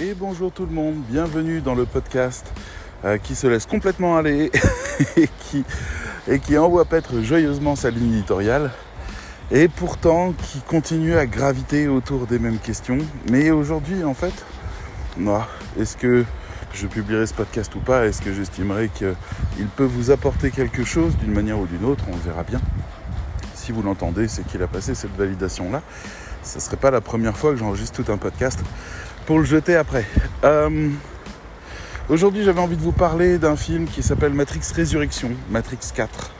Et 0.00 0.14
bonjour 0.14 0.52
tout 0.52 0.64
le 0.64 0.70
monde, 0.70 0.94
bienvenue 1.08 1.60
dans 1.60 1.74
le 1.74 1.84
podcast 1.84 2.46
euh, 3.04 3.18
qui 3.18 3.34
se 3.34 3.48
laisse 3.48 3.66
complètement 3.66 4.16
aller 4.16 4.52
et, 5.16 6.38
qui, 6.38 6.56
envoie 6.56 6.84
paître 6.84 7.20
joyeusement 7.20 7.74
sa 7.74 7.90
ligne 7.90 8.12
éditoriale 8.12 8.70
et 9.50 9.66
pourtant 9.66 10.34
qui 10.34 10.60
continue 10.60 11.16
à 11.16 11.26
graviter 11.26 11.88
autour 11.88 12.28
des 12.28 12.38
mêmes 12.38 12.60
questions. 12.60 12.98
Mais 13.28 13.50
aujourd'hui 13.50 14.04
en 14.04 14.14
fait, 14.14 14.32
est-ce 15.76 15.96
que 15.96 16.24
je 16.72 16.86
publierai 16.86 17.26
ce 17.26 17.34
podcast 17.34 17.74
ou 17.74 17.80
pas? 17.80 18.06
Est-ce 18.06 18.22
que 18.22 18.32
j'estimerai 18.32 18.90
qu'il 18.90 19.66
peut 19.74 19.82
vous 19.82 20.12
apporter 20.12 20.52
quelque 20.52 20.84
chose 20.84 21.16
d'une 21.16 21.32
manière 21.32 21.58
ou 21.58 21.66
d'une 21.66 21.84
autre? 21.84 22.04
On 22.08 22.16
verra 22.18 22.44
bien. 22.44 22.60
Si 23.54 23.72
vous 23.72 23.82
l'entendez, 23.82 24.28
c'est 24.28 24.46
qu'il 24.46 24.62
a 24.62 24.68
passé 24.68 24.94
cette 24.94 25.16
validation-là. 25.16 25.82
Ce 26.44 26.58
ne 26.58 26.60
serait 26.60 26.76
pas 26.76 26.92
la 26.92 27.00
première 27.00 27.36
fois 27.36 27.50
que 27.50 27.56
j'enregistre 27.56 28.00
tout 28.02 28.12
un 28.12 28.16
podcast 28.16 28.60
pour 29.28 29.38
le 29.38 29.44
jeter 29.44 29.76
après. 29.76 30.06
Euh, 30.42 30.88
aujourd'hui, 32.08 32.44
j'avais 32.44 32.62
envie 32.62 32.78
de 32.78 32.82
vous 32.82 32.92
parler 32.92 33.36
d'un 33.36 33.56
film 33.56 33.84
qui 33.84 34.02
s'appelle 34.02 34.32
Matrix 34.32 34.62
Résurrection, 34.74 35.32
Matrix 35.50 35.80
4. 35.94 36.30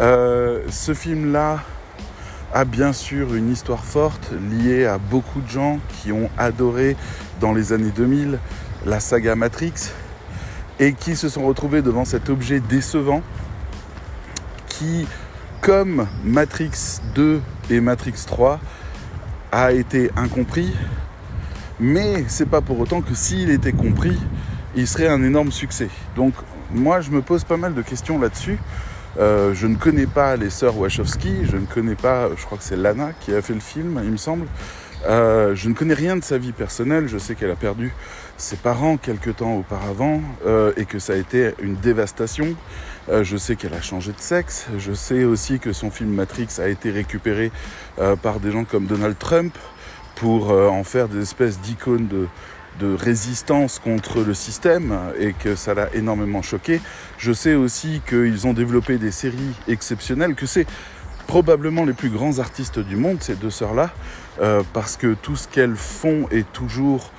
Euh, 0.00 0.64
ce 0.68 0.94
film-là 0.94 1.60
a 2.52 2.64
bien 2.64 2.92
sûr 2.92 3.36
une 3.36 3.52
histoire 3.52 3.84
forte 3.84 4.32
liée 4.50 4.84
à 4.84 4.98
beaucoup 4.98 5.40
de 5.40 5.48
gens 5.48 5.78
qui 5.90 6.10
ont 6.10 6.28
adoré 6.36 6.96
dans 7.40 7.52
les 7.52 7.72
années 7.72 7.92
2000 7.94 8.40
la 8.84 8.98
saga 8.98 9.36
Matrix 9.36 9.92
et 10.80 10.94
qui 10.94 11.14
se 11.14 11.28
sont 11.28 11.46
retrouvés 11.46 11.82
devant 11.82 12.04
cet 12.04 12.30
objet 12.30 12.58
décevant 12.58 13.22
qui, 14.66 15.06
comme 15.60 16.08
Matrix 16.24 16.98
2 17.14 17.40
et 17.70 17.80
Matrix 17.80 18.24
3, 18.26 18.58
a 19.52 19.70
été 19.70 20.10
incompris, 20.16 20.74
mais 21.80 22.24
c'est 22.28 22.48
pas 22.48 22.60
pour 22.60 22.78
autant 22.80 23.00
que 23.00 23.14
s'il 23.14 23.50
était 23.50 23.72
compris, 23.72 24.18
il 24.74 24.86
serait 24.86 25.08
un 25.08 25.22
énorme 25.22 25.52
succès. 25.52 25.88
Donc 26.16 26.34
moi 26.72 27.00
je 27.00 27.10
me 27.10 27.22
pose 27.22 27.44
pas 27.44 27.56
mal 27.56 27.74
de 27.74 27.82
questions 27.82 28.18
là-dessus. 28.18 28.58
Euh, 29.18 29.52
je 29.54 29.66
ne 29.66 29.74
connais 29.74 30.06
pas 30.06 30.36
les 30.36 30.50
sœurs 30.50 30.76
Wachowski, 30.78 31.46
je 31.50 31.56
ne 31.56 31.66
connais 31.66 31.96
pas, 31.96 32.28
je 32.36 32.44
crois 32.44 32.58
que 32.58 32.64
c'est 32.64 32.76
Lana 32.76 33.10
qui 33.20 33.34
a 33.34 33.42
fait 33.42 33.54
le 33.54 33.60
film, 33.60 34.00
il 34.04 34.10
me 34.10 34.16
semble. 34.16 34.46
Euh, 35.06 35.54
je 35.54 35.68
ne 35.68 35.74
connais 35.74 35.94
rien 35.94 36.16
de 36.16 36.24
sa 36.24 36.38
vie 36.38 36.52
personnelle, 36.52 37.08
je 37.08 37.18
sais 37.18 37.34
qu'elle 37.34 37.50
a 37.50 37.56
perdu 37.56 37.92
ses 38.36 38.56
parents 38.56 38.96
quelque 38.96 39.30
temps 39.30 39.54
auparavant 39.56 40.20
euh, 40.46 40.72
et 40.76 40.84
que 40.84 40.98
ça 40.98 41.14
a 41.14 41.16
été 41.16 41.52
une 41.60 41.76
dévastation. 41.76 42.54
Je 43.22 43.38
sais 43.38 43.56
qu'elle 43.56 43.72
a 43.72 43.80
changé 43.80 44.12
de 44.12 44.20
sexe, 44.20 44.66
je 44.76 44.92
sais 44.92 45.24
aussi 45.24 45.60
que 45.60 45.72
son 45.72 45.90
film 45.90 46.10
Matrix 46.10 46.48
a 46.58 46.68
été 46.68 46.90
récupéré 46.90 47.50
par 48.22 48.38
des 48.38 48.52
gens 48.52 48.64
comme 48.64 48.84
Donald 48.84 49.16
Trump 49.18 49.56
pour 50.20 50.50
en 50.50 50.84
faire 50.84 51.08
des 51.08 51.22
espèces 51.22 51.60
d'icônes 51.60 52.08
de, 52.08 52.26
résistance 52.80 53.80
contre 53.80 54.20
le 54.22 54.34
système 54.34 54.96
et 55.18 55.32
que 55.32 55.56
ça 55.56 55.74
l'a 55.74 55.92
énormément 55.94 56.42
choqué. 56.42 56.80
Je 57.18 57.32
sais 57.32 57.54
aussi 57.54 58.00
qu'ils 58.08 58.46
ont 58.46 58.52
développé 58.52 58.98
des 58.98 59.10
séries 59.10 59.54
exceptionnelles, 59.66 60.36
que 60.36 60.46
c'est 60.46 60.66
probablement 61.28 61.84
les 61.84 61.92
plus 61.92 62.08
grands 62.08 62.40
artistes 62.40 62.80
du 62.80 62.96
monde, 62.96 63.18
ces 63.20 63.34
deux 63.34 63.50
sœurs-là, 63.50 63.90
euh, 64.40 64.62
parce 64.72 64.96
que 64.96 65.14
tout 65.14 65.36
ce 65.36 65.46
qu'elles 65.46 65.76
font 65.76 66.26
est 66.30 66.50
toujours 66.52 67.12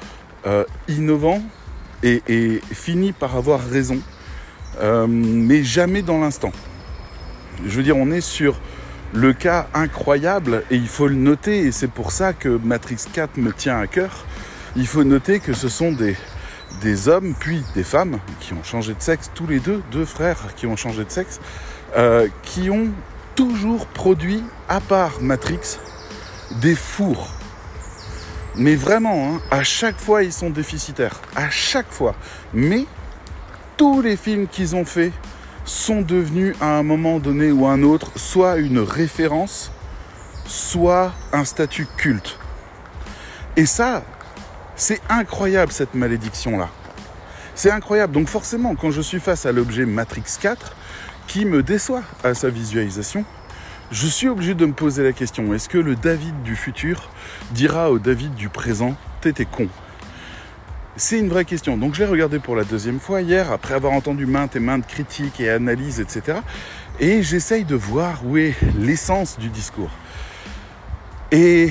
euh, 0.47 0.66
innovant 0.89 1.42
et, 2.02 2.59
finit 2.72 3.11
par 3.11 3.36
avoir 3.36 3.61
raison, 3.61 4.00
euh, 4.81 5.05
mais 5.08 5.64
jamais 5.64 6.02
dans 6.02 6.20
l'instant. 6.20 6.52
Je 7.66 7.77
veux 7.77 7.83
dire, 7.83 7.97
on 7.97 8.09
est 8.09 8.22
sur 8.22 8.59
le 9.13 9.33
cas 9.33 9.67
incroyable 9.73 10.63
et 10.69 10.75
il 10.75 10.88
faut 10.88 11.07
le 11.07 11.15
noter, 11.15 11.59
et 11.59 11.71
c'est 11.71 11.89
pour 11.89 12.11
ça 12.11 12.33
que 12.33 12.49
Matrix 12.49 13.05
4 13.11 13.38
me 13.38 13.52
tient 13.52 13.79
à 13.79 13.88
cœur. 13.88 14.25
Il 14.75 14.88
faut 14.88 15.03
noter 15.03 15.39
que 15.39 15.53
ce 15.53 15.67
sont 15.69 15.91
des, 15.91 17.08
hommes 17.08 17.33
puis 17.39 17.64
des 17.73 17.83
femmes 17.83 18.19
qui 18.39 18.53
ont 18.53 18.64
changé 18.64 18.93
de 18.93 19.02
sexe, 19.02 19.31
tous 19.33 19.48
les 19.48 19.59
deux, 19.59 19.81
deux 19.92 20.05
frères 20.05 20.53
qui 20.55 20.67
ont 20.67 20.75
changé 20.75 21.03
de 21.03 21.11
sexe, 21.11 21.39
qui 22.43 22.69
ont 22.69 22.89
toujours 23.36 23.87
produit, 23.87 24.43
à 24.67 24.80
part 24.80 25.21
Matrix, 25.21 25.80
des 26.61 26.75
fours. 26.75 27.30
Mais 28.55 28.75
vraiment, 28.75 29.36
hein, 29.36 29.42
à 29.52 29.64
chaque 29.64 29.98
fois, 29.98 30.23
ils 30.23 30.33
sont 30.33 30.49
déficitaires. 30.49 31.21
À 31.36 31.49
chaque 31.49 31.89
fois. 31.89 32.15
Mais 32.53 32.86
tous 33.77 34.02
les 34.02 34.17
films 34.17 34.48
qu'ils 34.48 34.75
ont 34.75 34.83
faits 34.83 35.14
sont 35.69 36.02
devenus 36.02 36.55
à 36.61 36.77
un 36.77 36.83
moment 36.83 37.19
donné 37.19 37.52
ou 37.52 37.67
un 37.67 37.83
autre 37.83 38.11
soit 38.15 38.57
une 38.57 38.80
référence, 38.80 39.71
soit 40.47 41.13
un 41.31 41.45
statut 41.45 41.85
culte. 41.95 42.39
Et 43.55 43.67
ça, 43.67 44.03
c'est 44.75 44.99
incroyable 45.09 45.71
cette 45.71 45.93
malédiction-là. 45.93 46.69
C'est 47.53 47.69
incroyable. 47.69 48.13
Donc 48.13 48.30
forcément, 48.30 48.73
quand 48.73 48.89
je 48.89 49.02
suis 49.02 49.19
face 49.19 49.45
à 49.45 49.52
l'objet 49.52 49.85
Matrix 49.85 50.23
4, 50.41 50.75
qui 51.27 51.45
me 51.45 51.61
déçoit 51.61 52.03
à 52.23 52.33
sa 52.33 52.49
visualisation, 52.49 53.23
je 53.91 54.07
suis 54.07 54.27
obligé 54.27 54.55
de 54.55 54.65
me 54.65 54.73
poser 54.73 55.03
la 55.03 55.13
question, 55.13 55.53
est-ce 55.53 55.69
que 55.69 55.77
le 55.77 55.95
David 55.95 56.41
du 56.41 56.55
futur 56.55 57.09
dira 57.51 57.91
au 57.91 57.99
David 57.99 58.33
du 58.33 58.49
présent, 58.49 58.95
t'étais 59.21 59.45
con 59.45 59.67
C'est 60.95 61.20
une 61.20 61.30
vraie 61.30 61.45
question. 61.45 61.77
Donc 61.77 61.94
je 61.94 62.04
l'ai 62.04 62.10
regardé 62.10 62.39
pour 62.39 62.55
la 62.55 62.64
deuxième 62.64 63.00
fois 63.00 63.22
hier, 63.22 63.52
après 63.52 63.73
avoir 63.73 63.94
entendu 63.94 64.26
maintes 64.26 64.55
et 64.55 64.60
maintes 64.60 64.88
critiques 64.88 65.39
et 65.39 65.50
analyses, 65.50 66.00
etc. 66.00 66.39
Et 67.00 67.23
j'essaye 67.23 67.64
de 67.64 67.76
voir 67.76 68.26
où 68.26 68.38
est 68.38 68.55
l'essence 68.77 69.39
du 69.39 69.49
discours. 69.49 69.92
Et 71.32 71.70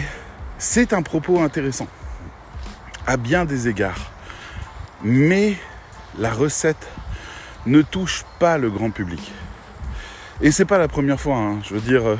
c'est 0.56 0.92
un 0.92 1.02
propos 1.02 1.40
intéressant, 1.40 1.88
à 3.06 3.16
bien 3.16 3.44
des 3.44 3.68
égards. 3.68 4.10
Mais 5.02 5.56
la 6.18 6.32
recette 6.32 6.88
ne 7.66 7.82
touche 7.82 8.24
pas 8.38 8.56
le 8.56 8.70
grand 8.70 8.90
public. 8.90 9.32
Et 10.40 10.52
c'est 10.52 10.64
pas 10.64 10.78
la 10.78 10.88
première 10.88 11.20
fois, 11.20 11.36
hein. 11.36 11.58
je 11.64 11.74
veux 11.74 11.80
dire, 11.80 12.08
euh, 12.08 12.16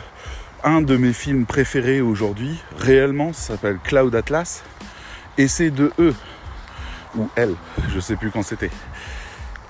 un 0.64 0.82
de 0.82 0.96
mes 0.96 1.12
films 1.12 1.46
préférés 1.46 2.00
aujourd'hui, 2.00 2.58
réellement, 2.76 3.32
s'appelle 3.32 3.78
Cloud 3.82 4.14
Atlas, 4.14 4.64
et 5.36 5.46
c'est 5.46 5.70
de 5.70 5.92
eux, 6.00 6.14
ou 7.16 7.28
elle, 7.36 7.54
je 7.88 8.00
sais 8.00 8.16
plus 8.16 8.30
quand 8.30 8.42
c'était. 8.42 8.70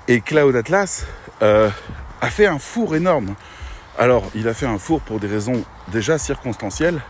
Et 0.07 0.21
Cloud 0.21 0.57
Atlas 0.57 1.07
euh, 1.43 1.71
a 2.21 2.31
fait 2.31 2.47
un 2.47 2.59
four 2.59 2.97
énorme. 2.97 3.35
Alors, 3.99 4.31
il 4.35 4.49
a 4.49 4.55
fait 4.55 4.67
un 4.67 4.79
four 4.79 5.01
pour 5.01 5.21
des 5.21 5.27
raisons 5.27 5.65
déjà 5.89 6.19
circonstancielles, 6.19 7.01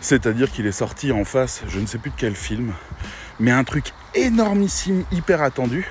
c'est-à-dire 0.00 0.50
qu'il 0.50 0.66
est 0.66 0.72
sorti 0.72 1.12
en 1.12 1.24
face, 1.24 1.62
je 1.68 1.78
ne 1.78 1.86
sais 1.86 1.98
plus 1.98 2.10
de 2.10 2.16
quel 2.16 2.34
film, 2.34 2.72
mais 3.40 3.52
un 3.52 3.64
truc 3.64 3.92
énormissime, 4.14 5.04
hyper 5.12 5.42
attendu. 5.42 5.88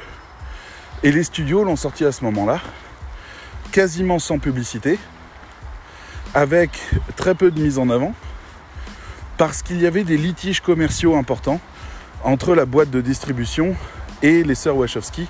Et 1.04 1.12
les 1.12 1.24
studios 1.24 1.64
l'ont 1.64 1.76
sorti 1.76 2.06
à 2.06 2.12
ce 2.12 2.24
moment-là 2.26 2.60
quasiment 3.72 4.20
sans 4.20 4.40
publicité, 4.40 4.98
avec 6.34 6.72
très 7.16 7.36
peu 7.36 7.52
de 7.52 7.60
mise 7.60 7.78
en 7.78 7.90
avant, 7.90 8.14
parce 9.38 9.62
qu'il 9.62 9.82
y 9.82 9.86
avait 9.86 10.04
des 10.06 10.18
litiges 10.18 10.62
commerciaux 10.62 11.16
importants 11.18 11.60
entre 12.24 12.56
la 12.56 12.66
boîte 12.66 12.90
de 12.90 13.02
distribution 13.02 13.76
et 14.22 14.44
les 14.44 14.56
sœurs 14.56 14.78
Wachowski 14.78 15.28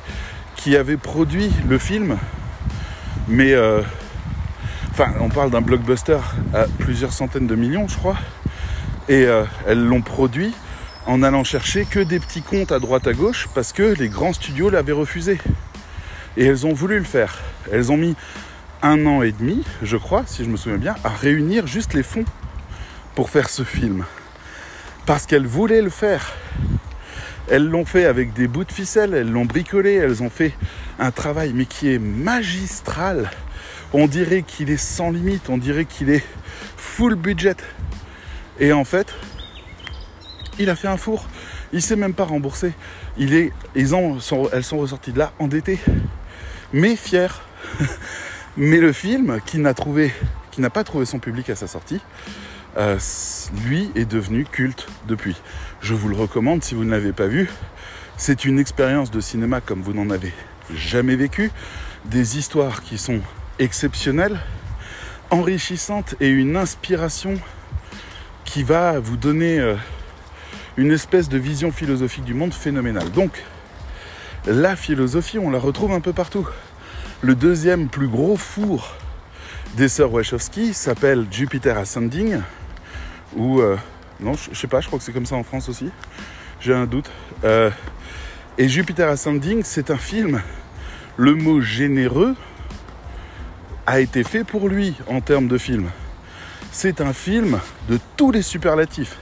qui 0.56 0.76
avaient 0.76 0.98
produit 0.98 1.52
le 1.68 1.78
film. 1.78 2.18
Mais 3.28 3.54
euh, 3.54 3.82
enfin, 4.92 5.14
on 5.20 5.30
parle 5.30 5.52
d'un 5.52 5.62
blockbuster 5.62 6.20
à 6.54 6.66
plusieurs 6.80 7.14
centaines 7.14 7.48
de 7.48 7.56
millions, 7.56 7.88
je 7.88 7.98
crois. 7.98 8.18
Et 9.08 9.26
euh, 9.26 9.44
elles 9.68 9.84
l'ont 9.84 10.02
produit 10.02 10.54
en 11.06 11.22
allant 11.22 11.44
chercher 11.44 11.86
que 11.86 12.00
des 12.00 12.20
petits 12.20 12.42
comptes 12.42 12.72
à 12.72 12.80
droite 12.80 13.08
à 13.08 13.14
gauche 13.14 13.48
parce 13.54 13.74
que 13.74 13.84
les 13.84 14.10
grands 14.10 14.34
studios 14.34 14.70
l'avaient 14.70 14.92
refusé. 14.92 15.40
Et 16.38 16.46
elles 16.46 16.66
ont 16.66 16.74
voulu 16.74 16.98
le 16.98 17.06
faire. 17.06 17.38
Elles 17.72 17.92
ont 17.92 17.98
mis 17.98 18.16
un 18.82 19.06
an 19.06 19.22
et 19.22 19.32
demi, 19.32 19.64
je 19.82 19.98
crois, 19.98 20.24
si 20.26 20.44
je 20.44 20.50
me 20.50 20.58
souviens 20.58 20.78
bien, 20.78 20.96
à 21.04 21.10
réunir 21.10 21.66
juste 21.66 21.94
les 21.94 22.04
fonds 22.04 22.26
pour 23.16 23.30
faire 23.30 23.50
ce 23.50 23.64
film. 23.64 24.06
Parce 25.06 25.26
qu'elles 25.26 25.48
voulaient 25.48 25.82
le 25.82 25.90
faire. 25.90 26.34
Elles 27.50 27.68
l'ont 27.68 27.86
fait 27.86 28.06
avec 28.06 28.34
des 28.34 28.48
bouts 28.48 28.64
de 28.64 28.72
ficelle, 28.72 29.14
elles 29.14 29.30
l'ont 29.30 29.46
bricolé, 29.46 29.94
elles 29.94 30.24
ont 30.24 30.30
fait 30.30 30.54
un 31.00 31.12
travail 31.12 31.52
mais 31.54 31.66
qui 31.66 31.92
est 31.92 32.00
magistral. 32.00 33.30
On 33.94 34.08
dirait 34.08 34.42
qu'il 34.42 34.70
est 34.70 34.78
sans 34.78 35.12
limite, 35.12 35.50
on 35.50 35.58
dirait 35.58 35.86
qu'il 35.86 36.10
est 36.10 36.24
full 36.78 37.16
budget. 37.16 37.58
Et 38.60 38.74
en 38.74 38.84
fait, 38.84 39.14
il 40.60 40.70
a 40.70 40.76
fait 40.76 40.88
un 40.88 40.98
four. 40.98 41.28
Il 41.74 41.82
s'est 41.82 41.96
même 41.96 42.14
pas 42.14 42.26
remboursé. 42.26 42.74
Elles 43.20 43.90
sont 43.90 44.78
ressorties 44.78 45.12
de 45.12 45.20
là 45.20 45.34
endettées 45.40 45.80
mais 46.76 46.96
fier. 46.96 47.42
mais 48.58 48.78
le 48.78 48.92
film, 48.92 49.40
qui 49.46 49.58
n'a 49.60 49.74
trouvé, 49.74 50.14
qui 50.52 50.62
n'a 50.62 50.70
pas 50.70 50.84
trouvé 50.84 51.06
son 51.06 51.20
public 51.20 51.50
à 51.50 51.56
sa 51.56 51.68
sortie, 51.68 52.02
euh, 52.78 53.00
lui 53.66 53.90
est 53.96 54.06
devenu 54.06 54.44
culte 54.44 54.88
depuis. 55.08 55.36
Je 55.86 55.94
vous 55.94 56.10
le 56.10 56.16
recommande 56.16 56.64
si 56.64 56.74
vous 56.74 56.84
ne 56.84 56.90
l'avez 56.90 57.14
pas 57.14 57.28
vu. 57.28 57.48
C'est 58.18 58.44
une 58.44 58.58
expérience 58.58 59.12
de 59.12 59.20
cinéma 59.20 59.62
comme 59.62 59.84
vous 59.84 59.94
n'en 59.94 60.10
avez 60.10 60.34
jamais 60.74 61.16
vécu. 61.16 61.52
Des 62.06 62.40
histoires 62.40 62.82
qui 62.82 62.98
sont 62.98 63.20
exceptionnelles, 63.60 64.40
enrichissantes 65.30 66.16
et 66.20 66.28
une 66.28 66.58
inspiration 66.58 67.36
qui 68.46 68.64
va 68.64 68.98
vous 69.00 69.16
donner 69.16 69.60
euh, 69.60 69.76
une 70.76 70.92
espèce 70.92 71.30
de 71.30 71.38
vision 71.38 71.72
philosophique 71.72 72.24
du 72.24 72.34
monde 72.34 72.56
phénoménale. 72.56 73.12
Donc, 73.12 73.44
la 74.48 74.76
philosophie, 74.76 75.38
on 75.38 75.52
la 75.52 75.60
retrouve 75.60 75.92
un 75.92 76.02
peu 76.02 76.14
partout. 76.14 76.48
Le 77.22 77.36
deuxième 77.36 77.90
plus 77.90 78.08
gros 78.08 78.38
four 78.38 78.96
des 79.78 79.88
sœurs 79.88 80.12
Wachowski 80.12 80.74
s'appelle 80.74 81.28
Jupiter 81.30 81.78
Ascending, 81.78 82.40
euh, 83.38 83.78
non, 84.20 84.34
je 84.34 84.58
sais 84.58 84.68
pas, 84.68 84.80
je 84.82 84.88
crois 84.88 85.00
que 85.00 85.06
c'est 85.06 85.12
comme 85.12 85.26
ça 85.26 85.36
en 85.36 85.44
France 85.44 85.70
aussi. 85.70 85.90
J'ai 86.62 86.74
un 86.74 86.86
doute. 86.86 87.10
Euh, 87.44 87.70
et 88.58 88.70
Jupiter 88.70 89.10
Ascending, 89.10 89.62
c'est 89.64 89.92
un 89.92 89.98
film. 89.98 90.42
Le 91.18 91.36
mot 91.36 91.60
généreux 91.60 92.36
a 93.86 94.00
été 94.00 94.24
fait 94.24 94.44
pour 94.44 94.70
lui 94.70 94.96
en 95.08 95.22
termes 95.22 95.48
de 95.48 95.58
film. 95.58 95.90
C'est 96.72 97.02
un 97.02 97.14
film 97.14 97.60
de 97.90 98.00
tous 98.18 98.32
les 98.32 98.42
superlatifs. 98.42 99.18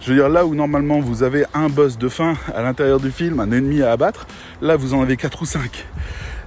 Je 0.00 0.10
veux 0.10 0.16
dire, 0.16 0.30
là 0.30 0.46
où 0.46 0.54
normalement 0.54 1.00
vous 1.00 1.22
avez 1.22 1.44
un 1.52 1.68
boss 1.68 1.98
de 1.98 2.08
fin 2.08 2.34
à 2.54 2.62
l'intérieur 2.62 3.00
du 3.00 3.10
film, 3.10 3.38
un 3.38 3.52
ennemi 3.52 3.82
à 3.82 3.92
abattre, 3.92 4.26
là 4.62 4.76
vous 4.76 4.94
en 4.94 5.02
avez 5.02 5.18
4 5.18 5.42
ou 5.42 5.44
5. 5.44 5.86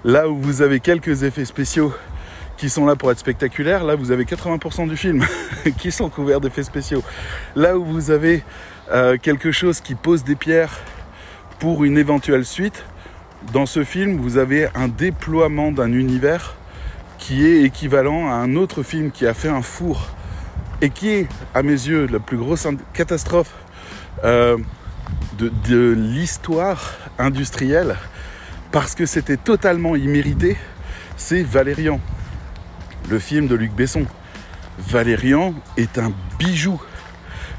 Là 0.03 0.27
où 0.27 0.38
vous 0.38 0.63
avez 0.63 0.79
quelques 0.79 1.21
effets 1.21 1.45
spéciaux 1.45 1.94
qui 2.63 2.69
sont 2.69 2.86
là 2.86 2.95
pour 2.95 3.12
être 3.12 3.19
spectaculaires, 3.19 3.83
là 3.83 3.95
vous 3.95 4.12
avez 4.12 4.24
80% 4.24 4.88
du 4.88 4.95
film 4.95 5.25
qui 5.77 5.92
sont 5.92 6.07
couverts 6.07 6.39
d'effets 6.39 6.63
spéciaux. 6.63 7.04
Là 7.57 7.77
où 7.77 7.83
vous 7.83 8.10
avez 8.10 8.42
euh, 8.89 9.18
quelque 9.21 9.51
chose 9.51 9.81
qui 9.81 9.95
pose 9.95 10.24
des 10.24 10.36
pierres 10.36 10.80
pour 11.60 11.83
une 11.83 11.98
éventuelle 11.98 12.45
suite, 12.45 12.86
dans 13.51 13.65
ce 13.65 13.83
film 13.83 14.15
vous 14.15 14.38
avez 14.38 14.69
un 14.75 14.88
déploiement 14.88 15.74
d'un 15.74 15.92
univers 15.92 16.56
qui 17.18 17.45
est 17.45 17.63
équivalent 17.63 18.30
à 18.30 18.36
un 18.36 18.56
autre 18.56 18.81
film 18.81 19.12
qui 19.12 19.27
a 19.27 19.33
fait 19.33 19.50
un 19.50 19.62
four 19.62 20.07
et 20.81 20.89
qui 20.89 21.09
est, 21.09 21.27
à 21.54 21.63
mes 21.63 21.71
yeux, 21.71 22.07
la 22.09 22.19
plus 22.19 22.38
grosse 22.38 22.66
catastrophe 22.94 23.54
euh, 24.24 24.57
de, 25.38 25.51
de 25.68 25.92
l'histoire 25.92 26.94
industrielle 27.19 27.98
parce 28.71 28.95
que 28.95 29.06
c'était 29.06 29.36
totalement 29.36 29.98
immérité, 29.98 30.56
c'est 31.18 31.44
Valérian, 31.44 32.00
le 33.09 33.19
film 33.19 33.47
de 33.47 33.55
Luc 33.55 33.73
Besson. 33.73 34.05
Valérian 34.79 35.53
est 35.77 35.97
un 35.97 36.11
bijou 36.39 36.81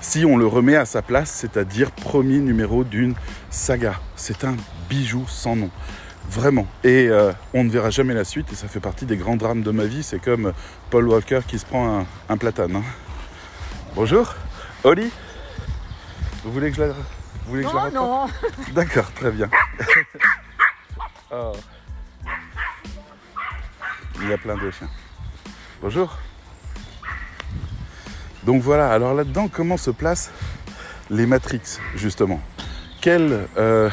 si 0.04 0.24
on 0.26 0.36
le 0.36 0.46
remet 0.46 0.76
à 0.76 0.84
sa 0.84 1.00
place, 1.00 1.30
c'est-à-dire 1.30 1.90
premier 1.90 2.38
numéro 2.38 2.84
d'une 2.84 3.14
saga. 3.48 3.94
C'est 4.16 4.44
un 4.44 4.54
bijou 4.88 5.24
sans 5.26 5.56
nom. 5.56 5.70
Vraiment. 6.28 6.66
Et 6.84 7.08
euh, 7.08 7.32
on 7.54 7.64
ne 7.64 7.70
verra 7.70 7.88
jamais 7.90 8.12
la 8.12 8.24
suite 8.24 8.52
et 8.52 8.54
ça 8.54 8.68
fait 8.68 8.80
partie 8.80 9.06
des 9.06 9.16
grands 9.16 9.36
drames 9.36 9.62
de 9.62 9.70
ma 9.70 9.86
vie. 9.86 10.02
C'est 10.02 10.18
comme 10.18 10.52
Paul 10.90 11.08
Walker 11.08 11.40
qui 11.48 11.58
se 11.58 11.64
prend 11.64 12.06
un, 12.28 12.36
platane. 12.36 12.76
Hein. 12.76 12.82
Bonjour. 13.94 14.34
Oli? 14.84 15.10
Vous 16.44 16.52
voulez 16.52 16.70
que 16.70 16.76
je 16.76 16.82
la, 16.82 16.88
vous 16.88 16.96
voulez 17.46 17.62
non, 17.62 17.70
que 17.70 17.78
je 17.78 17.84
la 17.84 17.90
Non, 17.90 18.26
D'accord, 18.74 19.10
très 19.12 19.30
bien. 19.30 19.48
oh. 21.32 21.52
Il 24.20 24.28
y 24.28 24.32
a 24.32 24.38
plein 24.38 24.56
de 24.56 24.70
chiens. 24.70 24.88
Bonjour. 25.84 26.16
Donc 28.46 28.62
voilà, 28.62 28.88
alors 28.90 29.12
là-dedans, 29.12 29.50
comment 29.52 29.76
se 29.76 29.90
placent 29.90 30.30
les 31.10 31.26
Matrix, 31.26 31.60
justement? 31.94 32.40
Euh, 33.06 33.90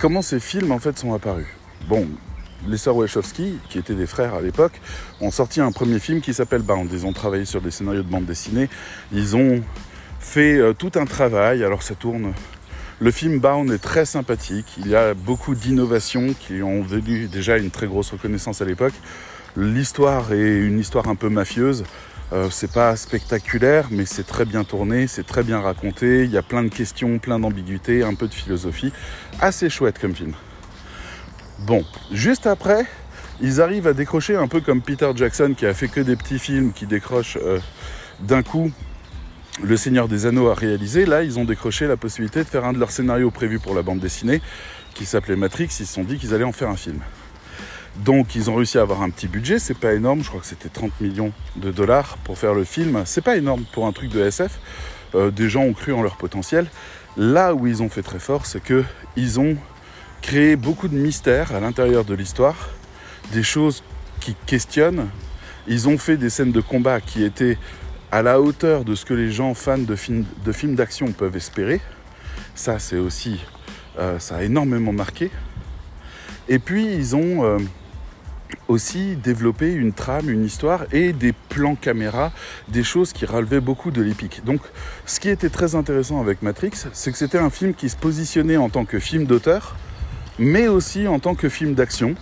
Comment 0.00 0.20
ces 0.20 0.40
films, 0.40 0.72
en 0.72 0.80
fait, 0.80 0.98
sont 0.98 1.14
apparus? 1.14 1.46
Bon, 1.86 2.08
les 2.66 2.76
sœurs 2.76 2.96
Wachowski, 2.96 3.60
qui 3.68 3.78
étaient 3.78 3.94
des 3.94 4.08
frères 4.08 4.34
à 4.34 4.40
l'époque, 4.40 4.80
ont 5.20 5.30
sorti 5.30 5.60
un 5.60 5.70
premier 5.70 6.00
film 6.00 6.20
qui 6.20 6.34
s'appelle 6.34 6.62
Bound. 6.62 6.90
Ils 6.92 7.06
ont 7.06 7.12
travaillé 7.12 7.44
sur 7.44 7.60
des 7.60 7.70
scénarios 7.70 8.02
de 8.02 8.10
bande 8.10 8.26
dessinée. 8.26 8.68
Ils 9.12 9.36
ont 9.36 9.62
fait 10.18 10.58
euh, 10.58 10.72
tout 10.72 10.90
un 10.96 11.04
travail. 11.04 11.62
Alors 11.62 11.84
ça 11.84 11.94
tourne. 11.94 12.32
Le 12.98 13.10
film 13.12 13.38
Bound 13.38 13.70
est 13.70 13.78
très 13.78 14.04
sympathique. 14.04 14.66
Il 14.78 14.88
y 14.88 14.96
a 14.96 15.14
beaucoup 15.14 15.54
d'innovations 15.54 16.34
qui 16.34 16.62
ont 16.64 16.82
venu 16.82 17.28
déjà 17.28 17.58
une 17.58 17.70
très 17.70 17.86
grosse 17.86 18.10
reconnaissance 18.10 18.60
à 18.60 18.64
l'époque. 18.64 18.94
L'histoire 19.60 20.32
est 20.32 20.56
une 20.56 20.78
histoire 20.78 21.08
un 21.08 21.16
peu 21.16 21.28
mafieuse. 21.28 21.82
Euh, 22.32 22.48
c'est 22.48 22.70
pas 22.70 22.94
spectaculaire, 22.94 23.88
mais 23.90 24.06
c'est 24.06 24.24
très 24.24 24.44
bien 24.44 24.62
tourné, 24.62 25.08
c'est 25.08 25.26
très 25.26 25.42
bien 25.42 25.58
raconté. 25.58 26.22
Il 26.22 26.30
y 26.30 26.36
a 26.36 26.42
plein 26.42 26.62
de 26.62 26.68
questions, 26.68 27.18
plein 27.18 27.40
d'ambiguïtés, 27.40 28.04
un 28.04 28.14
peu 28.14 28.28
de 28.28 28.34
philosophie. 28.34 28.92
Assez 29.40 29.68
chouette 29.68 29.98
comme 29.98 30.14
film. 30.14 30.32
Bon, 31.66 31.84
juste 32.12 32.46
après, 32.46 32.86
ils 33.40 33.60
arrivent 33.60 33.88
à 33.88 33.94
décrocher 33.94 34.36
un 34.36 34.46
peu 34.46 34.60
comme 34.60 34.80
Peter 34.80 35.10
Jackson 35.16 35.54
qui 35.58 35.66
a 35.66 35.74
fait 35.74 35.88
que 35.88 36.00
des 36.00 36.14
petits 36.14 36.38
films 36.38 36.72
qui 36.72 36.86
décrochent 36.86 37.38
euh, 37.42 37.58
d'un 38.20 38.44
coup. 38.44 38.70
Le 39.64 39.76
Seigneur 39.76 40.06
des 40.06 40.26
Anneaux 40.26 40.50
a 40.50 40.54
réalisé. 40.54 41.04
Là, 41.04 41.24
ils 41.24 41.36
ont 41.36 41.44
décroché 41.44 41.88
la 41.88 41.96
possibilité 41.96 42.44
de 42.44 42.48
faire 42.48 42.64
un 42.64 42.72
de 42.72 42.78
leurs 42.78 42.92
scénarios 42.92 43.32
prévus 43.32 43.58
pour 43.58 43.74
la 43.74 43.82
bande 43.82 43.98
dessinée 43.98 44.40
qui 44.94 45.04
s'appelait 45.04 45.34
Matrix. 45.34 45.64
Ils 45.80 45.86
se 45.86 45.94
sont 45.94 46.04
dit 46.04 46.16
qu'ils 46.16 46.32
allaient 46.32 46.44
en 46.44 46.52
faire 46.52 46.68
un 46.68 46.76
film. 46.76 47.00
Donc 48.04 48.34
ils 48.36 48.48
ont 48.48 48.54
réussi 48.54 48.78
à 48.78 48.82
avoir 48.82 49.02
un 49.02 49.10
petit 49.10 49.26
budget, 49.26 49.58
c'est 49.58 49.76
pas 49.76 49.92
énorme, 49.92 50.22
je 50.22 50.28
crois 50.28 50.40
que 50.40 50.46
c'était 50.46 50.68
30 50.68 51.00
millions 51.00 51.32
de 51.56 51.72
dollars 51.72 52.16
pour 52.24 52.38
faire 52.38 52.54
le 52.54 52.64
film. 52.64 53.02
C'est 53.04 53.22
pas 53.22 53.36
énorme 53.36 53.64
pour 53.72 53.86
un 53.86 53.92
truc 53.92 54.10
de 54.10 54.20
SF. 54.20 54.60
Euh, 55.14 55.30
des 55.30 55.48
gens 55.48 55.62
ont 55.62 55.72
cru 55.72 55.92
en 55.92 56.02
leur 56.02 56.16
potentiel. 56.16 56.66
Là 57.16 57.54
où 57.54 57.66
ils 57.66 57.82
ont 57.82 57.88
fait 57.88 58.02
très 58.02 58.20
fort, 58.20 58.46
c'est 58.46 58.62
que 58.62 58.84
ils 59.16 59.40
ont 59.40 59.56
créé 60.22 60.54
beaucoup 60.54 60.86
de 60.88 60.96
mystères 60.96 61.54
à 61.54 61.60
l'intérieur 61.60 62.04
de 62.04 62.14
l'histoire, 62.14 62.70
des 63.32 63.42
choses 63.42 63.82
qui 64.20 64.36
questionnent. 64.46 65.08
Ils 65.66 65.88
ont 65.88 65.98
fait 65.98 66.16
des 66.16 66.30
scènes 66.30 66.52
de 66.52 66.60
combat 66.60 67.00
qui 67.00 67.24
étaient 67.24 67.58
à 68.12 68.22
la 68.22 68.40
hauteur 68.40 68.84
de 68.84 68.94
ce 68.94 69.04
que 69.04 69.14
les 69.14 69.32
gens 69.32 69.54
fans 69.54 69.76
de 69.78 69.96
films 69.96 70.74
d'action 70.74 71.12
peuvent 71.12 71.36
espérer. 71.36 71.80
Ça, 72.54 72.78
c'est 72.78 72.96
aussi, 72.96 73.40
euh, 73.98 74.18
ça 74.18 74.36
a 74.36 74.42
énormément 74.42 74.92
marqué. 74.92 75.30
Et 76.48 76.58
puis 76.58 76.86
ils 76.86 77.14
ont 77.14 77.44
euh, 77.44 77.58
aussi 78.68 79.16
développer 79.16 79.72
une 79.72 79.92
trame, 79.92 80.28
une 80.30 80.44
histoire 80.44 80.84
et 80.92 81.12
des 81.12 81.32
plans 81.32 81.74
caméra, 81.74 82.32
des 82.68 82.82
choses 82.82 83.12
qui 83.12 83.26
relevaient 83.26 83.60
beaucoup 83.60 83.90
de 83.90 84.02
l'épique. 84.02 84.42
Donc 84.44 84.60
ce 85.06 85.20
qui 85.20 85.28
était 85.28 85.50
très 85.50 85.74
intéressant 85.74 86.20
avec 86.20 86.42
Matrix, 86.42 86.72
c'est 86.92 87.12
que 87.12 87.18
c'était 87.18 87.38
un 87.38 87.50
film 87.50 87.74
qui 87.74 87.88
se 87.88 87.96
positionnait 87.96 88.56
en 88.56 88.68
tant 88.68 88.84
que 88.84 88.98
film 88.98 89.24
d'auteur, 89.24 89.76
mais 90.38 90.68
aussi 90.68 91.08
en 91.08 91.18
tant 91.18 91.34
que 91.34 91.48
film 91.48 91.74
d'action, 91.74 92.14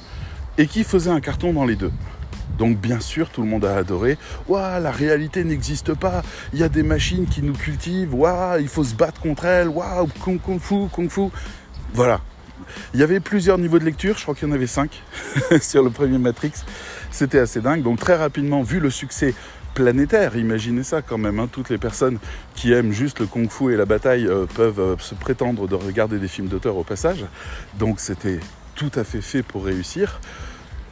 et 0.59 0.67
qui 0.67 0.85
faisait 0.85 1.11
un 1.11 1.21
carton 1.21 1.53
dans 1.53 1.65
les 1.65 1.77
deux. 1.77 1.93
Donc 2.59 2.79
bien 2.79 3.01
sûr, 3.01 3.29
tout 3.29 3.43
le 3.43 3.49
monde 3.49 3.65
a 3.65 3.77
adoré. 3.77 4.17
Waouh, 4.49 4.83
la 4.83 4.91
réalité 4.91 5.45
n'existe 5.45 5.93
pas. 5.95 6.23
Il 6.55 6.59
y 6.59 6.63
a 6.63 6.69
des 6.69 6.83
machines 6.83 7.27
qui 7.27 7.43
nous 7.43 7.53
cultivent. 7.53 8.15
Waouh, 8.15 8.61
il 8.61 8.69
faut 8.69 8.85
se 8.85 8.95
battre 8.95 9.21
contre 9.21 9.45
elles. 9.45 9.69
Waouh, 9.69 10.09
kung, 10.25 10.39
kung 10.39 10.59
fu, 10.59 10.89
kung 10.91 11.11
fu. 11.11 11.29
Voilà, 11.93 12.21
il 12.95 13.01
y 13.01 13.03
avait 13.03 13.21
plusieurs 13.21 13.59
niveaux 13.59 13.79
de 13.79 13.85
lecture, 13.85 14.17
je 14.17 14.23
crois 14.23 14.35
qu'il 14.35 14.49
y 14.49 14.51
en 14.51 14.55
avait 14.55 14.67
cinq 14.67 15.03
sur 15.61 15.83
le 15.83 15.91
premier 15.91 16.19
Matrix. 16.19 16.53
C'était 17.11 17.39
assez 17.39 17.61
dingue. 17.61 17.83
Donc 17.83 17.99
très 17.99 18.17
rapidement, 18.17 18.63
vu 18.63 18.81
le 18.81 18.91
succès 18.91 19.35
planétaire, 19.75 20.37
imaginez 20.37 20.83
ça 20.83 21.03
quand 21.03 21.19
même, 21.19 21.39
hein. 21.39 21.49
toutes 21.53 21.69
les 21.69 21.77
personnes 21.77 22.19
qui 22.55 22.73
aiment 22.73 22.93
juste 22.93 23.21
le 23.21 23.27
kung-fu 23.27 23.75
et 23.75 23.77
la 23.77 23.85
bataille 23.85 24.27
euh, 24.27 24.47
peuvent 24.47 24.81
euh, 24.81 24.97
se 24.99 25.15
prétendre 25.15 25.69
de 25.69 25.75
regarder 25.75 26.19
des 26.19 26.29
films 26.29 26.49
d'auteur 26.49 26.77
au 26.77 26.83
passage. 26.83 27.27
Donc 27.79 28.01
c'était 28.01 28.41
tout 28.75 28.91
à 28.95 29.05
fait 29.05 29.21
fait 29.21 29.43
pour 29.43 29.67
réussir. 29.67 30.21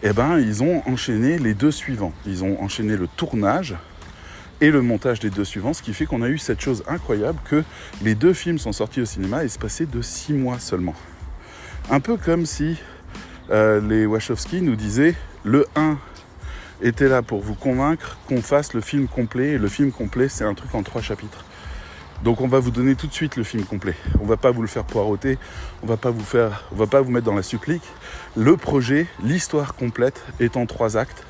Eh 0.02 0.12
ben, 0.12 0.38
ils 0.38 0.62
ont 0.62 0.82
enchaîné 0.86 1.38
les 1.38 1.54
deux 1.54 1.70
suivants. 1.70 2.12
Ils 2.26 2.44
ont 2.44 2.62
enchaîné 2.62 2.94
le 2.94 3.06
tournage 3.06 3.74
et 4.60 4.70
le 4.70 4.82
montage 4.82 5.18
des 5.18 5.30
deux 5.30 5.44
suivants, 5.44 5.72
ce 5.72 5.82
qui 5.82 5.94
fait 5.94 6.04
qu'on 6.04 6.20
a 6.20 6.28
eu 6.28 6.36
cette 6.36 6.60
chose 6.60 6.84
incroyable 6.86 7.38
que 7.44 7.64
les 8.02 8.14
deux 8.14 8.34
films 8.34 8.58
sont 8.58 8.72
sortis 8.72 9.00
au 9.00 9.06
cinéma 9.06 9.44
espacés 9.44 9.86
de 9.86 10.02
six 10.02 10.34
mois 10.34 10.58
seulement. 10.58 10.94
Un 11.90 12.00
peu 12.00 12.16
comme 12.16 12.46
si 12.46 12.78
euh, 13.50 13.80
les 13.80 14.06
Wachowski 14.06 14.62
nous 14.62 14.74
disaient 14.74 15.14
le 15.44 15.66
1 15.76 15.98
était 16.82 17.08
là 17.08 17.20
pour 17.20 17.40
vous 17.40 17.54
convaincre 17.54 18.16
qu'on 18.26 18.40
fasse 18.40 18.72
le 18.72 18.80
film 18.80 19.06
complet. 19.06 19.52
Et 19.52 19.58
le 19.58 19.68
film 19.68 19.92
complet, 19.92 20.28
c'est 20.28 20.44
un 20.44 20.54
truc 20.54 20.74
en 20.74 20.82
trois 20.82 21.02
chapitres. 21.02 21.44
Donc 22.22 22.40
on 22.40 22.48
va 22.48 22.58
vous 22.58 22.70
donner 22.70 22.94
tout 22.94 23.06
de 23.06 23.12
suite 23.12 23.36
le 23.36 23.44
film 23.44 23.64
complet. 23.64 23.94
On 24.20 24.24
va 24.24 24.38
pas 24.38 24.50
vous 24.50 24.62
le 24.62 24.68
faire 24.68 24.84
poireauter, 24.84 25.38
on 25.82 25.86
va 25.86 25.98
pas 25.98 26.10
vous 26.10 26.24
va 26.72 26.86
pas 26.86 27.02
vous 27.02 27.10
mettre 27.10 27.26
dans 27.26 27.34
la 27.34 27.42
supplique. 27.42 27.82
Le 28.34 28.56
projet, 28.56 29.06
l'histoire 29.22 29.74
complète 29.74 30.22
est 30.40 30.56
en 30.56 30.64
trois 30.64 30.96
actes 30.96 31.26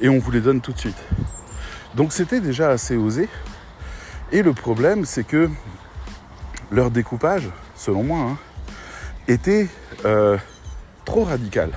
et 0.00 0.08
on 0.08 0.20
vous 0.20 0.30
les 0.30 0.40
donne 0.40 0.60
tout 0.60 0.72
de 0.72 0.78
suite. 0.78 1.02
Donc 1.96 2.12
c'était 2.12 2.40
déjà 2.40 2.70
assez 2.70 2.96
osé. 2.96 3.28
Et 4.30 4.42
le 4.42 4.52
problème, 4.52 5.04
c'est 5.04 5.24
que 5.24 5.50
leur 6.70 6.92
découpage, 6.92 7.48
selon 7.74 8.04
moi, 8.04 8.20
hein, 8.20 8.38
était 9.28 9.68
euh, 10.04 10.38
trop 11.04 11.24
radical. 11.24 11.70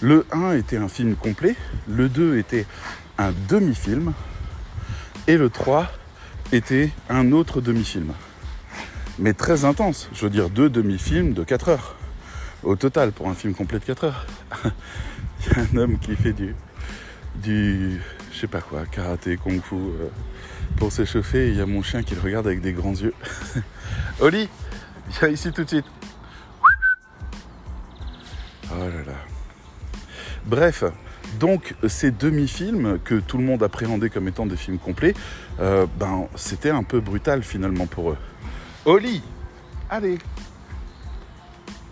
Le 0.00 0.26
1 0.32 0.56
était 0.56 0.78
un 0.78 0.88
film 0.88 1.16
complet, 1.16 1.54
le 1.88 2.08
2 2.08 2.38
était 2.38 2.66
un 3.18 3.32
demi-film, 3.48 4.12
et 5.26 5.36
le 5.36 5.50
3 5.50 5.90
était 6.52 6.90
un 7.08 7.32
autre 7.32 7.60
demi-film. 7.60 8.12
Mais 9.18 9.34
très 9.34 9.64
intense, 9.64 10.08
je 10.12 10.22
veux 10.22 10.30
dire 10.30 10.48
deux 10.50 10.70
demi-films 10.70 11.34
de 11.34 11.44
4 11.44 11.68
heures. 11.68 11.96
Au 12.62 12.76
total, 12.76 13.12
pour 13.12 13.28
un 13.28 13.34
film 13.34 13.54
complet 13.54 13.78
de 13.78 13.84
4 13.84 14.04
heures. 14.04 14.26
Il 14.64 15.52
y 15.52 15.60
a 15.60 15.62
un 15.62 15.76
homme 15.76 15.98
qui 15.98 16.16
fait 16.16 16.32
du, 16.32 16.54
je 18.32 18.38
sais 18.38 18.46
pas 18.46 18.60
quoi, 18.60 18.86
karaté, 18.86 19.36
kung 19.36 19.60
fu, 19.60 19.74
euh, 19.74 20.08
pour 20.76 20.92
s'échauffer. 20.92 21.48
Il 21.48 21.56
y 21.56 21.60
a 21.60 21.66
mon 21.66 21.82
chien 21.82 22.02
qui 22.02 22.14
le 22.14 22.20
regarde 22.20 22.46
avec 22.46 22.60
des 22.60 22.72
grands 22.72 22.94
yeux. 22.94 23.14
Oli, 24.20 24.48
viens 25.20 25.28
ici 25.28 25.52
tout 25.52 25.64
de 25.64 25.68
suite. 25.68 25.86
Oh. 28.82 29.10
Bref, 30.44 30.84
donc 31.38 31.74
ces 31.88 32.10
demi-films 32.10 32.98
que 33.04 33.16
tout 33.16 33.38
le 33.38 33.44
monde 33.44 33.62
appréhendait 33.62 34.10
comme 34.10 34.28
étant 34.28 34.46
des 34.46 34.56
films 34.56 34.78
complets, 34.78 35.14
euh, 35.60 35.86
ben 35.98 36.28
c'était 36.34 36.70
un 36.70 36.82
peu 36.82 37.00
brutal 37.00 37.42
finalement 37.42 37.86
pour 37.86 38.10
eux. 38.10 38.18
Oli, 38.84 39.22
allez, 39.88 40.18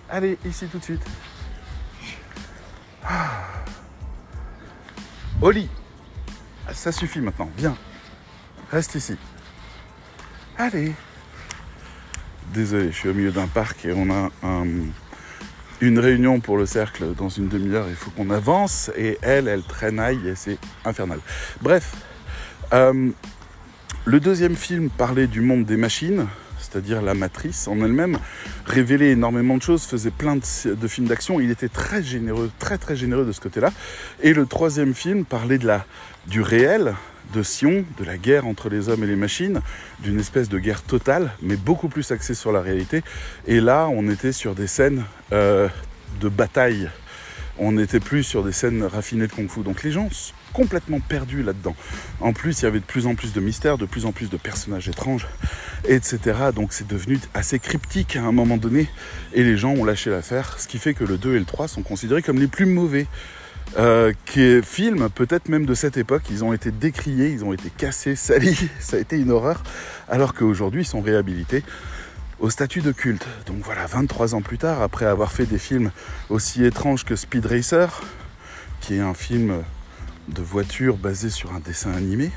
allez 0.09 0.38
ici 0.44 0.66
tout 0.66 0.78
de 0.78 0.85
suite. 0.85 1.02
Ah. 3.04 3.44
Oli, 5.40 5.68
ça 6.73 6.92
suffit 6.92 7.20
maintenant, 7.20 7.50
viens, 7.56 7.76
reste 8.70 8.97
ici. 8.97 9.16
Allez. 10.59 10.92
Désolé, 12.52 12.90
je 12.90 12.97
suis 12.97 13.09
au 13.09 13.14
milieu 13.14 13.30
d'un 13.30 13.47
parc 13.47 13.85
et 13.85 13.92
on 13.92 14.11
a 14.11 14.28
un 14.42 14.66
une 15.80 15.99
réunion 15.99 16.40
pour 16.40 16.58
le 16.58 16.66
cercle 16.66 17.14
dans 17.16 17.28
une 17.28 17.49
demi-heure, 17.49 17.87
il 17.88 17.94
faut 17.94 18.10
qu'on 18.10 18.30
avance, 18.30 18.90
et 18.96 19.18
elle, 19.22 19.49
elle 19.49 19.62
traînaille, 19.62 20.20
et 20.28 20.34
c'est 20.34 20.58
infernal. 20.84 21.20
Bref, 21.62 21.94
euh, 22.72 23.10
le 24.04 24.20
deuxième 24.20 24.56
film 24.56 24.90
parlait 24.90 25.26
du 25.26 25.40
monde 25.40 25.64
des 25.64 25.76
machines, 25.76 26.26
c'est-à-dire 26.58 27.02
la 27.02 27.14
matrice 27.14 27.66
en 27.68 27.80
elle-même, 27.80 28.18
révélait 28.66 29.10
énormément 29.10 29.56
de 29.56 29.62
choses, 29.62 29.82
faisait 29.82 30.10
plein 30.10 30.37
de, 30.37 30.88
films 30.88 31.06
d'action, 31.06 31.40
il 31.40 31.50
était 31.50 31.68
très 31.68 32.02
généreux, 32.02 32.50
très 32.58 32.78
très 32.78 32.96
généreux 32.96 33.25
de 33.25 33.32
ce 33.32 33.40
côté-là. 33.40 33.72
Et 34.22 34.32
le 34.32 34.46
troisième 34.46 34.94
film 34.94 35.25
parlait 35.25 35.58
de 35.58 35.66
la, 35.66 35.84
du 36.26 36.42
réel, 36.42 36.94
de 37.32 37.42
Sion, 37.42 37.84
de 37.98 38.04
la 38.04 38.18
guerre 38.18 38.46
entre 38.46 38.68
les 38.68 38.88
hommes 38.88 39.04
et 39.04 39.06
les 39.06 39.16
machines, 39.16 39.60
d'une 40.00 40.18
espèce 40.18 40.48
de 40.48 40.58
guerre 40.58 40.82
totale, 40.82 41.32
mais 41.42 41.56
beaucoup 41.56 41.88
plus 41.88 42.10
axée 42.10 42.34
sur 42.34 42.52
la 42.52 42.60
réalité. 42.60 43.02
Et 43.46 43.60
là, 43.60 43.88
on 43.88 44.08
était 44.08 44.32
sur 44.32 44.54
des 44.54 44.66
scènes 44.66 45.04
euh, 45.32 45.68
de 46.20 46.28
bataille. 46.28 46.88
On 47.58 47.72
n'était 47.72 48.00
plus 48.00 48.24
sur 48.24 48.42
des 48.42 48.52
scènes 48.52 48.82
raffinées 48.82 49.26
de 49.26 49.32
kung-fu. 49.32 49.60
Donc 49.60 49.82
les 49.82 49.92
gens 49.92 50.08
sont 50.10 50.32
complètement 50.52 50.98
perdus 50.98 51.42
là-dedans. 51.42 51.76
En 52.20 52.32
plus, 52.32 52.60
il 52.60 52.64
y 52.64 52.66
avait 52.66 52.80
de 52.80 52.84
plus 52.84 53.06
en 53.06 53.14
plus 53.14 53.32
de 53.32 53.40
mystères, 53.40 53.78
de 53.78 53.84
plus 53.84 54.06
en 54.06 54.12
plus 54.12 54.30
de 54.30 54.36
personnages 54.36 54.88
étranges, 54.88 55.26
etc. 55.86 56.18
Donc 56.54 56.72
c'est 56.72 56.86
devenu 56.86 57.18
assez 57.34 57.58
cryptique 57.58 58.16
à 58.16 58.22
un 58.22 58.32
moment 58.32 58.56
donné. 58.56 58.88
Et 59.34 59.44
les 59.44 59.56
gens 59.56 59.72
ont 59.72 59.84
lâché 59.84 60.10
l'affaire. 60.10 60.58
Ce 60.58 60.66
qui 60.66 60.78
fait 60.78 60.94
que 60.94 61.04
le 61.04 61.18
2 61.18 61.36
et 61.36 61.38
le 61.38 61.44
3 61.44 61.68
sont 61.68 61.82
considérés 61.82 62.22
comme 62.22 62.38
les 62.38 62.48
plus 62.48 62.66
mauvais 62.66 63.06
euh, 63.78 64.12
qui 64.26 64.42
est 64.42 64.62
film 64.64 65.08
peut-être 65.10 65.48
même 65.48 65.64
de 65.64 65.74
cette 65.74 65.96
époque. 65.96 66.22
Ils 66.30 66.44
ont 66.44 66.52
été 66.52 66.70
décriés, 66.70 67.30
ils 67.30 67.44
ont 67.44 67.52
été 67.52 67.70
cassés, 67.70 68.16
salis, 68.16 68.68
ça 68.80 68.96
a 68.96 69.00
été 69.00 69.18
une 69.18 69.30
horreur, 69.30 69.62
alors 70.08 70.34
qu'aujourd'hui 70.34 70.82
ils 70.82 70.86
sont 70.86 71.00
réhabilités 71.00 71.62
au 72.40 72.50
statut 72.50 72.80
de 72.80 72.92
culte. 72.92 73.26
Donc 73.46 73.58
voilà, 73.62 73.86
23 73.86 74.34
ans 74.34 74.40
plus 74.40 74.58
tard, 74.58 74.82
après 74.82 75.06
avoir 75.06 75.30
fait 75.32 75.46
des 75.46 75.58
films 75.58 75.90
aussi 76.30 76.64
étranges 76.64 77.04
que 77.04 77.14
Speed 77.14 77.46
Racer, 77.46 78.02
qui 78.80 78.96
est 78.96 79.00
un 79.00 79.14
film 79.14 79.62
de 80.28 80.42
voiture 80.42 80.96
basé 80.96 81.30
sur 81.30 81.52
un 81.52 81.60
dessin 81.60 81.92
animé, 81.92 82.30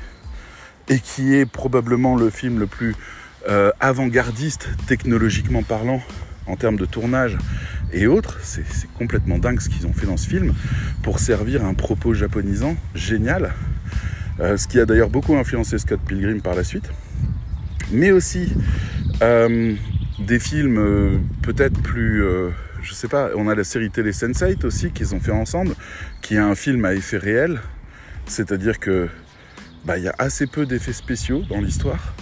et 0.88 1.00
qui 1.00 1.34
est 1.34 1.46
probablement 1.46 2.16
le 2.16 2.30
film 2.30 2.58
le 2.58 2.66
plus 2.66 2.94
euh, 3.48 3.70
avant-gardiste 3.80 4.68
technologiquement 4.86 5.62
parlant 5.62 6.02
en 6.46 6.56
termes 6.56 6.76
de 6.76 6.84
tournage 6.84 7.38
et 7.92 8.06
autres. 8.06 8.38
C'est 8.42 8.64
complètement 8.94 9.38
dingue 9.38 9.60
ce 9.60 9.68
qu'ils 9.68 9.86
ont 9.86 9.92
fait 9.92 10.06
dans 10.06 10.16
ce 10.16 10.28
film 10.28 10.52
pour 11.02 11.18
servir 11.18 11.64
un 11.64 11.74
propos 11.74 12.14
japonisant 12.14 12.76
génial. 12.94 13.52
Euh, 14.40 14.56
ce 14.56 14.66
qui 14.66 14.80
a 14.80 14.86
d'ailleurs 14.86 15.10
beaucoup 15.10 15.36
influencé 15.36 15.78
Scott 15.78 16.00
Pilgrim 16.06 16.40
par 16.40 16.54
la 16.54 16.64
suite. 16.64 16.90
Mais 17.92 18.10
aussi 18.10 18.52
euh, 19.22 19.74
des 20.18 20.38
films 20.38 20.78
euh, 20.78 21.18
peut-être 21.42 21.80
plus. 21.80 22.24
je 22.82 22.92
sais 22.92 23.08
pas, 23.08 23.30
on 23.36 23.48
a 23.48 23.54
la 23.54 23.64
série 23.64 23.90
télé 23.90 24.10
Sense8 24.10 24.66
aussi 24.66 24.90
qu'ils 24.90 25.14
ont 25.14 25.20
fait 25.20 25.32
ensemble, 25.32 25.74
qui 26.20 26.34
est 26.34 26.38
un 26.38 26.54
film 26.54 26.84
à 26.84 26.94
effet 26.94 27.18
réel. 27.18 27.60
C'est-à-dire 28.26 28.80
que 28.80 29.08
bah, 29.84 29.98
il 29.98 30.04
y 30.04 30.08
a 30.08 30.14
assez 30.18 30.46
peu 30.46 30.66
d'effets 30.66 30.94
spéciaux 30.94 31.42
dans 31.48 31.60
l'histoire. 31.60 32.14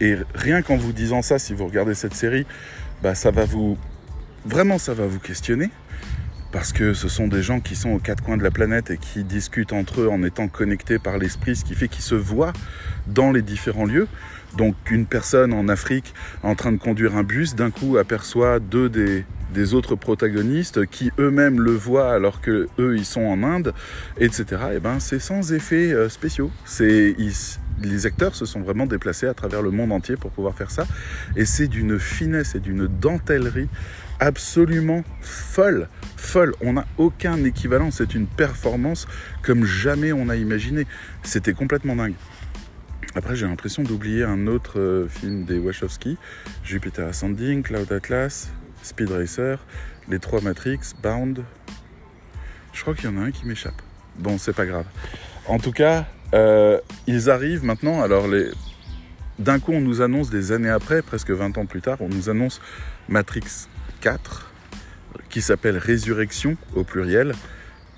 Et 0.00 0.16
rien 0.34 0.62
qu'en 0.62 0.76
vous 0.76 0.92
disant 0.92 1.22
ça, 1.22 1.38
si 1.38 1.54
vous 1.54 1.66
regardez 1.66 1.94
cette 1.94 2.14
série, 2.14 2.46
bah, 3.06 3.14
ça 3.14 3.30
va 3.30 3.44
vous 3.44 3.78
vraiment 4.44 4.78
ça 4.78 4.92
va 4.92 5.06
vous 5.06 5.20
questionner 5.20 5.70
parce 6.50 6.72
que 6.72 6.92
ce 6.92 7.06
sont 7.06 7.28
des 7.28 7.40
gens 7.40 7.60
qui 7.60 7.76
sont 7.76 7.90
aux 7.90 8.00
quatre 8.00 8.20
coins 8.20 8.36
de 8.36 8.42
la 8.42 8.50
planète 8.50 8.90
et 8.90 8.98
qui 8.98 9.22
discutent 9.22 9.72
entre 9.72 10.00
eux 10.00 10.08
en 10.08 10.24
étant 10.24 10.48
connectés 10.48 10.98
par 10.98 11.16
l'esprit, 11.16 11.54
ce 11.54 11.64
qui 11.64 11.76
fait 11.76 11.86
qu'ils 11.86 12.02
se 12.02 12.16
voient 12.16 12.52
dans 13.06 13.30
les 13.30 13.42
différents 13.42 13.84
lieux. 13.84 14.08
Donc 14.56 14.74
une 14.90 15.06
personne 15.06 15.52
en 15.52 15.68
Afrique 15.68 16.14
en 16.42 16.56
train 16.56 16.72
de 16.72 16.78
conduire 16.78 17.14
un 17.14 17.22
bus, 17.22 17.54
d'un 17.54 17.70
coup 17.70 17.96
aperçoit 17.96 18.58
deux 18.58 18.88
des, 18.88 19.24
des 19.54 19.74
autres 19.74 19.94
protagonistes 19.94 20.84
qui 20.86 21.12
eux-mêmes 21.20 21.60
le 21.60 21.70
voient 21.70 22.12
alors 22.12 22.40
que 22.40 22.66
eux 22.80 22.96
ils 22.96 23.04
sont 23.04 23.22
en 23.22 23.44
Inde, 23.44 23.72
etc. 24.18 24.44
Et 24.74 24.80
ben 24.80 24.98
c'est 24.98 25.20
sans 25.20 25.52
effets 25.52 25.92
euh, 25.92 26.08
spéciaux. 26.08 26.50
C'est 26.64 27.14
les 27.82 28.06
acteurs 28.06 28.34
se 28.34 28.46
sont 28.46 28.60
vraiment 28.60 28.86
déplacés 28.86 29.26
à 29.26 29.34
travers 29.34 29.62
le 29.62 29.70
monde 29.70 29.92
entier 29.92 30.16
pour 30.16 30.30
pouvoir 30.30 30.54
faire 30.54 30.70
ça, 30.70 30.86
et 31.36 31.44
c'est 31.44 31.68
d'une 31.68 31.98
finesse 31.98 32.54
et 32.54 32.60
d'une 32.60 32.86
dentellerie 32.86 33.68
absolument 34.20 35.04
folle, 35.20 35.88
folle. 36.16 36.54
On 36.60 36.74
n'a 36.74 36.86
aucun 36.98 37.42
équivalent. 37.44 37.90
C'est 37.90 38.14
une 38.14 38.26
performance 38.26 39.06
comme 39.42 39.64
jamais 39.64 40.12
on 40.12 40.28
a 40.28 40.36
imaginé. 40.36 40.86
C'était 41.22 41.52
complètement 41.52 41.96
dingue. 41.96 42.14
Après, 43.14 43.34
j'ai 43.34 43.46
l'impression 43.46 43.82
d'oublier 43.82 44.24
un 44.24 44.46
autre 44.46 44.78
euh, 44.78 45.08
film 45.08 45.44
des 45.44 45.58
Wachowski, 45.58 46.18
Jupiter 46.64 47.08
Ascending, 47.08 47.62
Cloud 47.62 47.90
Atlas, 47.90 48.50
Speed 48.82 49.10
Racer, 49.10 49.58
les 50.08 50.18
trois 50.18 50.42
Matrix, 50.42 50.80
Bound. 51.02 51.42
Je 52.74 52.82
crois 52.82 52.94
qu'il 52.94 53.06
y 53.06 53.08
en 53.08 53.16
a 53.16 53.22
un 53.22 53.30
qui 53.30 53.46
m'échappe. 53.46 53.80
Bon, 54.18 54.36
c'est 54.36 54.52
pas 54.52 54.66
grave. 54.66 54.84
En 55.46 55.58
tout 55.58 55.72
cas, 55.72 56.06
euh, 56.34 56.78
ils 57.06 57.30
arrivent 57.30 57.64
maintenant. 57.64 58.02
Alors, 58.02 58.28
les... 58.28 58.50
d'un 59.38 59.58
coup, 59.58 59.72
on 59.72 59.80
nous 59.80 60.02
annonce 60.02 60.30
des 60.30 60.52
années 60.52 60.70
après, 60.70 61.02
presque 61.02 61.30
20 61.30 61.58
ans 61.58 61.66
plus 61.66 61.80
tard, 61.80 61.98
on 62.00 62.08
nous 62.08 62.28
annonce 62.28 62.60
Matrix 63.08 63.68
qui 65.30 65.42
s'appelle 65.42 65.78
Résurrection 65.78 66.56
au 66.74 66.84
pluriel 66.84 67.32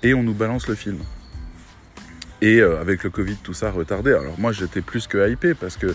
et 0.01 0.13
on 0.13 0.23
nous 0.23 0.33
balance 0.33 0.67
le 0.67 0.75
film. 0.75 0.97
Et 2.41 2.61
euh, 2.61 2.79
avec 2.79 3.03
le 3.03 3.09
Covid, 3.09 3.35
tout 3.43 3.53
ça 3.53 3.69
retardé. 3.69 4.11
Alors 4.13 4.39
moi, 4.39 4.51
j'étais 4.51 4.81
plus 4.81 5.07
que 5.07 5.29
hypé 5.29 5.53
parce 5.53 5.77
que, 5.77 5.93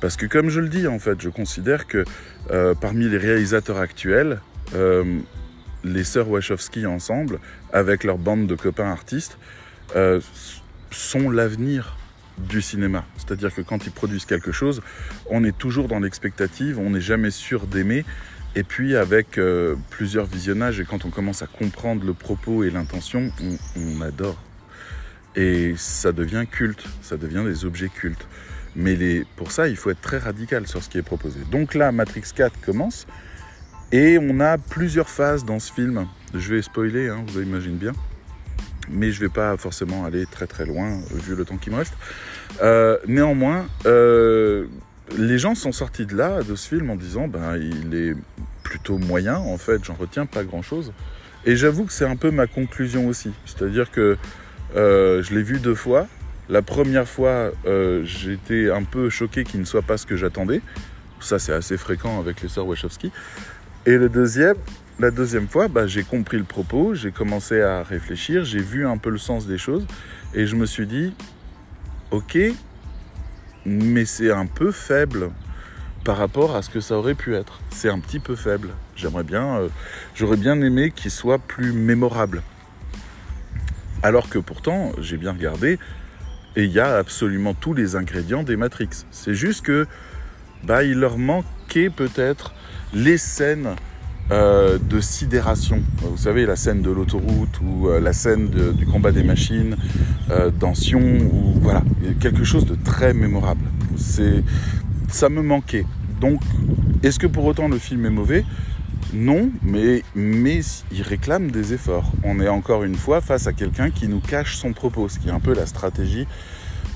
parce 0.00 0.16
que 0.16 0.26
comme 0.26 0.50
je 0.50 0.60
le 0.60 0.68
dis, 0.68 0.86
en 0.86 0.98
fait, 0.98 1.20
je 1.20 1.30
considère 1.30 1.86
que 1.86 2.04
euh, 2.50 2.74
parmi 2.74 3.08
les 3.08 3.18
réalisateurs 3.18 3.78
actuels, 3.78 4.40
les 5.84 6.04
sœurs 6.04 6.28
Wachowski 6.28 6.86
ensemble, 6.86 7.38
avec 7.72 8.04
leur 8.04 8.18
bande 8.18 8.46
de 8.46 8.56
copains 8.56 8.90
artistes, 8.90 9.38
sont 10.96 11.30
l'avenir 11.30 11.96
du 12.38 12.60
cinéma. 12.60 13.04
C'est-à-dire 13.16 13.54
que 13.54 13.62
quand 13.62 13.86
ils 13.86 13.92
produisent 13.92 14.26
quelque 14.26 14.52
chose, 14.52 14.82
on 15.30 15.44
est 15.44 15.56
toujours 15.56 15.88
dans 15.88 16.00
l'expectative, 16.00 16.78
on 16.78 16.90
n'est 16.90 17.00
jamais 17.00 17.30
sûr 17.30 17.66
d'aimer, 17.66 18.04
et 18.54 18.62
puis 18.62 18.96
avec 18.96 19.38
euh, 19.38 19.76
plusieurs 19.90 20.26
visionnages, 20.26 20.80
et 20.80 20.84
quand 20.84 21.04
on 21.04 21.10
commence 21.10 21.42
à 21.42 21.46
comprendre 21.46 22.04
le 22.04 22.14
propos 22.14 22.64
et 22.64 22.70
l'intention, 22.70 23.30
on, 23.76 24.00
adore. 24.00 24.42
Et 25.34 25.74
ça 25.76 26.12
devient 26.12 26.44
culte, 26.50 26.84
ça 27.02 27.16
devient 27.16 27.42
des 27.44 27.64
objets 27.64 27.88
cultes. 27.88 28.26
Mais 28.74 29.24
pour 29.36 29.52
ça, 29.52 29.68
il 29.68 29.76
faut 29.76 29.90
être 29.90 30.00
très 30.00 30.18
radical 30.18 30.66
sur 30.66 30.82
ce 30.82 30.88
qui 30.88 30.98
est 30.98 31.02
proposé. 31.02 31.40
Donc 31.50 31.74
là, 31.74 31.92
Matrix 31.92 32.24
4 32.34 32.60
commence, 32.60 33.06
et 33.92 34.18
on 34.18 34.40
a 34.40 34.58
plusieurs 34.58 35.08
phases 35.08 35.44
dans 35.44 35.58
ce 35.58 35.72
film. 35.72 36.06
Je 36.34 36.54
vais 36.54 36.62
spoiler, 36.62 37.08
hein, 37.08 37.24
vous 37.26 37.40
imaginez 37.40 37.76
bien. 37.76 37.92
Mais 38.90 39.10
je 39.10 39.20
ne 39.20 39.26
vais 39.26 39.32
pas 39.32 39.56
forcément 39.56 40.04
aller 40.04 40.26
très 40.26 40.46
très 40.46 40.66
loin, 40.66 40.98
vu 41.12 41.34
le 41.34 41.44
temps 41.44 41.56
qui 41.56 41.70
me 41.70 41.76
reste. 41.76 41.94
Euh, 42.62 42.98
néanmoins, 43.06 43.66
euh, 43.86 44.66
les 45.16 45.38
gens 45.38 45.54
sont 45.54 45.72
sortis 45.72 46.06
de 46.06 46.16
là, 46.16 46.42
de 46.42 46.54
ce 46.54 46.68
film, 46.68 46.90
en 46.90 46.96
disant 46.96 47.28
ben 47.28 47.56
il 47.56 47.94
est 47.94 48.14
plutôt 48.62 48.98
moyen, 48.98 49.36
en 49.36 49.58
fait, 49.58 49.84
j'en 49.84 49.94
retiens 49.94 50.26
pas 50.26 50.44
grand 50.44 50.62
chose. 50.62 50.92
Et 51.44 51.54
j'avoue 51.54 51.84
que 51.84 51.92
c'est 51.92 52.04
un 52.04 52.16
peu 52.16 52.32
ma 52.32 52.48
conclusion 52.48 53.06
aussi. 53.06 53.30
C'est-à-dire 53.44 53.90
que 53.92 54.16
euh, 54.74 55.22
je 55.22 55.34
l'ai 55.34 55.42
vu 55.42 55.60
deux 55.60 55.76
fois. 55.76 56.08
La 56.48 56.62
première 56.62 57.08
fois, 57.08 57.52
euh, 57.66 58.02
j'étais 58.04 58.70
un 58.70 58.82
peu 58.82 59.10
choqué 59.10 59.44
qu'il 59.44 59.60
ne 59.60 59.64
soit 59.64 59.82
pas 59.82 59.96
ce 59.96 60.06
que 60.06 60.16
j'attendais. 60.16 60.60
Ça, 61.20 61.38
c'est 61.38 61.52
assez 61.52 61.76
fréquent 61.76 62.18
avec 62.18 62.42
les 62.42 62.48
sœurs 62.48 62.66
Wachowski. 62.66 63.12
Et 63.86 63.96
le 63.96 64.08
deuxième, 64.08 64.56
la 64.98 65.10
deuxième 65.10 65.46
fois, 65.46 65.68
bah, 65.68 65.86
j'ai 65.86 66.02
compris 66.02 66.38
le 66.38 66.44
propos, 66.44 66.94
j'ai 66.94 67.12
commencé 67.12 67.60
à 67.60 67.82
réfléchir, 67.82 68.44
j'ai 68.44 68.60
vu 68.60 68.86
un 68.86 68.96
peu 68.96 69.10
le 69.10 69.18
sens 69.18 69.46
des 69.46 69.58
choses. 69.58 69.86
Et 70.34 70.46
je 70.46 70.56
me 70.56 70.64
suis 70.64 70.86
dit, 70.86 71.12
ok, 72.10 72.38
mais 73.66 74.04
c'est 74.04 74.30
un 74.30 74.46
peu 74.46 74.72
faible 74.72 75.30
par 76.04 76.16
rapport 76.16 76.56
à 76.56 76.62
ce 76.62 76.70
que 76.70 76.80
ça 76.80 76.96
aurait 76.96 77.14
pu 77.14 77.34
être. 77.34 77.60
C'est 77.70 77.90
un 77.90 77.98
petit 77.98 78.20
peu 78.20 78.36
faible. 78.36 78.70
J'aimerais 78.94 79.24
bien, 79.24 79.56
euh, 79.56 79.68
j'aurais 80.14 80.36
bien 80.36 80.60
aimé 80.62 80.92
qu'il 80.94 81.10
soit 81.10 81.38
plus 81.38 81.72
mémorable. 81.72 82.42
Alors 84.02 84.28
que 84.28 84.38
pourtant, 84.38 84.92
j'ai 84.98 85.16
bien 85.16 85.32
regardé, 85.32 85.78
Et 86.58 86.64
il 86.64 86.70
y 86.70 86.80
a 86.80 86.96
absolument 86.96 87.52
tous 87.52 87.74
les 87.74 87.96
ingrédients 87.96 88.42
des 88.42 88.56
Matrix. 88.56 88.88
C'est 89.10 89.34
juste 89.34 89.66
que 89.66 89.86
bah, 90.64 90.84
il 90.84 90.98
leur 90.98 91.18
manquait 91.18 91.90
peut-être 91.90 92.54
les 92.94 93.18
scènes 93.18 93.76
euh, 94.32 94.78
de 94.78 95.00
sidération. 95.00 95.82
Vous 95.98 96.16
savez, 96.16 96.46
la 96.46 96.56
scène 96.56 96.82
de 96.82 96.90
l'autoroute 96.90 97.60
ou 97.62 97.88
euh, 97.88 98.00
la 98.00 98.12
scène 98.12 98.48
du 98.48 98.84
combat 98.86 99.12
des 99.12 99.22
machines 99.22 99.76
euh, 100.30 100.50
dans 100.50 100.74
Sion, 100.74 101.00
ou 101.00 101.54
voilà, 101.60 101.82
quelque 102.18 102.44
chose 102.44 102.66
de 102.66 102.74
très 102.74 103.14
mémorable. 103.14 103.64
C'est, 103.96 104.42
ça 105.08 105.28
me 105.28 105.42
manquait. 105.42 105.86
Donc, 106.20 106.40
est-ce 107.02 107.18
que 107.18 107.26
pour 107.26 107.44
autant 107.44 107.68
le 107.68 107.78
film 107.78 108.04
est 108.06 108.10
mauvais? 108.10 108.44
Non, 109.14 109.50
mais, 109.62 110.02
mais 110.16 110.60
il 110.90 111.02
réclame 111.02 111.50
des 111.50 111.72
efforts. 111.72 112.10
On 112.24 112.40
est 112.40 112.48
encore 112.48 112.82
une 112.82 112.96
fois 112.96 113.20
face 113.20 113.46
à 113.46 113.52
quelqu'un 113.52 113.90
qui 113.90 114.08
nous 114.08 114.20
cache 114.20 114.56
son 114.56 114.72
propos, 114.72 115.08
ce 115.08 115.20
qui 115.20 115.28
est 115.28 115.32
un 115.32 115.40
peu 115.40 115.54
la 115.54 115.66
stratégie 115.66 116.26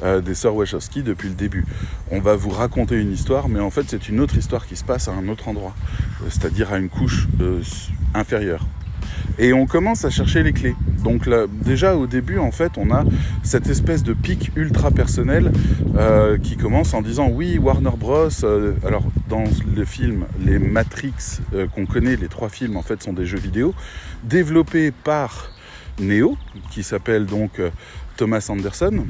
euh, 0.02 0.21
des 0.21 0.35
sœurs 0.35 0.54
Wachowski 0.54 1.02
depuis 1.02 1.28
le 1.28 1.35
début. 1.35 1.66
On 2.11 2.21
va 2.21 2.35
vous 2.35 2.50
raconter 2.50 2.99
une 2.99 3.12
histoire, 3.12 3.49
mais 3.49 3.61
en 3.61 3.71
fait 3.71 3.85
c'est 3.88 4.09
une 4.09 4.21
autre 4.21 4.37
histoire 4.37 4.66
qui 4.66 4.76
se 4.76 4.85
passe 4.85 5.09
à 5.09 5.12
un 5.12 5.28
autre 5.28 5.49
endroit, 5.49 5.75
euh, 6.23 6.26
c'est-à-dire 6.30 6.73
à 6.73 6.78
une 6.78 6.88
couche 6.88 7.28
euh, 7.40 7.61
inférieure. 8.14 8.66
Et 9.38 9.52
on 9.52 9.66
commence 9.66 10.04
à 10.04 10.11
chercher 10.11 10.42
les 10.42 10.52
clés. 10.52 10.75
Donc 11.04 11.26
là, 11.26 11.47
déjà 11.49 11.97
au 11.97 12.07
début, 12.07 12.38
en 12.38 12.50
fait, 12.50 12.73
on 12.76 12.90
a 12.90 13.04
cette 13.42 13.69
espèce 13.69 14.02
de 14.02 14.12
pic 14.12 14.50
ultra 14.57 14.90
personnel 14.90 15.52
qui 16.42 16.57
commence 16.57 16.95
en 16.95 17.02
disant 17.02 17.28
oui, 17.28 17.59
Warner 17.59 17.97
Bros. 17.97 18.28
alors 18.87 19.04
dans 19.28 19.45
le 19.75 19.85
film, 19.85 20.26
les 20.45 20.59
Matrix 20.59 21.40
qu'on 21.75 21.87
connaît, 21.87 22.16
les 22.16 22.28
trois 22.28 22.49
films 22.49 22.76
en 22.76 22.83
fait 22.83 23.02
sont 23.02 23.12
des 23.12 23.26
jeux 23.26 23.38
vidéo 23.38 23.75
développés 24.25 24.90
par 24.90 25.50
Neo, 25.99 26.37
qui 26.71 26.83
s'appelle 26.83 27.26
donc 27.26 27.61
Thomas 28.16 28.47
Anderson, 28.50 29.07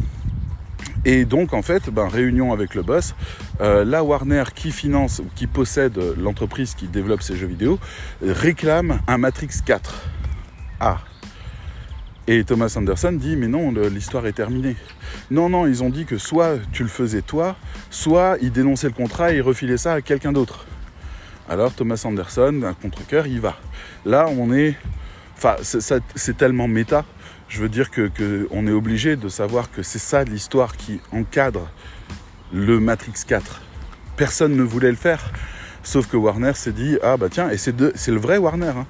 et 1.04 1.24
donc, 1.24 1.54
en 1.54 1.62
fait, 1.62 1.88
ben, 1.90 2.08
réunion 2.08 2.52
avec 2.52 2.74
le 2.74 2.82
boss, 2.82 3.14
euh, 3.60 3.84
la 3.84 4.04
Warner 4.04 4.44
qui 4.54 4.70
finance, 4.70 5.22
qui 5.34 5.46
possède 5.46 5.98
l'entreprise 6.18 6.74
qui 6.74 6.88
développe 6.88 7.22
ces 7.22 7.36
jeux 7.36 7.46
vidéo, 7.46 7.78
réclame 8.22 9.00
un 9.06 9.18
Matrix 9.18 9.50
4. 9.64 9.94
Ah. 10.80 10.98
Et 12.26 12.44
Thomas 12.44 12.72
Anderson 12.76 13.12
dit 13.12 13.34
mais 13.34 13.48
non, 13.48 13.72
l'histoire 13.72 14.26
est 14.26 14.32
terminée. 14.32 14.76
Non, 15.30 15.48
non, 15.48 15.66
ils 15.66 15.82
ont 15.82 15.88
dit 15.88 16.04
que 16.04 16.18
soit 16.18 16.58
tu 16.70 16.82
le 16.82 16.88
faisais 16.88 17.22
toi, 17.22 17.56
soit 17.88 18.36
ils 18.40 18.52
dénonçaient 18.52 18.88
le 18.88 18.92
contrat 18.92 19.32
et 19.32 19.36
ils 19.36 19.42
refilaient 19.42 19.78
ça 19.78 19.94
à 19.94 20.00
quelqu'un 20.02 20.32
d'autre. 20.32 20.66
Alors 21.48 21.72
Thomas 21.72 22.00
Anderson, 22.04 22.52
d'un 22.52 22.74
contre-coeur, 22.74 23.26
il 23.26 23.40
va. 23.40 23.56
Là, 24.04 24.28
on 24.28 24.52
est... 24.52 24.76
Enfin, 25.36 25.56
c'est 25.62 26.36
tellement 26.36 26.68
méta 26.68 27.04
je 27.50 27.60
veux 27.60 27.68
dire 27.68 27.90
que, 27.90 28.48
on 28.50 28.66
est 28.66 28.72
obligé 28.72 29.16
de 29.16 29.28
savoir 29.28 29.70
que 29.70 29.82
c'est 29.82 29.98
ça 29.98 30.24
l'histoire 30.24 30.76
qui 30.76 31.00
encadre 31.12 31.68
le 32.52 32.78
Matrix 32.80 33.12
4. 33.26 33.60
Personne 34.16 34.56
ne 34.56 34.62
voulait 34.62 34.90
le 34.90 34.96
faire, 34.96 35.32
sauf 35.82 36.06
que 36.06 36.16
Warner 36.16 36.54
s'est 36.54 36.72
dit 36.72 36.96
ah 37.02 37.16
bah 37.16 37.26
tiens 37.30 37.50
et 37.50 37.58
c'est 37.58 37.72
le 37.76 38.18
vrai 38.18 38.38
Warner. 38.38 38.72
Hein, 38.76 38.86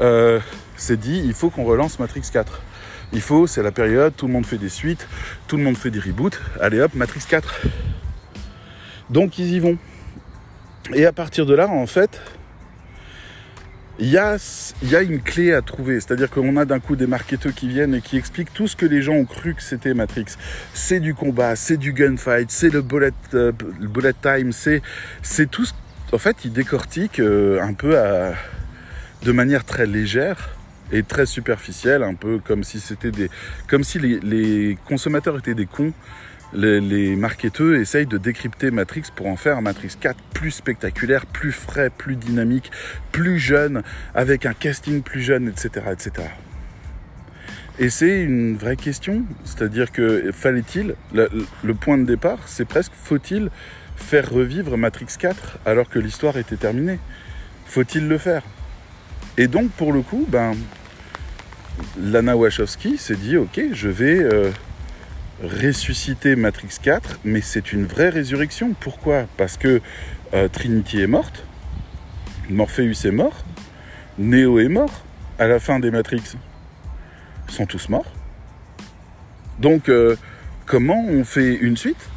euh, 0.00 0.40
s'est 0.76 0.96
dit 0.96 1.22
il 1.24 1.34
faut 1.34 1.50
qu'on 1.50 1.64
relance 1.64 1.98
Matrix 1.98 2.22
4. 2.32 2.60
Il 3.12 3.20
faut, 3.20 3.46
c'est 3.46 3.62
la 3.62 3.72
période, 3.72 4.14
tout 4.16 4.26
le 4.26 4.32
monde 4.32 4.46
fait 4.46 4.58
des 4.58 4.68
suites, 4.68 5.06
tout 5.46 5.56
le 5.56 5.62
monde 5.62 5.76
fait 5.76 5.90
des 5.90 6.00
reboots. 6.00 6.40
Allez 6.60 6.80
hop, 6.80 6.94
Matrix 6.94 7.22
4. 7.28 7.62
Donc 9.08 9.38
ils 9.38 9.52
y 9.54 9.60
vont. 9.60 9.78
Et 10.94 11.06
à 11.06 11.12
partir 11.12 11.46
de 11.46 11.54
là, 11.54 11.68
en 11.68 11.86
fait, 11.86 12.20
il 14.00 14.08
y 14.08 14.16
a, 14.16 14.36
a 14.92 15.02
une 15.02 15.20
clé 15.20 15.52
à 15.52 15.62
trouver. 15.62 16.00
C'est-à-dire 16.00 16.30
qu'on 16.30 16.56
a 16.56 16.64
d'un 16.64 16.80
coup 16.80 16.96
des 16.96 17.06
marketeurs 17.06 17.54
qui 17.54 17.68
viennent 17.68 17.94
et 17.94 18.00
qui 18.00 18.16
expliquent 18.16 18.52
tout 18.52 18.66
ce 18.66 18.74
que 18.74 18.86
les 18.86 19.02
gens 19.02 19.12
ont 19.12 19.26
cru 19.26 19.54
que 19.54 19.62
c'était 19.62 19.94
Matrix. 19.94 20.24
C'est 20.72 21.00
du 21.00 21.14
combat, 21.14 21.54
c'est 21.54 21.76
du 21.76 21.92
gunfight, 21.92 22.50
c'est 22.50 22.70
le 22.70 22.80
bullet, 22.82 23.12
euh, 23.34 23.52
time, 24.22 24.52
c'est, 24.52 24.82
tout 25.50 25.66
ce... 25.66 25.72
En 26.12 26.18
fait, 26.18 26.44
ils 26.44 26.52
décortiquent 26.52 27.20
euh, 27.20 27.62
un 27.62 27.74
peu 27.74 27.96
de 29.22 29.32
manière 29.32 29.64
très 29.64 29.86
légère 29.86 30.56
et 30.92 31.02
très 31.02 31.26
superficielle, 31.26 32.02
un 32.02 32.14
peu 32.14 32.40
comme 32.44 32.64
si 32.64 32.82
des... 33.02 33.30
comme 33.68 33.84
si 33.84 33.98
les 33.98 34.78
consommateurs 34.86 35.38
étaient 35.38 35.54
des 35.54 35.66
cons 35.66 35.92
les, 36.52 36.80
les 36.80 37.16
marketeurs 37.16 37.74
essayent 37.74 38.06
de 38.06 38.18
décrypter 38.18 38.70
Matrix 38.70 39.04
pour 39.14 39.26
en 39.26 39.36
faire 39.36 39.62
Matrix 39.62 39.96
4 40.00 40.16
plus 40.34 40.50
spectaculaire, 40.50 41.26
plus 41.26 41.52
frais, 41.52 41.90
plus 41.90 42.16
dynamique, 42.16 42.70
plus 43.12 43.38
jeune, 43.38 43.82
avec 44.14 44.46
un 44.46 44.54
casting 44.54 45.02
plus 45.02 45.22
jeune, 45.22 45.48
etc. 45.48 45.86
etc. 45.92 46.28
Et 47.78 47.88
c'est 47.88 48.22
une 48.22 48.56
vraie 48.56 48.76
question, 48.76 49.24
c'est-à-dire 49.44 49.90
que 49.90 50.30
fallait-il, 50.32 50.96
le, 51.14 51.30
le, 51.62 51.74
point 51.74 51.96
de 51.96 52.04
départ, 52.04 52.40
c'est 52.46 52.66
presque 52.66 52.92
faut-il 52.94 53.50
faire 53.96 54.30
revivre 54.30 54.76
Matrix 54.76 55.06
4 55.18 55.58
alors 55.64 55.88
que 55.88 55.98
l'histoire 55.98 56.36
était 56.36 56.56
terminée? 56.56 56.98
Faut-il 57.66 58.08
le 58.08 58.18
faire? 58.18 58.42
Et 59.38 59.46
donc 59.46 59.70
pour 59.70 59.92
le 59.92 60.02
coup, 60.02 60.26
ben, 60.28 60.54
Lana 61.98 62.36
Wachowski 62.36 62.98
s'est 62.98 63.16
dit 63.16 63.36
ok, 63.36 63.60
je 63.72 63.88
vais 63.88 64.18
euh, 64.18 64.50
ressusciter 65.42 66.36
Matrix 66.36 66.76
4, 66.82 67.20
mais 67.24 67.40
c'est 67.40 67.72
une 67.72 67.86
vraie 67.86 68.10
résurrection. 68.10 68.74
Pourquoi? 68.78 69.26
Parce 69.36 69.56
que 69.56 69.80
euh, 70.34 70.48
Trinity 70.48 71.00
est 71.00 71.06
morte, 71.06 71.44
Morpheus 72.48 73.06
est 73.06 73.10
mort, 73.10 73.44
Neo 74.18 74.58
est 74.58 74.68
mort 74.68 75.04
à 75.38 75.46
la 75.46 75.58
fin 75.58 75.80
des 75.80 75.90
Matrix. 75.90 76.36
Ils 77.48 77.54
sont 77.54 77.66
tous 77.66 77.88
morts. 77.88 78.12
Donc, 79.58 79.88
euh, 79.88 80.16
comment 80.66 81.04
on 81.08 81.24
fait 81.24 81.54
une 81.54 81.76
suite? 81.76 82.08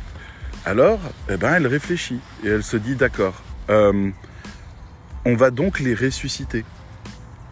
Alors, 0.66 1.00
eh 1.30 1.38
ben, 1.38 1.56
elle 1.56 1.68
réfléchit 1.68 2.20
et 2.44 2.50
elle 2.50 2.64
se 2.64 2.78
dit 2.78 2.96
d'accord, 2.96 3.42
euh, 3.70 4.12
on 5.26 5.36
va 5.36 5.52
donc 5.52 5.80
les 5.80 5.94
ressusciter. 5.94 6.66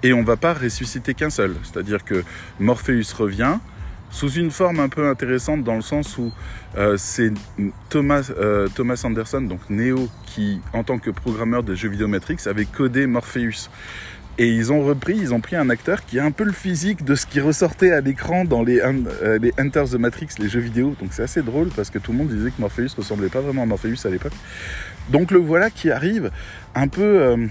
Et 0.03 0.13
on 0.13 0.23
va 0.23 0.35
pas 0.35 0.53
ressusciter 0.53 1.13
qu'un 1.13 1.29
seul. 1.29 1.55
C'est-à-dire 1.63 2.03
que 2.03 2.23
Morpheus 2.59 3.13
revient, 3.17 3.57
sous 4.11 4.29
une 4.31 4.51
forme 4.51 4.79
un 4.79 4.89
peu 4.89 5.07
intéressante 5.07 5.63
dans 5.63 5.75
le 5.75 5.81
sens 5.81 6.17
où 6.17 6.31
euh, 6.77 6.95
c'est 6.97 7.31
Thomas, 7.89 8.29
euh, 8.37 8.67
Thomas 8.75 9.01
Anderson, 9.03 9.41
donc 9.41 9.61
Neo, 9.69 10.09
qui 10.25 10.59
en 10.73 10.83
tant 10.83 10.99
que 10.99 11.09
programmeur 11.09 11.63
de 11.63 11.73
jeux 11.73 11.89
vidéo 11.89 12.07
Matrix 12.07 12.37
avait 12.45 12.65
codé 12.65 13.07
Morpheus. 13.07 13.69
Et 14.37 14.47
ils 14.47 14.71
ont 14.71 14.83
repris, 14.83 15.17
ils 15.17 15.33
ont 15.33 15.41
pris 15.41 15.55
un 15.55 15.69
acteur 15.69 16.05
qui 16.05 16.17
a 16.17 16.25
un 16.25 16.31
peu 16.31 16.45
le 16.45 16.53
physique 16.53 17.03
de 17.03 17.15
ce 17.15 17.25
qui 17.25 17.39
ressortait 17.39 17.91
à 17.91 18.01
l'écran 18.01 18.45
dans 18.45 18.63
les, 18.63 18.79
euh, 18.79 19.37
les 19.39 19.53
Hunters 19.57 19.89
the 19.89 19.95
Matrix, 19.95 20.29
les 20.39 20.49
jeux 20.49 20.61
vidéo. 20.61 20.95
Donc 20.99 21.09
c'est 21.11 21.23
assez 21.23 21.41
drôle 21.41 21.69
parce 21.69 21.89
que 21.89 21.99
tout 21.99 22.11
le 22.11 22.17
monde 22.17 22.29
disait 22.29 22.49
que 22.49 22.59
Morpheus 22.59 22.95
ressemblait 22.97 23.29
pas 23.29 23.41
vraiment 23.41 23.63
à 23.63 23.65
Morpheus 23.65 24.05
à 24.05 24.09
l'époque. 24.09 24.33
Donc 25.09 25.31
le 25.31 25.39
voilà 25.39 25.69
qui 25.69 25.91
arrive 25.91 26.31
un 26.75 26.87
peu 26.87 27.49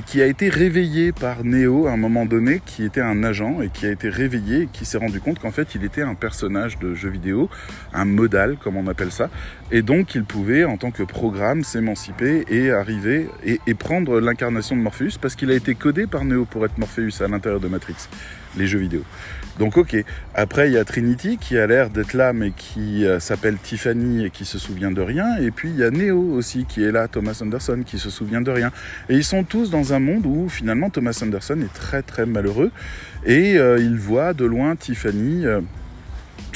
qui 0.00 0.20
a 0.20 0.26
été 0.26 0.48
réveillé 0.48 1.12
par 1.12 1.44
Neo 1.44 1.86
à 1.86 1.92
un 1.92 1.96
moment 1.96 2.26
donné, 2.26 2.60
qui 2.64 2.84
était 2.84 3.00
un 3.00 3.22
agent 3.22 3.62
et 3.62 3.68
qui 3.68 3.86
a 3.86 3.90
été 3.90 4.08
réveillé 4.08 4.62
et 4.62 4.66
qui 4.66 4.84
s'est 4.84 4.98
rendu 4.98 5.20
compte 5.20 5.38
qu'en 5.38 5.50
fait 5.50 5.74
il 5.74 5.84
était 5.84 6.02
un 6.02 6.14
personnage 6.14 6.78
de 6.78 6.94
jeu 6.94 7.08
vidéo, 7.08 7.48
un 7.92 8.04
modal 8.04 8.56
comme 8.56 8.76
on 8.76 8.86
appelle 8.88 9.12
ça, 9.12 9.30
et 9.70 9.82
donc 9.82 10.14
il 10.14 10.24
pouvait 10.24 10.64
en 10.64 10.76
tant 10.76 10.90
que 10.90 11.02
programme 11.02 11.62
s'émanciper 11.62 12.44
et 12.48 12.70
arriver 12.70 13.28
et, 13.44 13.60
et 13.66 13.74
prendre 13.74 14.20
l'incarnation 14.20 14.76
de 14.76 14.80
Morpheus 14.80 15.18
parce 15.20 15.36
qu'il 15.36 15.50
a 15.50 15.54
été 15.54 15.74
codé 15.74 16.06
par 16.06 16.24
Neo 16.24 16.44
pour 16.44 16.64
être 16.64 16.78
Morpheus 16.78 17.22
à 17.22 17.28
l'intérieur 17.28 17.60
de 17.60 17.68
Matrix, 17.68 18.08
les 18.56 18.66
jeux 18.66 18.78
vidéo. 18.78 19.02
Donc 19.58 19.76
ok. 19.76 19.96
Après 20.34 20.68
il 20.68 20.74
y 20.74 20.78
a 20.78 20.84
Trinity 20.84 21.38
qui 21.38 21.56
a 21.58 21.66
l'air 21.66 21.90
d'être 21.90 22.14
là 22.14 22.32
mais 22.32 22.50
qui 22.50 23.04
euh, 23.04 23.20
s'appelle 23.20 23.56
Tiffany 23.56 24.24
et 24.24 24.30
qui 24.30 24.44
se 24.44 24.58
souvient 24.58 24.90
de 24.90 25.00
rien. 25.00 25.36
Et 25.38 25.50
puis 25.50 25.70
il 25.70 25.76
y 25.76 25.84
a 25.84 25.90
Neo 25.90 26.34
aussi 26.34 26.64
qui 26.64 26.82
est 26.82 26.90
là, 26.90 27.06
Thomas 27.08 27.38
Anderson 27.40 27.82
qui 27.86 27.98
se 27.98 28.10
souvient 28.10 28.40
de 28.40 28.50
rien. 28.50 28.72
Et 29.08 29.14
ils 29.14 29.24
sont 29.24 29.44
tous 29.44 29.70
dans 29.70 29.92
un 29.92 30.00
monde 30.00 30.26
où 30.26 30.48
finalement 30.48 30.90
Thomas 30.90 31.18
Anderson 31.22 31.60
est 31.60 31.72
très 31.72 32.02
très 32.02 32.26
malheureux 32.26 32.70
et 33.24 33.56
euh, 33.58 33.78
il 33.78 33.96
voit 33.96 34.34
de 34.34 34.44
loin 34.44 34.76
Tiffany. 34.76 35.46
Euh, 35.46 35.60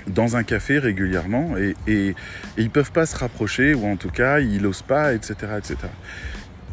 dans 0.07 0.37
un 0.37 0.43
café 0.43 0.79
régulièrement 0.79 1.59
et, 1.59 1.77
et, 1.87 2.09
et, 2.09 2.15
ils 2.57 2.71
peuvent 2.71 2.93
pas 2.93 3.05
se 3.05 3.15
rapprocher 3.15 3.75
ou 3.75 3.85
en 3.85 3.97
tout 3.97 4.09
cas 4.09 4.41
il 4.41 4.63
n'ose 4.63 4.81
pas 4.81 5.13
etc 5.13 5.35
etc 5.59 5.77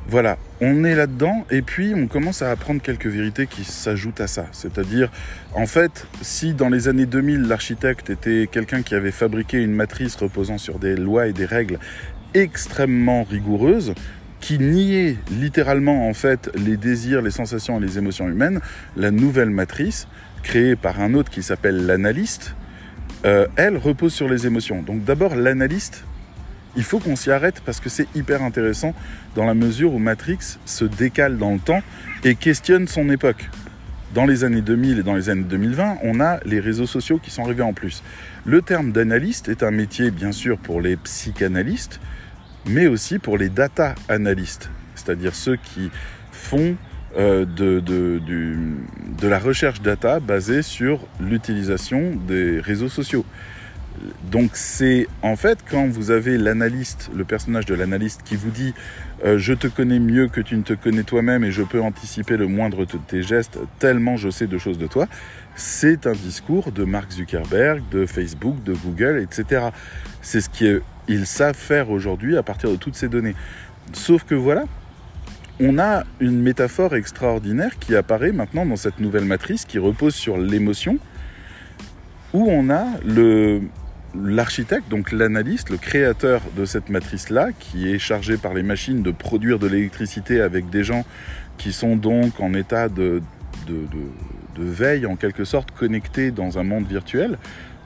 voilà, 0.08 0.38
on 0.62 0.84
est 0.84 0.96
là-dedans 0.96 1.46
et 1.50 1.62
puis 1.62 1.94
on 1.96 2.08
commence 2.08 2.41
à 2.41 2.52
apprendre 2.52 2.82
quelques 2.82 3.08
vérités 3.08 3.48
qui 3.48 3.63
s'ajoutent 3.63 4.22
à 4.22 4.28
ça. 4.28 4.46
C'est-à-dire, 4.52 5.12
en 5.54 5.65
fait, 5.65 6.08
si 6.22 6.54
dans 6.54 6.70
les 6.70 6.88
années 6.88 7.08
2000 7.08 7.41
l'architecte 7.41 8.10
était 8.12 8.48
quelqu'un 8.52 8.84
qui 8.84 8.94
avait 8.94 9.12
fabriqué 9.12 9.62
une 9.62 9.74
matrice 9.74 10.15
reposant 10.15 10.58
sur 10.60 10.78
des 10.78 10.96
lois 10.96 11.28
et 11.28 11.34
des 11.34 11.46
règles 11.46 11.80
extrêmement 12.36 13.24
rigoureuses, 13.24 13.94
qui 14.41 14.60
niait 14.60 15.18
littéralement 15.32 16.08
en 16.08 16.13
fait 16.13 16.52
les 16.54 16.78
désirs, 16.78 17.24
les 17.24 17.32
sensations 17.32 17.80
et 17.80 17.82
les 17.82 17.98
émotions 17.98 18.28
humaines, 18.28 18.60
la 18.96 19.10
nouvelle 19.10 19.50
matrice, 19.50 20.08
créée 20.44 20.76
par 20.76 21.00
un 21.00 21.15
autre 21.15 21.32
qui 21.32 21.41
s'appelle 21.41 21.88
l'analyste, 21.88 22.56
euh, 23.26 23.48
elle 23.56 23.78
repose 23.78 24.13
sur 24.13 24.30
les 24.30 24.46
émotions. 24.46 24.84
Donc 24.84 25.04
d'abord 25.04 25.36
l'analyste 25.36 26.06
il 26.75 26.83
faut 26.83 26.99
qu'on 26.99 27.15
s'y 27.15 27.31
arrête 27.31 27.61
parce 27.65 27.79
que 27.79 27.89
c'est 27.89 28.07
hyper 28.15 28.43
intéressant 28.43 28.93
dans 29.35 29.45
la 29.45 29.53
mesure 29.53 29.93
où 29.93 29.99
Matrix 29.99 30.57
se 30.65 30.85
décale 30.85 31.38
dans 31.38 31.53
le 31.53 31.59
temps 31.59 31.81
et 32.23 32.35
questionne 32.35 32.88
son 32.88 33.09
époque. 33.09 33.49
dans 34.13 34.25
les 34.25 34.45
années 34.45 34.61
2000 34.61 34.99
et 34.99 35.03
dans 35.03 35.15
les 35.15 35.29
années 35.29 35.43
2020, 35.43 35.97
on 36.03 36.21
a 36.21 36.39
les 36.45 36.61
réseaux 36.61 36.85
sociaux 36.85 37.17
qui 37.17 37.31
sont 37.31 37.43
arrivés 37.43 37.63
en 37.63 37.73
plus. 37.73 38.01
Le 38.45 38.61
terme 38.61 38.93
d'analyste 38.93 39.49
est 39.49 39.61
un 39.61 39.71
métier 39.71 40.09
bien 40.09 40.31
sûr 40.31 40.57
pour 40.57 40.79
les 40.79 40.95
psychanalystes, 40.95 41.99
mais 42.65 42.88
aussi 42.88 43.19
pour 43.19 43.38
les 43.38 43.49
data 43.49 43.93
analystes, 44.07 44.69
c'est-à-dire 44.95 45.35
ceux 45.35 45.57
qui 45.57 45.91
font 46.31 46.77
euh, 47.17 47.45
de, 47.45 49.27
la 49.27 49.39
recherche 49.39 49.81
data 49.81 50.19
basée 50.19 50.61
sur 50.61 50.99
l'utilisation 51.19 52.11
des 52.27 52.59
réseaux 52.59 52.89
sociaux. 52.89 53.25
Donc 54.31 54.51
c'est 54.53 55.08
en 55.21 55.36
fait 55.36 55.60
quand 55.69 55.88
vous 55.88 56.12
avez 56.12 56.38
l'analyste, 56.38 57.10
le 57.15 57.23
personnage 57.23 57.65
de 57.65 57.75
l'analyste 57.75 58.21
qui 58.23 58.36
vous 58.36 58.49
dit 58.49 58.73
euh, 59.23 59.38
je 59.38 59.53
te 59.53 59.67
connais 59.67 59.99
mieux 59.99 60.27
que 60.27 60.41
tu 60.41 60.55
ne 60.58 60.62
te 60.62 60.73
connais 60.73 61.03
toi-même 61.03 61.43
et 61.43 61.51
je 61.51 61.63
peux 61.63 61.81
anticiper 61.81 62.38
le 62.38 62.47
moindre 62.47 62.86
de 62.86 62.97
tes 62.97 63.23
gestes 63.23 63.60
tellement 63.79 64.17
je 64.17 64.29
sais 64.29 64.47
de 64.47 64.58
choses 64.58 64.77
de 64.77 64.88
toi, 64.88 65.08
c'est 65.55 66.05
un 66.08 66.13
discours 66.13 66.71
de 66.71 66.84
Mark 66.84 67.12
Zuckerberg, 67.12 67.81
de 67.91 68.05
Facebook, 68.05 68.62
de 68.63 68.73
Google, 68.73 69.19
etc. 69.19 69.69
C'est 70.21 70.41
ce 70.41 70.49
qu'ils 70.49 71.25
savent 71.25 71.55
faire 71.55 71.89
aujourd'hui 71.89 72.38
à 72.38 72.43
partir 72.43 72.69
de 72.69 72.75
toutes 72.75 72.95
ces 72.95 73.08
données. 73.08 73.36
Sauf 73.93 74.23
que 74.23 74.36
voilà, 74.36 74.65
on 75.60 75.79
a 75.79 76.03
une 76.19 76.41
métaphore 76.41 76.95
extraordinaire 76.95 77.79
qui 77.79 77.95
apparaît 77.95 78.34
maintenant 78.34 78.65
dans 78.65 78.75
cette 78.75 78.99
nouvelle 78.99 79.25
matrice 79.25 79.65
qui 79.65 79.79
repose 79.79 80.13
sur 80.13 80.38
l'émotion, 80.38 80.97
où 82.34 82.49
on 82.49 82.69
a 82.69 82.86
le, 83.05 83.62
l'architecte, 84.23 84.89
donc 84.89 85.12
l'analyste, 85.12 85.69
le 85.69 85.78
créateur 85.78 86.41
de 86.56 86.65
cette 86.65 86.89
matrice-là, 86.89 87.49
qui 87.60 87.91
est 87.91 87.99
chargé 87.99 88.38
par 88.38 88.54
les 88.54 88.63
machines 88.63 89.01
de 89.01 89.12
produire 89.12 89.60
de 89.60 89.67
l'électricité 89.67 90.41
avec 90.41 90.69
des 90.69 90.84
gens 90.84 91.06
qui 91.58 91.73
sont 91.73 91.95
donc 91.95 92.39
en 92.39 92.54
état 92.54 92.89
de, 92.89 93.21
veille, 94.58 95.06
en 95.06 95.15
quelque 95.15 95.45
sorte, 95.45 95.71
connectés 95.71 96.32
dans 96.32 96.58
un 96.58 96.63
monde 96.63 96.88
virtuel, 96.88 97.38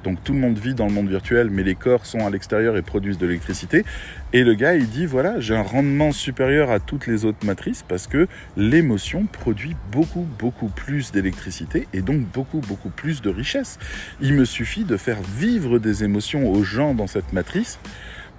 donc 0.04 0.24
tout 0.24 0.34
le 0.34 0.40
monde 0.40 0.58
vit 0.58 0.74
dans 0.74 0.88
le 0.88 0.94
monde 0.94 1.10
virtuel, 1.10 1.50
mais 1.50 1.64
les 1.64 1.76
corps 1.76 2.06
sont 2.06 2.26
à 2.26 2.30
l'extérieur 2.30 2.78
et 2.78 2.82
produisent 2.82 3.18
de 3.18 3.28
l'électricité. 3.28 3.84
Et 4.32 4.44
le 4.44 4.54
gars, 4.54 4.76
il 4.76 4.88
dit, 4.88 5.06
voilà, 5.06 5.40
j'ai 5.40 5.56
un 5.56 5.62
rendement 5.62 6.12
supérieur 6.12 6.72
à 6.72 6.80
toutes 6.80 7.08
les 7.08 7.26
autres 7.26 7.46
matrices 7.46 7.84
parce 7.88 8.08
que 8.08 8.28
l'émotion 8.56 9.26
produit 9.26 9.76
beaucoup, 9.92 10.26
beaucoup 10.38 10.68
plus 10.68 11.12
d'électricité 11.12 11.88
et 11.94 12.02
donc 12.02 12.22
beaucoup, 12.22 12.60
beaucoup 12.60 12.90
plus 12.90 13.22
de 13.22 13.30
richesse. 13.30 13.80
Il 14.22 14.34
me 14.34 14.46
suffit 14.46 14.84
de 14.84 14.98
faire 14.98 15.22
vivre 15.22 15.80
des 15.80 16.04
émotions 16.04 16.50
aux 16.52 16.64
gens 16.64 16.94
dans 16.94 17.08
cette 17.08 17.34
matrice 17.34 17.80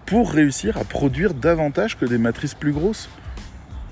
pour 0.07 0.33
réussir 0.33 0.77
à 0.77 0.85
produire 0.85 1.35
davantage 1.35 1.99
que 1.99 2.05
des 2.05 2.19
matrices 2.19 2.55
plus 2.55 2.73
grosses. 2.73 3.11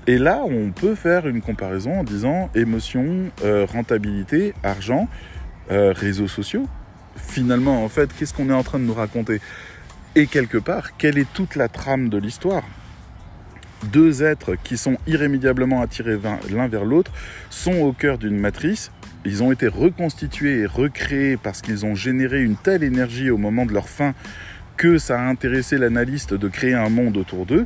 Et 0.07 0.17
là, 0.17 0.41
on 0.43 0.71
peut 0.71 0.95
faire 0.95 1.27
une 1.27 1.41
comparaison 1.41 1.99
en 1.99 2.03
disant 2.03 2.49
émotion, 2.55 3.29
euh, 3.43 3.65
rentabilité, 3.65 4.53
argent, 4.63 5.07
euh, 5.71 5.93
réseaux 5.95 6.27
sociaux 6.27 6.65
finalement, 7.27 7.83
en 7.83 7.89
fait, 7.89 8.09
qu'est-ce 8.17 8.33
qu'on 8.33 8.49
est 8.49 8.53
en 8.53 8.63
train 8.63 8.79
de 8.79 8.85
nous 8.85 8.93
raconter? 8.93 9.41
Et 10.15 10.27
quelque 10.27 10.57
part, 10.57 10.97
quelle 10.97 11.17
est 11.17 11.31
toute 11.33 11.55
la 11.55 11.67
trame 11.67 12.09
de 12.09 12.17
l'histoire? 12.17 12.63
Deux 13.91 14.23
êtres 14.23 14.55
qui 14.63 14.77
sont 14.77 14.97
irrémédiablement 15.07 15.81
attirés 15.81 16.17
l'un 16.51 16.67
vers 16.67 16.83
l'autre 16.83 17.11
sont 17.49 17.75
au 17.75 17.93
cœur 17.93 18.17
d'une 18.17 18.37
matrice. 18.37 18.91
Ils 19.25 19.43
ont 19.43 19.51
été 19.51 19.67
reconstitués 19.67 20.59
et 20.59 20.65
recréés 20.65 21.37
parce 21.37 21.61
qu'ils 21.61 21.85
ont 21.85 21.95
généré 21.95 22.41
une 22.41 22.55
telle 22.55 22.83
énergie 22.83 23.29
au 23.29 23.37
moment 23.37 23.65
de 23.65 23.73
leur 23.73 23.87
fin 23.87 24.13
que 24.77 24.97
ça 24.97 25.19
a 25.19 25.23
intéressé 25.23 25.77
l'analyste 25.77 26.33
de 26.33 26.47
créer 26.47 26.73
un 26.73 26.89
monde 26.89 27.17
autour 27.17 27.45
d'eux. 27.45 27.65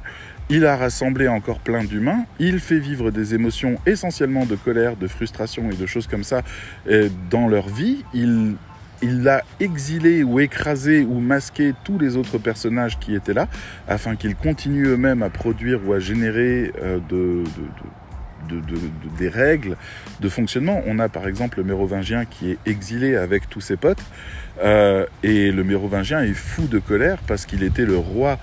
Il 0.49 0.65
a 0.65 0.75
rassemblé 0.75 1.27
encore 1.27 1.59
plein 1.59 1.83
d'humains, 1.83 2.25
il 2.37 2.59
fait 2.59 2.79
vivre 2.79 3.11
des 3.11 3.33
émotions 3.33 3.79
essentiellement 3.85 4.45
de 4.45 4.55
colère, 4.55 4.97
de 4.97 5.07
frustration 5.07 5.69
et 5.71 5.75
de 5.75 5.85
choses 5.85 6.07
comme 6.07 6.23
ça 6.23 6.41
euh, 6.89 7.09
dans 7.29 7.47
leur 7.47 7.69
vie. 7.69 8.03
Il 8.13 8.55
il 9.03 9.27
a 9.27 9.43
exilé 9.59 10.23
ou 10.23 10.39
écrasé 10.39 11.01
ou 11.01 11.19
masqué 11.19 11.73
tous 11.83 11.99
les 11.99 12.15
autres 12.15 12.37
personnages 12.37 12.97
qui 12.99 13.13
étaient 13.13 13.33
là, 13.33 13.47
afin 13.87 14.15
qu'ils 14.15 14.35
continuent 14.35 14.87
eux-mêmes 14.87 15.21
à 15.23 15.29
produire 15.29 15.81
ou 15.85 15.93
à 15.93 15.99
générer 15.99 16.71
euh, 16.81 16.99
des 19.19 19.29
règles 19.29 19.75
de 20.21 20.29
fonctionnement. 20.29 20.81
On 20.85 20.99
a 20.99 21.09
par 21.09 21.27
exemple 21.27 21.57
le 21.57 21.65
mérovingien 21.65 22.25
qui 22.25 22.51
est 22.51 22.57
exilé 22.65 23.15
avec 23.15 23.49
tous 23.49 23.61
ses 23.61 23.75
potes, 23.75 24.03
euh, 24.63 25.05
et 25.21 25.51
le 25.51 25.63
mérovingien 25.63 26.23
est 26.23 26.33
fou 26.33 26.67
de 26.67 26.79
colère 26.79 27.17
parce 27.27 27.45
qu'il 27.45 27.63
était 27.63 27.85
le 27.85 27.97
roi 27.97 28.39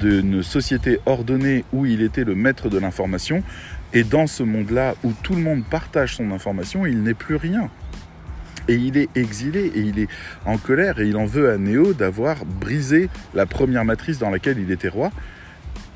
d'une 0.00 0.42
société 0.42 0.98
ordonnée 1.06 1.64
où 1.72 1.86
il 1.86 2.02
était 2.02 2.24
le 2.24 2.34
maître 2.34 2.68
de 2.68 2.78
l'information, 2.78 3.44
et 3.92 4.02
dans 4.02 4.26
ce 4.26 4.42
monde-là 4.42 4.96
où 5.04 5.12
tout 5.22 5.34
le 5.34 5.40
monde 5.40 5.62
partage 5.64 6.16
son 6.16 6.32
information, 6.32 6.84
il 6.84 7.02
n'est 7.04 7.14
plus 7.14 7.36
rien. 7.36 7.70
Et 8.68 8.74
il 8.74 8.96
est 8.96 9.14
exilé 9.16 9.72
et 9.74 9.80
il 9.80 9.98
est 9.98 10.08
en 10.46 10.58
colère 10.58 11.00
et 11.00 11.06
il 11.06 11.16
en 11.16 11.26
veut 11.26 11.50
à 11.50 11.58
Néo 11.58 11.92
d'avoir 11.92 12.44
brisé 12.44 13.08
la 13.34 13.46
première 13.46 13.84
matrice 13.84 14.18
dans 14.18 14.30
laquelle 14.30 14.58
il 14.58 14.70
était 14.70 14.88
roi 14.88 15.10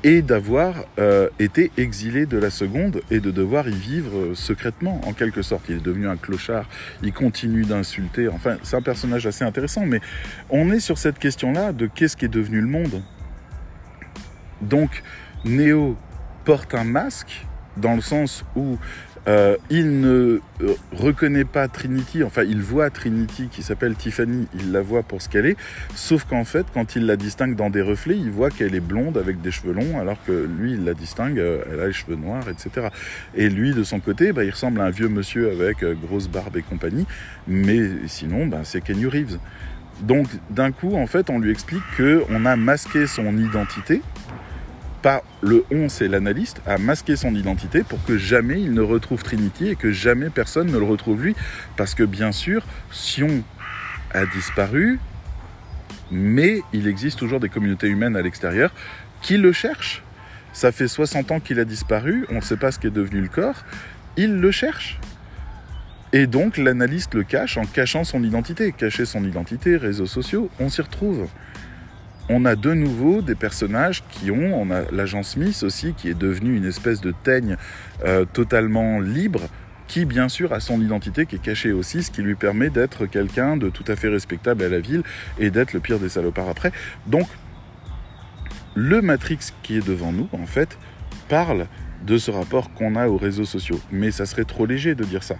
et 0.03 0.21
d'avoir 0.21 0.75
euh, 0.97 1.27
été 1.39 1.71
exilé 1.77 2.25
de 2.25 2.37
la 2.37 2.49
seconde 2.49 3.01
et 3.11 3.19
de 3.19 3.31
devoir 3.31 3.67
y 3.67 3.73
vivre 3.73 4.33
secrètement 4.33 5.01
en 5.05 5.13
quelque 5.13 5.41
sorte. 5.41 5.65
Il 5.67 5.77
est 5.77 5.83
devenu 5.83 6.07
un 6.07 6.15
clochard, 6.15 6.69
il 7.03 7.11
continue 7.11 7.65
d'insulter, 7.65 8.29
enfin 8.29 8.57
c'est 8.63 8.77
un 8.77 8.81
personnage 8.81 9.27
assez 9.27 9.43
intéressant, 9.43 9.85
mais 9.85 9.99
on 10.49 10.71
est 10.71 10.79
sur 10.79 10.97
cette 10.97 11.19
question-là 11.19 11.73
de 11.73 11.87
qu'est-ce 11.87 12.15
qui 12.15 12.25
est 12.25 12.29
devenu 12.29 12.61
le 12.61 12.67
monde. 12.67 13.01
Donc 14.61 15.03
Néo 15.43 15.97
porte 16.45 16.73
un 16.75 16.85
masque 16.85 17.45
dans 17.77 17.95
le 17.95 18.01
sens 18.01 18.43
où 18.55 18.77
euh, 19.29 19.57
il 19.69 19.99
ne 20.01 20.39
euh, 20.61 20.73
reconnaît 20.91 21.45
pas 21.45 21.67
Trinity, 21.67 22.23
enfin 22.23 22.41
il 22.41 22.61
voit 22.61 22.89
Trinity 22.89 23.47
qui 23.51 23.61
s'appelle 23.61 23.93
Tiffany, 23.93 24.47
il 24.55 24.71
la 24.71 24.81
voit 24.81 25.03
pour 25.03 25.21
ce 25.21 25.29
qu'elle 25.29 25.45
est, 25.45 25.57
sauf 25.93 26.23
qu'en 26.23 26.43
fait 26.45 26.65
quand 26.73 26.95
il 26.95 27.05
la 27.05 27.15
distingue 27.15 27.55
dans 27.55 27.69
des 27.69 27.83
reflets, 27.83 28.17
il 28.17 28.31
voit 28.31 28.49
qu'elle 28.49 28.73
est 28.73 28.79
blonde 28.79 29.19
avec 29.19 29.39
des 29.41 29.51
cheveux 29.51 29.73
longs, 29.73 29.99
alors 29.99 30.17
que 30.25 30.31
lui 30.31 30.71
il 30.71 30.83
la 30.83 30.95
distingue, 30.95 31.37
euh, 31.37 31.61
elle 31.71 31.79
a 31.79 31.87
les 31.87 31.93
cheveux 31.93 32.15
noirs, 32.15 32.49
etc. 32.49 32.87
Et 33.35 33.49
lui 33.49 33.73
de 33.75 33.83
son 33.83 33.99
côté, 33.99 34.31
bah, 34.31 34.43
il 34.43 34.49
ressemble 34.49 34.81
à 34.81 34.85
un 34.85 34.89
vieux 34.89 35.09
monsieur 35.09 35.51
avec 35.51 35.83
grosse 36.01 36.27
barbe 36.27 36.57
et 36.57 36.63
compagnie, 36.63 37.05
mais 37.47 37.81
sinon 38.07 38.47
bah, 38.47 38.61
c'est 38.63 38.81
Kenny 38.81 39.05
Reeves. 39.05 39.37
Donc 40.01 40.27
d'un 40.49 40.71
coup 40.71 40.95
en 40.95 41.05
fait 41.05 41.29
on 41.29 41.37
lui 41.37 41.51
explique 41.51 41.83
qu'on 41.97 42.45
a 42.45 42.55
masqué 42.55 43.05
son 43.05 43.37
identité, 43.37 44.01
pas 45.01 45.23
le 45.41 45.65
on, 45.71 45.89
c'est 45.89 46.07
l'analyste, 46.07 46.61
a 46.65 46.77
masqué 46.77 47.15
son 47.15 47.35
identité 47.35 47.83
pour 47.83 48.03
que 48.03 48.17
jamais 48.17 48.61
il 48.61 48.73
ne 48.73 48.81
retrouve 48.81 49.23
Trinity 49.23 49.69
et 49.69 49.75
que 49.75 49.91
jamais 49.91 50.29
personne 50.29 50.67
ne 50.67 50.77
le 50.77 50.85
retrouve 50.85 51.23
lui. 51.23 51.35
Parce 51.77 51.95
que 51.95 52.03
bien 52.03 52.31
sûr, 52.31 52.63
Sion 52.91 53.43
a 54.11 54.25
disparu, 54.25 54.99
mais 56.11 56.61
il 56.73 56.87
existe 56.87 57.19
toujours 57.19 57.39
des 57.39 57.49
communautés 57.49 57.87
humaines 57.87 58.15
à 58.15 58.21
l'extérieur 58.21 58.71
qui 59.21 59.37
le 59.37 59.51
cherchent. 59.51 60.03
Ça 60.53 60.71
fait 60.71 60.87
60 60.87 61.31
ans 61.31 61.39
qu'il 61.39 61.59
a 61.59 61.65
disparu, 61.65 62.25
on 62.29 62.35
ne 62.35 62.41
sait 62.41 62.57
pas 62.57 62.71
ce 62.71 62.79
qu'est 62.79 62.89
devenu 62.89 63.21
le 63.21 63.27
corps, 63.27 63.63
il 64.17 64.39
le 64.39 64.51
cherche. 64.51 64.99
Et 66.11 66.25
donc 66.25 66.57
l'analyste 66.57 67.13
le 67.13 67.23
cache 67.23 67.57
en 67.57 67.65
cachant 67.65 68.03
son 68.03 68.23
identité. 68.23 68.71
Cacher 68.71 69.05
son 69.05 69.23
identité, 69.23 69.77
réseaux 69.77 70.07
sociaux, 70.07 70.49
on 70.59 70.69
s'y 70.69 70.81
retrouve 70.81 71.27
on 72.29 72.45
a 72.45 72.55
de 72.55 72.73
nouveau 72.73 73.21
des 73.21 73.35
personnages 73.35 74.03
qui 74.09 74.29
ont, 74.29 74.61
on 74.61 74.69
a 74.69 74.89
l'agent 74.91 75.23
Smith 75.23 75.63
aussi, 75.63 75.93
qui 75.93 76.09
est 76.09 76.17
devenu 76.17 76.55
une 76.55 76.65
espèce 76.65 77.01
de 77.01 77.11
teigne 77.23 77.57
euh, 78.05 78.23
totalement 78.25 78.99
libre, 78.99 79.41
qui 79.87 80.05
bien 80.05 80.29
sûr 80.29 80.53
a 80.53 80.59
son 80.59 80.79
identité 80.79 81.25
qui 81.25 81.37
est 81.37 81.41
cachée 81.41 81.71
aussi, 81.71 82.03
ce 82.03 82.11
qui 82.11 82.21
lui 82.21 82.35
permet 82.35 82.69
d'être 82.69 83.07
quelqu'un 83.07 83.57
de 83.57 83.69
tout 83.69 83.85
à 83.87 83.95
fait 83.95 84.09
respectable 84.09 84.63
à 84.63 84.69
la 84.69 84.79
ville 84.79 85.01
et 85.39 85.49
d'être 85.49 85.73
le 85.73 85.79
pire 85.79 85.97
des 85.97 86.09
salopards 86.09 86.49
après. 86.49 86.71
Donc, 87.07 87.27
le 88.75 89.01
Matrix 89.01 89.39
qui 89.63 89.77
est 89.77 89.85
devant 89.85 90.11
nous, 90.11 90.29
en 90.31 90.45
fait, 90.45 90.77
parle 91.27 91.65
de 92.05 92.19
ce 92.19 92.29
rapport 92.29 92.71
qu'on 92.73 92.95
a 92.95 93.07
aux 93.07 93.17
réseaux 93.17 93.45
sociaux. 93.45 93.81
Mais 93.91 94.11
ça 94.11 94.27
serait 94.27 94.45
trop 94.45 94.67
léger 94.67 94.93
de 94.93 95.03
dire 95.03 95.23
ça. 95.23 95.35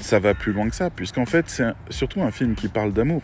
Ça 0.00 0.18
va 0.18 0.34
plus 0.34 0.52
loin 0.52 0.68
que 0.68 0.74
ça, 0.74 0.88
puisqu'en 0.88 1.26
fait, 1.26 1.44
c'est 1.48 1.72
surtout 1.90 2.22
un 2.22 2.30
film 2.30 2.54
qui 2.54 2.68
parle 2.68 2.92
d'amour. 2.94 3.22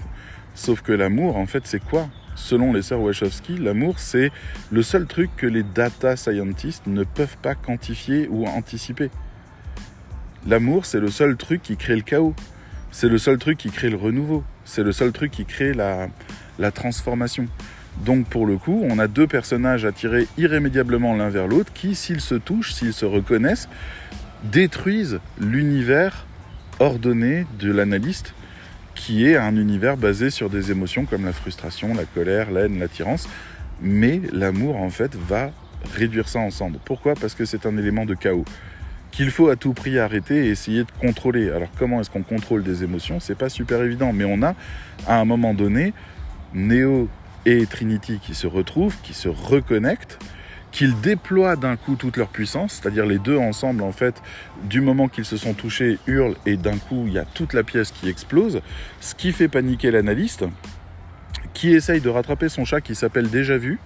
Sauf 0.54 0.82
que 0.82 0.92
l'amour, 0.92 1.36
en 1.36 1.46
fait, 1.46 1.66
c'est 1.66 1.82
quoi? 1.82 2.08
Selon 2.38 2.72
les 2.72 2.82
sœurs 2.82 3.00
Wachowski, 3.00 3.58
l'amour, 3.58 3.98
c'est 3.98 4.30
le 4.70 4.82
seul 4.82 5.06
truc 5.06 5.30
que 5.36 5.46
les 5.46 5.62
data 5.62 6.16
scientists 6.16 6.86
ne 6.86 7.04
peuvent 7.04 7.36
pas 7.42 7.54
quantifier 7.54 8.28
ou 8.30 8.46
anticiper. 8.46 9.10
L'amour, 10.46 10.86
c'est 10.86 11.00
le 11.00 11.10
seul 11.10 11.36
truc 11.36 11.62
qui 11.62 11.76
crée 11.76 11.96
le 11.96 12.02
chaos. 12.02 12.34
C'est 12.90 13.08
le 13.08 13.18
seul 13.18 13.38
truc 13.38 13.58
qui 13.58 13.70
crée 13.70 13.90
le 13.90 13.96
renouveau. 13.96 14.44
C'est 14.64 14.82
le 14.82 14.92
seul 14.92 15.12
truc 15.12 15.30
qui 15.30 15.44
crée 15.44 15.74
la, 15.74 16.08
la 16.58 16.70
transformation. 16.70 17.46
Donc 18.04 18.26
pour 18.26 18.46
le 18.46 18.56
coup, 18.56 18.82
on 18.88 18.98
a 18.98 19.08
deux 19.08 19.26
personnages 19.26 19.84
attirés 19.84 20.26
irrémédiablement 20.38 21.14
l'un 21.16 21.28
vers 21.28 21.48
l'autre 21.48 21.72
qui, 21.74 21.94
s'ils 21.94 22.20
se 22.20 22.36
touchent, 22.36 22.72
s'ils 22.72 22.94
se 22.94 23.04
reconnaissent, 23.04 23.68
détruisent 24.44 25.20
l'univers 25.38 26.24
ordonné 26.78 27.46
de 27.58 27.72
l'analyste 27.72 28.34
qui 28.98 29.24
est 29.24 29.36
un 29.36 29.56
univers 29.56 29.96
basé 29.96 30.28
sur 30.28 30.50
des 30.50 30.70
émotions 30.72 31.06
comme 31.06 31.24
la 31.24 31.32
frustration, 31.32 31.94
la 31.94 32.04
colère, 32.04 32.50
la 32.50 32.62
haine, 32.62 32.78
l'attirance. 32.80 33.28
Mais 33.80 34.20
l'amour, 34.32 34.76
en 34.76 34.90
fait, 34.90 35.14
va 35.14 35.52
réduire 35.94 36.28
ça 36.28 36.40
ensemble. 36.40 36.78
Pourquoi? 36.84 37.14
Parce 37.14 37.34
que 37.34 37.44
c'est 37.44 37.64
un 37.64 37.78
élément 37.78 38.04
de 38.04 38.14
chaos. 38.14 38.44
qu'il 39.10 39.30
faut 39.30 39.48
à 39.48 39.56
tout 39.56 39.72
prix 39.72 39.98
arrêter 39.98 40.46
et 40.46 40.50
essayer 40.50 40.84
de 40.84 40.90
contrôler. 41.00 41.50
Alors 41.50 41.68
comment 41.78 42.00
est-ce 42.00 42.10
qu'on 42.10 42.22
contrôle 42.22 42.62
des 42.62 42.84
émotions? 42.84 43.20
C'est 43.20 43.34
pas 43.34 43.48
super 43.48 43.82
évident, 43.82 44.12
mais 44.12 44.24
on 44.24 44.42
a 44.42 44.54
à 45.06 45.18
un 45.18 45.24
moment 45.24 45.54
donné 45.54 45.92
Neo 46.54 47.08
et 47.46 47.66
Trinity 47.66 48.18
qui 48.22 48.34
se 48.34 48.46
retrouvent, 48.46 48.96
qui 49.02 49.14
se 49.14 49.28
reconnectent, 49.28 50.18
qu'ils 50.72 51.00
déploient 51.00 51.56
d'un 51.56 51.76
coup 51.76 51.96
toute 51.96 52.16
leur 52.16 52.28
puissance, 52.28 52.74
c'est-à-dire 52.74 53.06
les 53.06 53.18
deux 53.18 53.36
ensemble 53.36 53.82
en 53.82 53.92
fait, 53.92 54.22
du 54.64 54.80
moment 54.80 55.08
qu'ils 55.08 55.24
se 55.24 55.36
sont 55.36 55.54
touchés, 55.54 55.98
hurlent 56.06 56.36
et 56.46 56.56
d'un 56.56 56.76
coup 56.76 57.04
il 57.06 57.14
y 57.14 57.18
a 57.18 57.24
toute 57.24 57.54
la 57.54 57.62
pièce 57.62 57.90
qui 57.90 58.08
explose, 58.08 58.60
ce 59.00 59.14
qui 59.14 59.32
fait 59.32 59.48
paniquer 59.48 59.90
l'analyste, 59.90 60.44
qui 61.54 61.72
essaye 61.72 62.00
de 62.00 62.08
rattraper 62.08 62.48
son 62.48 62.64
chat 62.64 62.80
qui 62.80 62.94
s'appelle 62.94 63.30
Déjà 63.30 63.56
Vu. 63.56 63.78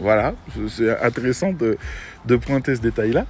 Voilà, 0.00 0.34
c'est 0.68 1.00
intéressant 1.02 1.52
de, 1.52 1.76
de 2.24 2.36
pointer 2.36 2.76
ce 2.76 2.80
détail-là. 2.80 3.26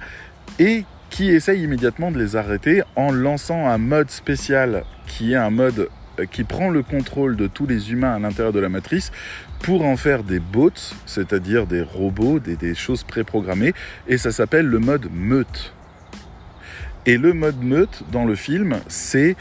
Et 0.59 0.85
qui 1.09 1.29
essaye 1.29 1.63
immédiatement 1.63 2.11
de 2.11 2.19
les 2.19 2.35
arrêter 2.35 2.83
en 2.95 3.11
lançant 3.11 3.67
un 3.67 3.77
mode 3.77 4.11
spécial 4.11 4.83
qui 5.07 5.33
est 5.33 5.37
un 5.37 5.49
mode 5.49 5.89
euh, 6.19 6.25
qui 6.25 6.43
prend 6.43 6.69
le 6.69 6.83
contrôle 6.83 7.35
de 7.35 7.47
tous 7.47 7.65
les 7.65 7.91
humains 7.91 8.13
à 8.13 8.19
l'intérieur 8.19 8.53
de 8.53 8.59
la 8.59 8.69
matrice 8.69 9.11
pour 9.63 9.85
en 9.85 9.97
faire 9.97 10.23
des 10.23 10.39
bots, 10.39 10.71
c'est-à-dire 11.05 11.67
des 11.67 11.81
robots, 11.81 12.39
des, 12.39 12.55
des 12.55 12.75
choses 12.75 13.03
préprogrammées, 13.03 13.73
et 14.07 14.17
ça 14.17 14.31
s'appelle 14.31 14.65
le 14.65 14.79
mode 14.79 15.07
meute. 15.13 15.73
Et 17.05 17.17
le 17.17 17.33
mode 17.33 17.61
meute 17.61 18.03
dans 18.11 18.25
le 18.25 18.35
film, 18.35 18.79
c'est 18.87 19.35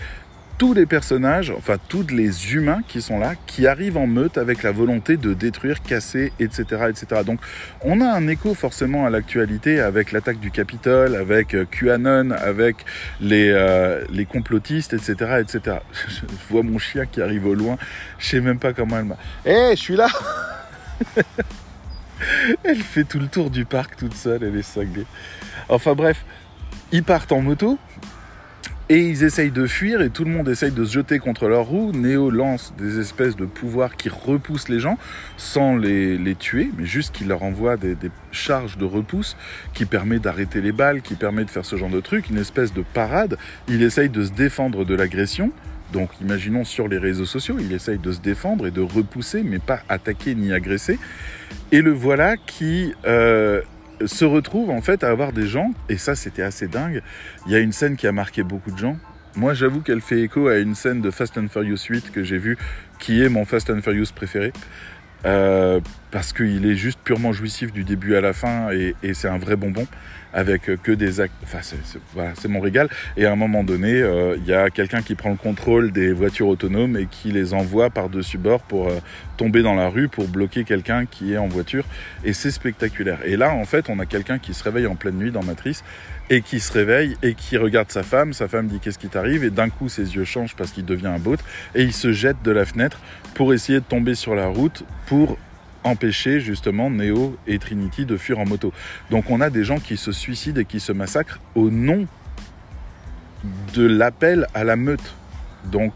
tous 0.59 0.75
les 0.75 0.87
personnages, 0.87 1.53
enfin 1.57 1.77
tous 1.89 2.09
les 2.09 2.53
humains 2.53 2.83
qui 2.89 3.01
sont 3.01 3.21
là, 3.21 3.35
qui 3.47 3.69
arrivent 3.69 3.97
en 3.97 4.09
meute 4.09 4.39
avec 4.39 4.65
la 4.65 4.73
volonté 4.73 5.17
de 5.17 5.33
détruire, 5.33 5.81
casser, 5.83 6.33
etc. 6.41 6.65
etc. 6.91 7.23
Donc 7.25 7.39
on 7.83 8.01
a 8.01 8.07
un 8.07 8.27
écho 8.27 8.55
forcément 8.55 9.07
à 9.07 9.11
l'actualité 9.11 9.81
avec 9.81 10.11
l'attaque 10.11 10.41
du 10.41 10.51
Capitole, 10.51 11.15
avec 11.15 11.55
euh, 11.55 11.65
QAnon, 11.65 12.33
avec 12.33 12.85
les, 13.21 13.51
euh, 13.51 14.05
les 14.11 14.27
complotistes, 14.27 14.95
etc. 14.95 15.41
etc. 15.41 15.77
Je 16.09 16.23
vois 16.51 16.65
mon 16.65 16.79
chien 16.79 17.07
qui 17.07 17.23
arrive 17.23 17.47
au 17.47 17.55
loin, 17.55 17.79
je 18.19 18.27
sais 18.27 18.41
même 18.41 18.59
pas 18.59 18.73
comment 18.73 18.99
elle 18.99 19.05
m'a... 19.05 19.17
Hé, 19.47 19.77
je 19.77 19.81
suis 19.81 19.97
là 19.97 20.09
Elle 22.65 22.83
fait 22.83 23.05
tout 23.05 23.21
le 23.21 23.29
tour 23.29 23.51
du 23.51 23.65
parc 23.65 23.97
toute 23.97 24.15
seule, 24.15 24.43
elle 24.43 24.57
est 24.57 24.63
cinglée. 24.63 25.07
Enfin 25.69 25.95
bref, 25.95 26.25
ils 26.91 27.05
partent 27.05 27.31
en 27.31 27.43
moto, 27.43 27.79
et 28.91 29.01
ils 29.01 29.23
essayent 29.23 29.51
de 29.51 29.67
fuir 29.67 30.01
et 30.01 30.09
tout 30.09 30.25
le 30.25 30.31
monde 30.31 30.49
essaye 30.49 30.73
de 30.73 30.85
se 30.85 30.95
jeter 30.95 31.19
contre 31.19 31.47
leur 31.47 31.67
roue. 31.67 31.93
Neo 31.93 32.31
lance 32.31 32.73
des 32.79 32.99
espèces 32.99 33.37
de 33.37 33.45
pouvoirs 33.45 33.97
qui 33.97 34.09
repoussent 34.09 34.71
les 34.71 34.81
gens 34.81 34.99
sans 35.37 35.77
les, 35.77 36.17
les 36.17 36.35
tuer, 36.35 36.71
mais 36.79 36.87
juste 36.87 37.15
qu'il 37.15 37.29
leur 37.29 37.43
envoie 37.43 37.77
des, 37.77 37.97
charges 38.33 38.79
de 38.79 38.87
repousse 38.87 39.37
qui 39.75 39.85
permet 39.85 40.19
d'arrêter 40.19 40.63
les 40.63 40.73
balles, 40.73 41.03
qui 41.03 41.17
permet 41.17 41.45
de 41.45 41.51
faire 41.51 41.67
ce 41.67 41.77
genre 41.77 41.91
de 41.91 42.01
truc, 42.01 42.31
une 42.31 42.39
espèce 42.39 42.73
de 42.73 42.83
parade. 42.95 43.37
Il 43.69 43.83
essaye 43.83 44.09
de 44.09 44.25
se 44.25 44.33
défendre 44.33 44.85
de 44.85 44.95
l'agression. 44.95 45.53
Donc 45.93 46.11
imaginons 46.21 46.65
sur 46.65 46.89
les 46.89 46.99
réseaux 46.99 47.27
sociaux, 47.27 47.57
il 47.61 47.73
essaye 47.73 47.99
de 47.99 48.13
se 48.13 48.21
défendre 48.21 48.67
et 48.67 48.71
de 48.71 48.83
repousser, 48.83 49.43
mais 49.43 49.59
pas 49.59 49.81
attaquer 49.89 50.35
ni 50.35 50.53
agresser. 50.53 50.99
Et 51.73 51.83
le 51.83 51.93
voilà 51.93 52.37
qui... 52.37 52.95
Euh, 53.07 53.61
se 54.07 54.25
retrouve 54.25 54.71
en 54.71 54.81
fait 54.81 55.05
à 55.05 55.09
avoir 55.09 55.33
des 55.33 55.47
gens, 55.47 55.73
et 55.89 55.99
ça 55.99 56.15
c'était 56.15 56.43
assez 56.43 56.69
dingue, 56.69 57.03
il 57.47 57.53
y 57.53 57.57
a 57.57 57.59
une 57.59 57.73
scène 57.73 57.97
qui 57.97 58.07
a 58.07 58.13
marqué 58.13 58.43
beaucoup 58.43 58.71
de 58.71 58.79
gens. 58.79 58.97
Moi 59.37 59.55
j'avoue 59.55 59.81
qu'elle 59.81 60.01
fait 60.01 60.23
écho 60.23 60.49
à 60.49 60.59
une 60.59 60.75
scène 60.75 61.01
de 61.01 61.11
Fast 61.11 61.39
and 61.39 61.49
Furious 61.49 61.85
8 61.89 62.11
que 62.11 62.23
j'ai 62.23 62.39
vu, 62.39 62.59
qui 62.99 63.23
est 63.23 63.29
mon 63.29 63.45
Fast 63.45 63.71
and 63.71 63.83
Furious 63.83 64.13
préféré. 64.15 64.53
Euh, 65.27 65.81
parce 66.11 66.33
qu'il 66.33 66.65
est 66.65 66.77
juste 66.77 67.01
purement 67.03 67.33
jouissif 67.33 67.73
du 67.73 67.85
début 67.85 68.15
à 68.15 68.21
la 68.21 68.33
fin 68.33 68.71
et, 68.71 68.95
et 69.03 69.15
c'est 69.15 69.29
un 69.29 69.39
vrai 69.39 69.57
bonbon 69.57 69.87
avec 70.33 70.71
que 70.83 70.93
des 70.93 71.21
actes. 71.21 71.35
Enfin, 71.43 71.59
c'est, 71.63 71.77
voilà, 72.15 72.33
mon 72.49 72.61
régal. 72.61 72.89
Et 73.17 73.27
à 73.27 73.33
un 73.33 73.37
moment 73.37 73.65
donné, 73.65 73.91
il 73.91 74.03
euh, 74.03 74.37
y 74.47 74.53
a 74.53 74.71
quelqu'un 74.71 75.03
qui 75.03 75.15
prend 75.15 75.31
le 75.31 75.37
contrôle 75.37 75.91
des 75.91 76.13
voitures 76.13 76.49
autonomes 76.49 76.97
et 76.97 77.07
qui 77.07 77.33
les 77.33 77.55
envoie 77.55 77.91
par-dessus 77.91 78.39
bord 78.39 78.61
pour 78.61 78.89
euh, 78.89 78.99
tomber 79.37 79.63
dans 79.63 79.75
la 79.75 79.89
rue 79.89 80.09
pour 80.09 80.29
bloquer 80.29 80.65
quelqu'un 80.65 81.07
qui 81.07 81.33
est 81.33 81.39
en 81.39 81.49
voiture. 81.49 81.85
Et 82.25 82.33
c'est 82.33 82.51
spectaculaire. 82.51 83.19
Et 83.25 83.37
là, 83.37 83.53
en 83.53 83.65
fait, 83.65 83.89
on 83.89 83.99
a 83.99 84.07
quelqu'un 84.07 84.39
qui 84.39 84.55
se 84.55 84.63
réveille 84.65 84.87
en 84.87 84.97
pleine 84.97 85.17
nuit 85.17 85.31
dans 85.31 85.43
Matrice 85.43 85.83
et 86.31 86.43
qui 86.43 86.61
se 86.61 86.73
réveille 86.73 87.17
et 87.23 87.35
qui 87.35 87.57
regarde 87.57 87.91
sa 87.91 88.03
femme. 88.03 88.33
Sa 88.33 88.49
femme 88.49 88.67
dit 88.67 88.81
qu'est-ce 88.81 88.99
qui 88.99 89.09
t'arrive? 89.09 89.45
Et 89.45 89.51
d'un 89.51 89.69
coup 89.71 89.89
ses 89.89 90.15
yeux 90.15 90.25
changent 90.25 90.55
parce 90.57 90.73
qu'il 90.73 90.85
devient 90.85 91.07
un 91.09 91.19
boat 91.19 91.37
et 91.75 91.83
il 91.83 91.93
se 91.93 92.13
jette 92.13 92.43
de 92.43 92.51
la 92.51 92.65
fenêtre 92.65 92.99
pour 93.35 93.55
essayer 93.55 93.81
de 93.81 93.85
tomber 93.85 94.15
sur 94.15 94.35
la 94.35 94.47
route 94.47 94.85
pour 95.07 95.39
empêcher 95.85 96.41
justement 96.41 96.91
Neo 96.91 97.37
et 97.47 97.59
Trinity 97.59 98.05
de 98.05 98.17
fuir 98.17 98.39
en 98.39 98.45
moto. 98.45 98.73
Donc 99.11 99.31
on 99.31 99.41
a 99.41 99.51
des 99.51 99.65
gens 99.65 99.79
qui 99.79 99.97
se 99.97 100.13
suicident 100.13 100.61
et 100.61 100.65
qui 100.65 100.81
se 100.81 100.93
massacrent 100.93 101.41
au 101.55 101.71
nom 101.71 102.07
de 103.75 103.87
l'appel 103.87 104.47
à 104.55 104.65
la 104.65 104.77
meute. 104.77 105.15
Donc 105.67 105.93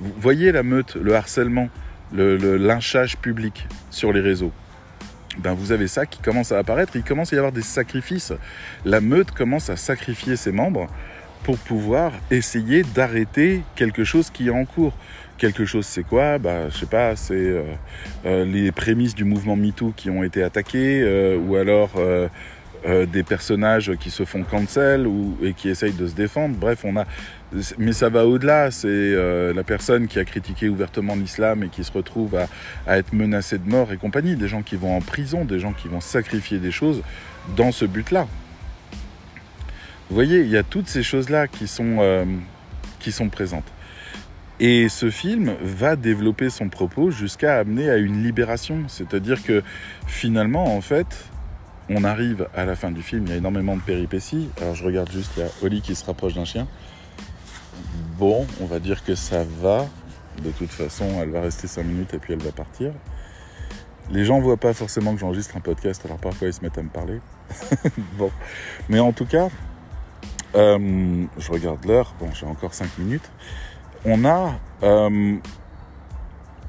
vous 0.00 0.12
voyez 0.18 0.52
la 0.52 0.62
meute, 0.62 0.96
le 0.96 1.14
harcèlement, 1.14 1.68
le, 2.12 2.36
le 2.36 2.56
lynchage 2.56 3.16
public 3.18 3.66
sur 3.90 4.12
les 4.12 4.20
réseaux. 4.20 4.52
Ben 5.38 5.54
vous 5.54 5.72
avez 5.72 5.88
ça 5.88 6.06
qui 6.06 6.20
commence 6.20 6.52
à 6.52 6.58
apparaître, 6.58 6.96
il 6.96 7.02
commence 7.02 7.32
à 7.32 7.36
y 7.36 7.38
avoir 7.38 7.52
des 7.52 7.62
sacrifices. 7.62 8.32
La 8.84 9.00
meute 9.00 9.30
commence 9.30 9.70
à 9.70 9.76
sacrifier 9.76 10.36
ses 10.36 10.52
membres 10.52 10.88
pour 11.44 11.58
pouvoir 11.58 12.12
essayer 12.30 12.82
d'arrêter 12.82 13.62
quelque 13.76 14.04
chose 14.04 14.30
qui 14.30 14.48
est 14.48 14.50
en 14.50 14.64
cours. 14.64 14.92
Quelque 15.38 15.64
chose, 15.64 15.86
c'est 15.86 16.02
quoi? 16.02 16.38
Bah, 16.38 16.68
je 16.68 16.78
sais 16.78 16.86
pas, 16.86 17.14
c'est 17.14 17.34
euh, 17.34 17.62
euh, 18.26 18.44
les 18.44 18.72
prémices 18.72 19.14
du 19.14 19.24
mouvement 19.24 19.54
MeToo 19.54 19.92
qui 19.96 20.10
ont 20.10 20.24
été 20.24 20.42
attaquées, 20.42 21.00
euh, 21.02 21.38
ou 21.38 21.54
alors 21.56 21.90
des 23.12 23.22
personnages 23.24 23.92
qui 23.98 24.08
se 24.10 24.24
font 24.24 24.44
cancel 24.44 25.06
ou, 25.06 25.36
et 25.42 25.52
qui 25.52 25.68
essayent 25.68 25.92
de 25.92 26.06
se 26.06 26.14
défendre. 26.14 26.56
Bref, 26.56 26.84
on 26.84 26.96
a. 26.96 27.04
Mais 27.78 27.92
ça 27.92 28.08
va 28.08 28.26
au-delà. 28.26 28.70
C'est 28.70 28.88
euh, 28.88 29.54
la 29.54 29.64
personne 29.64 30.06
qui 30.06 30.18
a 30.18 30.24
critiqué 30.24 30.68
ouvertement 30.68 31.14
l'islam 31.14 31.62
et 31.64 31.68
qui 31.68 31.84
se 31.84 31.92
retrouve 31.92 32.36
à, 32.86 32.98
être 32.98 33.12
menacée 33.12 33.58
de 33.58 33.68
mort 33.68 33.92
et 33.92 33.96
compagnie. 33.96 34.36
Des 34.36 34.48
gens 34.48 34.62
qui 34.62 34.76
vont 34.76 34.96
en 34.96 35.00
prison, 35.00 35.44
des 35.44 35.58
gens 35.58 35.72
qui 35.72 35.88
vont 35.88 36.00
sacrifier 36.00 36.58
des 36.58 36.70
choses 36.70 37.02
dans 37.56 37.72
ce 37.72 37.84
but-là. 37.84 38.26
Vous 40.10 40.14
voyez, 40.14 40.40
il 40.40 40.48
y 40.48 40.56
a 40.56 40.62
toutes 40.62 40.88
ces 40.88 41.02
choses-là 41.02 41.48
qui 41.48 41.66
sont, 41.66 41.98
euh, 42.00 42.24
qui 42.98 43.12
sont 43.12 43.28
présentes. 43.28 43.70
Et 44.60 44.88
ce 44.88 45.10
film 45.10 45.54
va 45.62 45.96
développer 45.96 46.50
son 46.50 46.68
propos 46.68 47.10
jusqu'à 47.10 47.58
amener 47.58 47.88
à 47.90 47.96
une 47.96 48.22
libération. 48.22 48.84
C'est-à-dire 48.88 49.42
que 49.42 49.62
finalement, 50.06 50.76
en 50.76 50.80
fait, 50.80 51.28
on 51.90 52.04
arrive 52.04 52.48
à 52.54 52.64
la 52.64 52.74
fin 52.76 52.90
du 52.90 53.02
film, 53.02 53.24
il 53.26 53.30
y 53.30 53.32
a 53.34 53.36
énormément 53.36 53.76
de 53.76 53.82
péripéties. 53.82 54.48
Alors 54.60 54.74
je 54.74 54.84
regarde 54.84 55.10
juste, 55.10 55.32
il 55.36 55.40
y 55.40 55.42
a 55.44 55.48
Oli 55.62 55.80
qui 55.80 55.94
se 55.94 56.04
rapproche 56.04 56.34
d'un 56.34 56.44
chien. 56.44 56.66
Bon, 58.18 58.46
on 58.60 58.66
va 58.66 58.78
dire 58.78 59.04
que 59.04 59.14
ça 59.14 59.44
va. 59.60 59.86
De 60.42 60.50
toute 60.50 60.70
façon, 60.70 61.06
elle 61.20 61.30
va 61.30 61.40
rester 61.40 61.66
5 61.66 61.82
minutes 61.84 62.14
et 62.14 62.18
puis 62.18 62.32
elle 62.32 62.42
va 62.42 62.52
partir. 62.52 62.92
Les 64.10 64.24
gens 64.24 64.40
voient 64.40 64.56
pas 64.56 64.72
forcément 64.72 65.14
que 65.14 65.20
j'enregistre 65.20 65.56
un 65.56 65.60
podcast, 65.60 66.02
alors 66.04 66.18
parfois 66.18 66.48
ils 66.48 66.54
se 66.54 66.62
mettent 66.62 66.78
à 66.78 66.82
me 66.82 66.88
parler. 66.88 67.20
bon, 68.18 68.30
mais 68.88 69.00
en 69.00 69.12
tout 69.12 69.26
cas, 69.26 69.48
euh, 70.54 71.24
je 71.38 71.50
regarde 71.50 71.84
l'heure. 71.84 72.14
Bon, 72.18 72.28
j'ai 72.32 72.46
encore 72.46 72.74
5 72.74 72.98
minutes 72.98 73.30
on 74.04 74.24
a, 74.24 74.58
euh, 74.82 75.36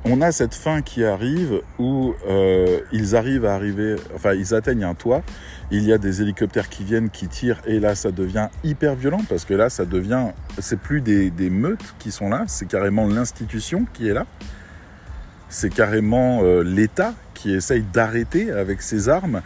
on 0.05 0.21
a 0.21 0.31
cette 0.31 0.55
fin 0.55 0.81
qui 0.81 1.03
arrive 1.03 1.61
où 1.77 2.13
euh, 2.27 2.81
ils 2.91 3.15
arrivent 3.15 3.45
à 3.45 3.53
arriver, 3.53 3.95
enfin 4.15 4.33
ils 4.33 4.53
atteignent 4.53 4.83
un 4.83 4.95
toit, 4.95 5.21
il 5.71 5.83
y 5.83 5.93
a 5.93 5.97
des 5.97 6.21
hélicoptères 6.21 6.69
qui 6.69 6.83
viennent, 6.83 7.09
qui 7.09 7.27
tirent, 7.27 7.61
et 7.65 7.79
là 7.79 7.95
ça 7.95 8.11
devient 8.11 8.47
hyper 8.63 8.95
violent 8.95 9.21
parce 9.29 9.45
que 9.45 9.53
là 9.53 9.69
ça 9.69 9.85
devient, 9.85 10.27
c'est 10.57 10.79
plus 10.79 11.01
des, 11.01 11.31
meutes 11.49 11.95
qui 11.99 12.11
sont 12.11 12.29
là, 12.29 12.43
c'est 12.47 12.67
carrément 12.67 13.07
l'institution 13.07 13.85
qui 13.93 14.07
est 14.07 14.13
là, 14.13 14.25
c'est 15.49 15.73
carrément 15.73 16.41
euh, 16.43 16.63
l'État 16.63 17.13
qui 17.33 17.53
essaye 17.53 17.83
d'arrêter 17.93 18.51
avec 18.51 18.81
ses 18.81 19.09
armes 19.09 19.41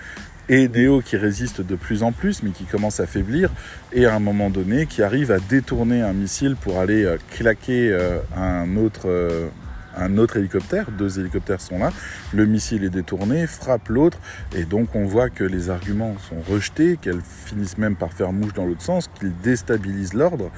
et 0.50 0.68
Neo 0.68 1.02
qui 1.02 1.16
résiste 1.16 1.62
de 1.62 1.76
plus 1.76 2.04
en 2.04 2.12
plus, 2.12 2.44
mais 2.44 2.52
qui 2.52 2.66
commence 2.66 3.00
à 3.00 3.06
faiblir, 3.06 3.50
et 3.94 4.06
à 4.06 4.16
un 4.16 4.20
moment 4.20 4.50
donné 4.50 4.86
qui 4.86 5.02
arrive 5.02 5.32
à 5.32 5.40
détourner 5.40 6.02
un 6.02 6.14
missile 6.14 6.56
pour 6.56 6.80
aller 6.80 7.04
euh, 7.04 7.18
claquer 7.32 7.92
euh, 7.92 8.20
un 8.36 8.76
autre, 8.76 9.08
un 9.98 10.18
autre 10.18 10.38
hélicoptère. 10.38 10.92
Deux 10.92 11.20
hélicoptères 11.20 11.62
sont 11.62 11.80
là. 11.80 11.92
Le 12.34 12.46
missile 12.46 12.84
est 12.84 12.90
détourné, 12.90 13.48
frappe 13.48 13.90
l'autre, 13.90 14.18
et 14.56 14.66
donc 14.66 14.96
on 14.96 15.06
voit 15.06 15.30
que 15.30 15.44
les 15.44 15.70
arguments 15.70 16.16
sont 16.30 16.40
rejetés, 16.52 16.98
qu'elles 16.98 17.22
finissent 17.22 17.78
même 17.78 17.96
par 17.96 18.14
faire 18.14 18.34
mouche 18.34 18.54
dans 18.54 18.66
l'autre 18.66 18.82
sens, 18.82 19.10
qu'ils 19.20 19.36
déstabilisent 19.44 20.14
l'ordre. 20.14 20.52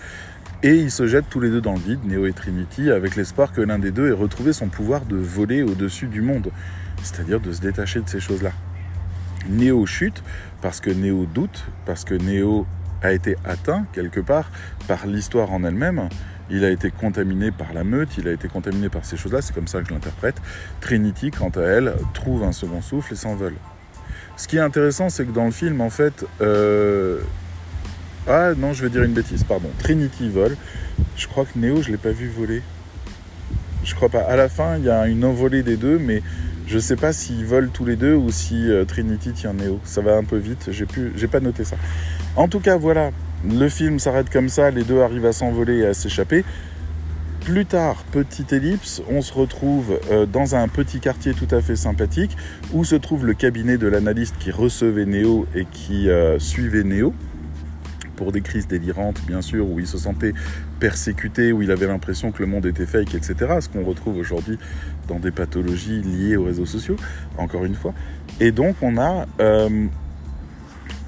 Et 0.63 0.75
ils 0.75 0.91
se 0.91 1.05
jettent 1.05 1.29
tous 1.29 1.39
les 1.39 1.49
deux 1.49 1.61
dans 1.61 1.73
le 1.73 1.79
vide, 1.79 2.05
Neo 2.05 2.25
et 2.25 2.33
Trinity, 2.33 2.89
avec 2.89 3.15
l'espoir 3.15 3.51
que 3.51 3.61
l'un 3.61 3.77
des 3.77 3.91
deux 3.91 4.09
ait 4.09 4.13
retrouvé 4.13 4.53
son 4.53 4.67
pouvoir 4.67 5.05
de 5.05 5.17
voler 5.17 5.61
au-dessus 5.61 6.07
du 6.07 6.21
monde, 6.21 6.51
c'est-à-dire 7.03 7.39
de 7.39 7.51
se 7.51 7.61
détacher 7.61 8.01
de 8.01 8.09
ces 8.09 8.19
choses-là. 8.19 8.51
Néo 9.49 9.85
chute 9.85 10.23
parce 10.61 10.79
que 10.79 10.89
Néo 10.89 11.25
doute, 11.25 11.65
parce 11.85 12.03
que 12.03 12.15
Néo 12.15 12.65
a 13.03 13.11
été 13.11 13.35
atteint 13.45 13.85
quelque 13.93 14.19
part 14.19 14.49
par 14.87 15.05
l'histoire 15.05 15.51
en 15.51 15.63
elle-même. 15.63 16.09
Il 16.49 16.63
a 16.63 16.69
été 16.69 16.91
contaminé 16.91 17.51
par 17.51 17.73
la 17.73 17.83
meute, 17.83 18.17
il 18.17 18.27
a 18.27 18.31
été 18.31 18.47
contaminé 18.47 18.89
par 18.89 19.03
ces 19.03 19.17
choses-là, 19.17 19.41
c'est 19.41 19.53
comme 19.53 19.67
ça 19.67 19.81
que 19.81 19.87
je 19.87 19.93
l'interprète. 19.93 20.35
Trinity, 20.79 21.31
quant 21.31 21.49
à 21.49 21.61
elle, 21.61 21.95
trouve 22.13 22.43
un 22.43 22.51
second 22.51 22.81
souffle 22.81 23.13
et 23.13 23.15
s'envole. 23.15 23.55
Ce 24.37 24.47
qui 24.47 24.57
est 24.57 24.61
intéressant, 24.61 25.09
c'est 25.09 25.25
que 25.25 25.31
dans 25.31 25.45
le 25.45 25.51
film, 25.51 25.81
en 25.81 25.89
fait, 25.89 26.25
euh, 26.41 27.21
Ah 28.27 28.53
non, 28.57 28.73
je 28.73 28.83
vais 28.83 28.89
dire 28.89 29.03
une 29.03 29.13
bêtise, 29.13 29.43
pardon. 29.43 29.69
Trinity 29.79 30.29
vole. 30.29 30.57
Je 31.15 31.27
crois 31.27 31.45
que 31.45 31.57
Neo, 31.59 31.81
je 31.81 31.91
l'ai 31.91 31.97
pas 31.97 32.11
vu 32.11 32.27
voler. 32.27 32.61
Je 33.83 33.93
crois 33.93 34.09
pas. 34.09 34.21
À 34.21 34.35
la 34.35 34.49
fin, 34.49 34.77
il 34.77 34.85
y 34.85 34.89
a 34.89 35.07
une 35.07 35.23
envolée 35.23 35.61
des 35.61 35.77
deux, 35.77 35.99
mais 35.99 36.23
je 36.65 36.79
sais 36.79 36.95
pas 36.95 37.13
s'ils 37.13 37.45
volent 37.45 37.69
tous 37.71 37.85
les 37.85 37.95
deux 37.95 38.15
ou 38.15 38.31
si 38.31 38.71
euh, 38.71 38.83
Trinity 38.83 39.31
tient 39.31 39.53
Neo. 39.53 39.79
Ça 39.83 40.01
va 40.01 40.15
un 40.15 40.23
peu 40.23 40.37
vite. 40.37 40.69
J'ai 40.71 40.87
pu, 40.87 41.11
j'ai 41.15 41.27
pas 41.27 41.39
noté 41.39 41.63
ça. 41.63 41.75
En 42.35 42.47
tout 42.47 42.59
cas, 42.59 42.77
voilà. 42.77 43.11
Le 43.51 43.69
film 43.69 43.99
s'arrête 43.99 44.29
comme 44.29 44.49
ça. 44.49 44.71
Les 44.71 44.83
deux 44.83 45.01
arrivent 45.01 45.25
à 45.25 45.33
s'envoler 45.33 45.79
et 45.79 45.85
à 45.87 45.93
s'échapper. 45.93 46.43
Plus 47.41 47.67
tard, 47.67 48.03
petite 48.11 48.53
ellipse, 48.53 49.03
on 49.07 49.21
se 49.21 49.31
retrouve 49.31 49.99
euh, 50.09 50.25
dans 50.25 50.55
un 50.55 50.67
petit 50.67 50.99
quartier 50.99 51.35
tout 51.35 51.47
à 51.51 51.61
fait 51.61 51.75
sympathique 51.75 52.35
où 52.73 52.83
se 52.83 52.95
trouve 52.95 53.23
le 53.23 53.35
cabinet 53.35 53.77
de 53.77 53.87
l'analyste 53.87 54.35
qui 54.39 54.49
recevait 54.49 55.05
Neo 55.05 55.45
et 55.53 55.65
qui 55.65 56.09
euh, 56.09 56.39
suivait 56.39 56.83
Neo 56.83 57.13
pour 58.15 58.31
des 58.31 58.41
crises 58.41 58.67
délirantes, 58.67 59.21
bien 59.27 59.41
sûr, 59.41 59.69
où 59.69 59.79
il 59.79 59.85
se 59.85 59.97
sentait 59.97 60.33
persécuté, 60.79 61.51
où 61.51 61.61
il 61.61 61.69
avait 61.69 61.85
l'impression 61.85 62.31
que 62.31 62.41
le 62.41 62.47
monde 62.47 62.65
était 62.65 62.85
fake, 62.85 63.13
etc. 63.13 63.35
Ce 63.59 63.69
qu'on 63.69 63.83
retrouve 63.83 64.17
aujourd'hui 64.17 64.57
dans 65.07 65.19
des 65.19 65.31
pathologies 65.31 66.01
liées 66.01 66.37
aux 66.37 66.45
réseaux 66.45 66.65
sociaux, 66.65 66.95
encore 67.37 67.65
une 67.65 67.75
fois. 67.75 67.93
Et 68.39 68.51
donc, 68.51 68.77
on 68.81 68.97
a, 68.97 69.27
euh, 69.39 69.85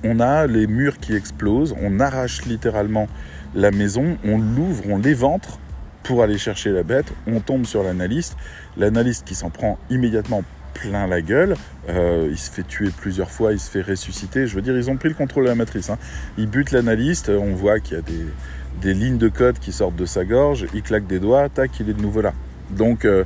on 0.04 0.20
a 0.20 0.48
les 0.48 0.68
murs 0.68 1.00
qui 1.00 1.16
explosent, 1.16 1.76
on 1.82 2.00
arrache 2.00 2.46
littéralement 2.46 3.08
la 3.56 3.72
maison, 3.72 4.18
on 4.24 4.38
l'ouvre, 4.38 4.84
on 4.88 4.98
l'éventre 4.98 5.60
pour 6.04 6.24
aller 6.24 6.38
chercher 6.38 6.72
la 6.72 6.84
bête, 6.84 7.12
on 7.26 7.40
tombe 7.40 7.66
sur 7.66 7.84
l'analyste, 7.84 8.38
l'analyste 8.78 9.26
qui 9.26 9.36
s'en 9.36 9.50
prend 9.50 9.78
immédiatement 9.90 10.44
plein 10.74 11.08
la 11.08 11.22
gueule, 11.22 11.56
euh, 11.90 12.30
il 12.30 12.38
se 12.38 12.52
fait 12.52 12.64
tuer 12.64 12.92
plusieurs 12.96 13.32
fois, 13.32 13.52
il 13.52 13.60
se 13.60 13.70
fait 13.70 13.82
ressusciter, 13.82 14.48
je 14.48 14.56
veux 14.56 14.62
dire, 14.62 14.78
ils 14.78 14.90
ont 14.90 14.98
pris 14.98 15.10
le 15.10 15.16
contrôle 15.16 15.46
de 15.46 15.50
la 15.50 15.56
matrice, 15.56 15.90
hein. 15.90 15.98
ils 16.38 16.48
butent 16.48 16.72
l'analyste, 16.72 17.30
on 17.30 17.54
voit 17.56 17.80
qu'il 17.80 17.98
y 17.98 18.00
a 18.00 18.04
des, 18.82 18.94
lignes 18.94 19.18
de 19.18 19.28
code 19.28 19.60
qui 19.60 19.72
sortent 19.72 19.96
de 19.96 20.06
sa 20.06 20.24
gorge, 20.24 20.68
il 20.74 20.84
claque 20.84 21.08
des 21.08 21.20
doigts, 21.20 21.50
tac, 21.50 21.72
il 21.80 21.90
est 21.90 21.94
de 21.94 22.02
nouveau 22.02 22.22
là. 22.22 22.34
Donc 22.70 23.06
euh, 23.06 23.24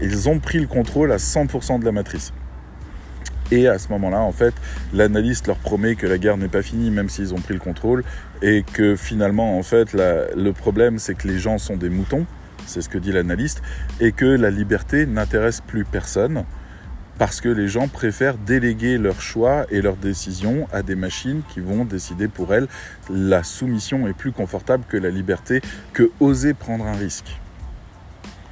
ils 0.00 0.28
ont 0.28 0.38
pris 0.38 0.58
le 0.58 0.66
contrôle 0.66 1.12
à 1.12 1.16
100% 1.16 1.80
de 1.80 1.84
la 1.84 1.92
matrice. 1.92 2.32
Et 3.52 3.68
à 3.68 3.78
ce 3.78 3.88
moment-là, 3.90 4.20
en 4.20 4.32
fait, 4.32 4.54
l'analyste 4.94 5.46
leur 5.46 5.58
promet 5.58 5.94
que 5.94 6.06
la 6.06 6.16
guerre 6.16 6.38
n'est 6.38 6.48
pas 6.48 6.62
finie, 6.62 6.90
même 6.90 7.10
s'ils 7.10 7.34
ont 7.34 7.40
pris 7.40 7.52
le 7.52 7.60
contrôle, 7.60 8.02
et 8.40 8.62
que 8.62 8.96
finalement, 8.96 9.58
en 9.58 9.62
fait, 9.62 9.92
le 9.92 10.50
problème, 10.52 10.98
c'est 10.98 11.14
que 11.14 11.28
les 11.28 11.38
gens 11.38 11.58
sont 11.58 11.76
des 11.76 11.90
moutons, 11.90 12.24
c'est 12.64 12.80
ce 12.80 12.88
que 12.88 12.96
dit 12.96 13.12
l'analyste, 13.12 13.60
et 14.00 14.12
que 14.12 14.24
la 14.24 14.48
liberté 14.48 15.04
n'intéresse 15.04 15.60
plus 15.60 15.84
personne, 15.84 16.44
parce 17.18 17.42
que 17.42 17.50
les 17.50 17.68
gens 17.68 17.88
préfèrent 17.88 18.38
déléguer 18.38 18.96
leurs 18.96 19.20
choix 19.20 19.66
et 19.70 19.82
leurs 19.82 19.96
décisions 19.96 20.66
à 20.72 20.80
des 20.82 20.94
machines 20.94 21.42
qui 21.52 21.60
vont 21.60 21.84
décider 21.84 22.28
pour 22.28 22.54
elles. 22.54 22.68
La 23.10 23.42
soumission 23.42 24.08
est 24.08 24.14
plus 24.14 24.32
confortable 24.32 24.84
que 24.88 24.96
la 24.96 25.10
liberté, 25.10 25.60
que 25.92 26.10
oser 26.20 26.54
prendre 26.54 26.86
un 26.86 26.94
risque. 26.96 27.38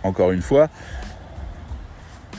Encore 0.03 0.31
une 0.33 0.43
fois, 0.43 0.69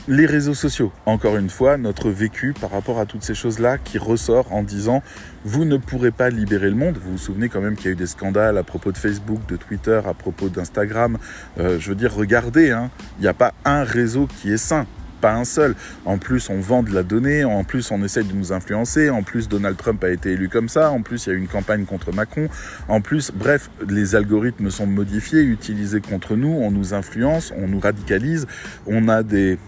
les 0.08 0.26
réseaux 0.26 0.54
sociaux, 0.54 0.92
encore 1.06 1.36
une 1.36 1.50
fois, 1.50 1.76
notre 1.76 2.10
vécu 2.10 2.54
par 2.60 2.70
rapport 2.70 2.98
à 2.98 3.06
toutes 3.06 3.22
ces 3.22 3.34
choses-là 3.34 3.78
qui 3.78 3.98
ressort 3.98 4.52
en 4.52 4.62
disant 4.62 5.02
vous 5.44 5.64
ne 5.64 5.76
pourrez 5.76 6.10
pas 6.10 6.30
libérer 6.30 6.70
le 6.70 6.76
monde. 6.76 6.98
Vous 7.02 7.12
vous 7.12 7.18
souvenez 7.18 7.48
quand 7.48 7.60
même 7.60 7.76
qu'il 7.76 7.86
y 7.86 7.88
a 7.88 7.92
eu 7.92 7.96
des 7.96 8.06
scandales 8.06 8.58
à 8.58 8.62
propos 8.62 8.92
de 8.92 8.98
Facebook, 8.98 9.40
de 9.48 9.56
Twitter, 9.56 10.00
à 10.04 10.14
propos 10.14 10.48
d'Instagram. 10.48 11.18
Euh, 11.58 11.78
je 11.78 11.88
veux 11.90 11.94
dire, 11.94 12.14
regardez, 12.14 12.70
hein, 12.70 12.90
il 13.18 13.22
n'y 13.22 13.28
a 13.28 13.34
pas 13.34 13.54
un 13.64 13.84
réseau 13.84 14.26
qui 14.26 14.52
est 14.52 14.58
sain 14.58 14.86
pas 15.22 15.34
un 15.34 15.44
seul. 15.44 15.76
En 16.04 16.18
plus, 16.18 16.50
on 16.50 16.58
vend 16.58 16.82
de 16.82 16.92
la 16.92 17.04
donnée, 17.04 17.44
en 17.44 17.62
plus, 17.62 17.92
on 17.92 18.02
essaye 18.02 18.24
de 18.24 18.34
nous 18.34 18.52
influencer, 18.52 19.08
en 19.08 19.22
plus, 19.22 19.48
Donald 19.48 19.76
Trump 19.76 20.02
a 20.04 20.10
été 20.10 20.32
élu 20.32 20.48
comme 20.48 20.68
ça, 20.68 20.90
en 20.90 21.00
plus, 21.00 21.26
il 21.26 21.28
y 21.30 21.32
a 21.32 21.36
eu 21.36 21.38
une 21.38 21.46
campagne 21.46 21.84
contre 21.84 22.12
Macron, 22.12 22.48
en 22.88 23.00
plus, 23.00 23.30
bref, 23.32 23.70
les 23.88 24.16
algorithmes 24.16 24.68
sont 24.68 24.86
modifiés, 24.86 25.42
utilisés 25.42 26.00
contre 26.00 26.34
nous, 26.34 26.50
on 26.50 26.72
nous 26.72 26.92
influence, 26.92 27.54
on 27.56 27.68
nous 27.68 27.78
radicalise, 27.78 28.48
on 28.88 29.08
a 29.08 29.22
des 29.22 29.58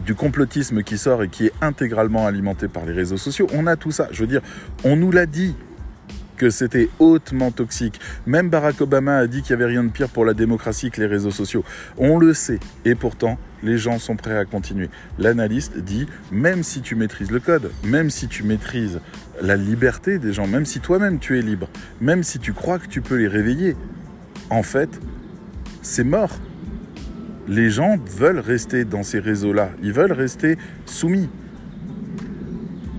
du 0.00 0.14
complotisme 0.14 0.82
qui 0.82 0.98
sort 0.98 1.22
et 1.22 1.28
qui 1.28 1.46
est 1.46 1.52
intégralement 1.60 2.26
alimenté 2.26 2.68
par 2.68 2.84
les 2.84 2.92
réseaux 2.92 3.16
sociaux. 3.16 3.46
On 3.52 3.66
a 3.66 3.76
tout 3.76 3.92
ça. 3.92 4.08
Je 4.12 4.20
veux 4.20 4.26
dire, 4.26 4.42
on 4.84 4.96
nous 4.96 5.10
l'a 5.10 5.26
dit 5.26 5.54
que 6.36 6.50
c'était 6.50 6.88
hautement 6.98 7.50
toxique. 7.50 8.00
Même 8.26 8.50
Barack 8.50 8.80
Obama 8.80 9.16
a 9.16 9.26
dit 9.26 9.42
qu'il 9.42 9.56
n'y 9.56 9.62
avait 9.62 9.72
rien 9.72 9.84
de 9.84 9.90
pire 9.90 10.08
pour 10.08 10.24
la 10.24 10.34
démocratie 10.34 10.90
que 10.90 11.00
les 11.00 11.06
réseaux 11.06 11.30
sociaux. 11.30 11.64
On 11.96 12.18
le 12.18 12.34
sait. 12.34 12.58
Et 12.84 12.94
pourtant, 12.94 13.38
les 13.62 13.78
gens 13.78 13.98
sont 13.98 14.16
prêts 14.16 14.36
à 14.36 14.44
continuer. 14.44 14.90
L'analyste 15.18 15.78
dit, 15.78 16.06
même 16.30 16.62
si 16.62 16.80
tu 16.80 16.96
maîtrises 16.96 17.30
le 17.30 17.40
code, 17.40 17.70
même 17.84 18.10
si 18.10 18.28
tu 18.28 18.42
maîtrises 18.42 19.00
la 19.40 19.56
liberté 19.56 20.18
des 20.18 20.32
gens, 20.32 20.46
même 20.46 20.66
si 20.66 20.80
toi-même 20.80 21.18
tu 21.18 21.38
es 21.38 21.42
libre, 21.42 21.68
même 22.00 22.22
si 22.22 22.38
tu 22.38 22.52
crois 22.52 22.78
que 22.78 22.88
tu 22.88 23.00
peux 23.00 23.16
les 23.16 23.28
réveiller, 23.28 23.76
en 24.50 24.62
fait, 24.62 25.00
c'est 25.82 26.04
mort 26.04 26.38
les 27.48 27.70
gens 27.70 27.98
veulent 28.06 28.38
rester 28.38 28.84
dans 28.84 29.02
ces 29.02 29.18
réseaux-là, 29.18 29.70
ils 29.82 29.92
veulent 29.92 30.12
rester 30.12 30.56
soumis. 30.86 31.28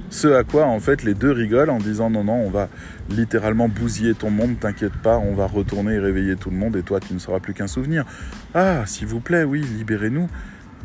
Ce 0.10 0.28
à 0.30 0.44
quoi 0.44 0.66
en 0.66 0.80
fait 0.80 1.04
les 1.04 1.14
deux 1.14 1.32
rigolent 1.32 1.72
en 1.72 1.78
disant 1.78 2.10
non 2.10 2.24
non 2.24 2.36
on 2.46 2.50
va 2.50 2.70
littéralement 3.10 3.68
bousiller 3.68 4.14
ton 4.14 4.30
monde, 4.30 4.58
t'inquiète 4.60 4.94
pas, 4.94 5.18
on 5.18 5.34
va 5.34 5.46
retourner 5.46 5.96
et 5.96 6.00
réveiller 6.00 6.38
tout 6.38 6.50
le 6.50 6.56
monde 6.56 6.78
et 6.78 6.84
toi 6.84 7.00
tu 7.00 7.14
ne 7.14 7.20
seras 7.20 7.40
plus 7.40 7.54
qu'un 7.54 7.68
souvenir. 7.68 8.06
Ah 8.54 8.86
s'il 8.86 9.08
vous 9.08 9.20
plaît 9.20 9.44
oui 9.44 9.62
libérez-nous. 9.62 10.30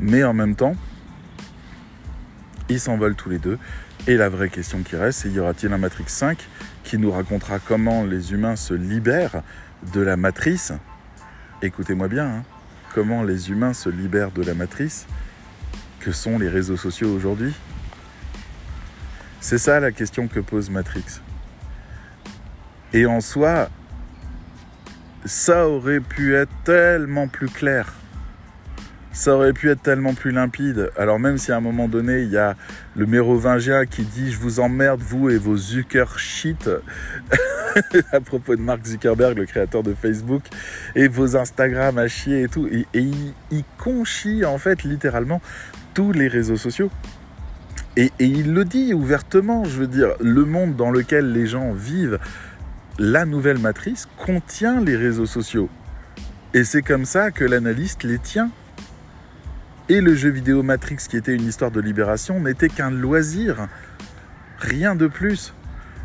Mais 0.01 0.25
en 0.25 0.33
même 0.33 0.57
temps 0.57 0.75
ils 2.68 2.81
s'envolent 2.81 3.14
tous 3.14 3.29
les 3.29 3.38
deux 3.38 3.59
et 4.09 4.16
la 4.16 4.29
vraie 4.29 4.49
question 4.49 4.83
qui 4.83 4.96
reste 4.96 5.20
c'est 5.20 5.31
y 5.31 5.38
aura-t-il 5.38 5.73
un 5.73 5.79
Matrix 5.79 6.05
5 6.09 6.38
qui 6.83 6.99
nous 6.99 7.12
racontera 7.12 7.59
comment 7.61 8.05
les 8.05 8.33
humains 8.33 8.57
se 8.57 8.75
libèrent 8.75 9.42
de 9.92 10.01
la 10.01 10.16
matrice? 10.16 10.73
Écoutez-moi 11.62 12.09
bien. 12.09 12.27
Hein 12.27 12.42
comment 12.92 13.22
les 13.22 13.50
humains 13.50 13.72
se 13.72 13.88
libèrent 13.88 14.33
de 14.33 14.42
la 14.42 14.55
matrice 14.55 15.07
que 16.00 16.12
sont 16.12 16.38
les 16.38 16.48
réseaux 16.48 16.76
sociaux 16.76 17.12
aujourd'hui 17.14 17.55
C'est 19.40 19.59
ça 19.59 19.81
la 19.81 19.92
question 19.92 20.29
que 20.29 20.40
pose 20.40 20.70
Matrix. 20.70 21.20
Et 22.92 23.07
en 23.07 23.20
soi, 23.20 23.68
ça 25.24 25.68
aurait 25.68 26.00
pu 26.00 26.35
être 26.35 26.53
tellement 26.64 27.29
plus 27.29 27.48
clair. 27.48 27.92
Ça 29.12 29.35
aurait 29.35 29.53
pu 29.53 29.70
être 29.70 29.83
tellement 29.83 30.14
plus 30.14 30.31
limpide. 30.31 30.90
Alors 30.96 31.18
même 31.18 31.37
si 31.37 31.51
à 31.51 31.57
un 31.57 31.61
moment 31.61 31.88
donné, 31.88 32.23
il 32.23 32.31
y 32.31 32.37
a 32.37 32.55
le 32.96 33.07
mérovingien 33.07 33.85
qui 33.85 34.03
dit 34.03 34.31
«Je 34.33 34.38
vous 34.38 34.61
emmerde, 34.61 35.01
vous 35.01 35.31
et 35.31 35.37
vos 35.37 35.57
Zucker 35.57 36.05
shit», 36.16 36.70
à 38.12 38.20
propos 38.20 38.55
de 38.57 38.61
Mark 38.61 38.85
Zuckerberg, 38.85 39.37
le 39.37 39.46
créateur 39.46 39.83
de 39.83 39.94
Facebook, 39.94 40.42
et 40.94 41.09
vos 41.09 41.37
Instagram 41.37 41.99
à 41.99 42.09
chier 42.09 42.42
et 42.42 42.49
tout. 42.49 42.68
Et, 42.68 42.87
il, 42.94 43.35
il, 43.51 43.64
conchit 43.79 44.44
en 44.44 44.59
fait 44.59 44.85
littéralement 44.85 45.40
tous 45.94 46.12
les 46.12 46.29
réseaux 46.29 46.57
sociaux. 46.57 46.90
Et, 47.96 48.12
et 48.20 48.27
il 48.27 48.55
le 48.55 48.64
dit 48.64 48.94
ouvertement, 48.94 49.64
je 49.64 49.79
veux 49.79 49.87
dire, 49.88 50.11
le 50.20 50.44
monde 50.44 50.77
dans 50.77 50.90
lequel 50.90 51.33
les 51.33 51.46
gens 51.46 51.73
vivent, 51.73 52.18
la 52.99 53.25
nouvelle 53.25 53.59
matrice 53.59 54.09
contient 54.18 54.81
les 54.81 54.96
réseaux 54.96 55.27
sociaux. 55.27 55.68
Et 56.55 56.64
c'est 56.64 56.83
comme 56.83 57.05
ça 57.05 57.31
que 57.31 57.44
l'analyste 57.44 58.05
les 58.05 58.18
tient. 58.18 58.51
Et 59.90 60.00
le 60.00 60.14
jeu 60.14 60.29
vidéo 60.29 60.62
Matrix, 60.62 60.98
qui 61.09 61.16
était 61.16 61.35
une 61.35 61.48
histoire 61.48 61.72
de 61.72 61.81
libération, 61.81 62.38
n'était 62.38 62.68
qu'un 62.68 62.92
loisir. 62.92 63.66
Rien 64.61 64.94
de 64.94 65.09
plus. 65.09 65.53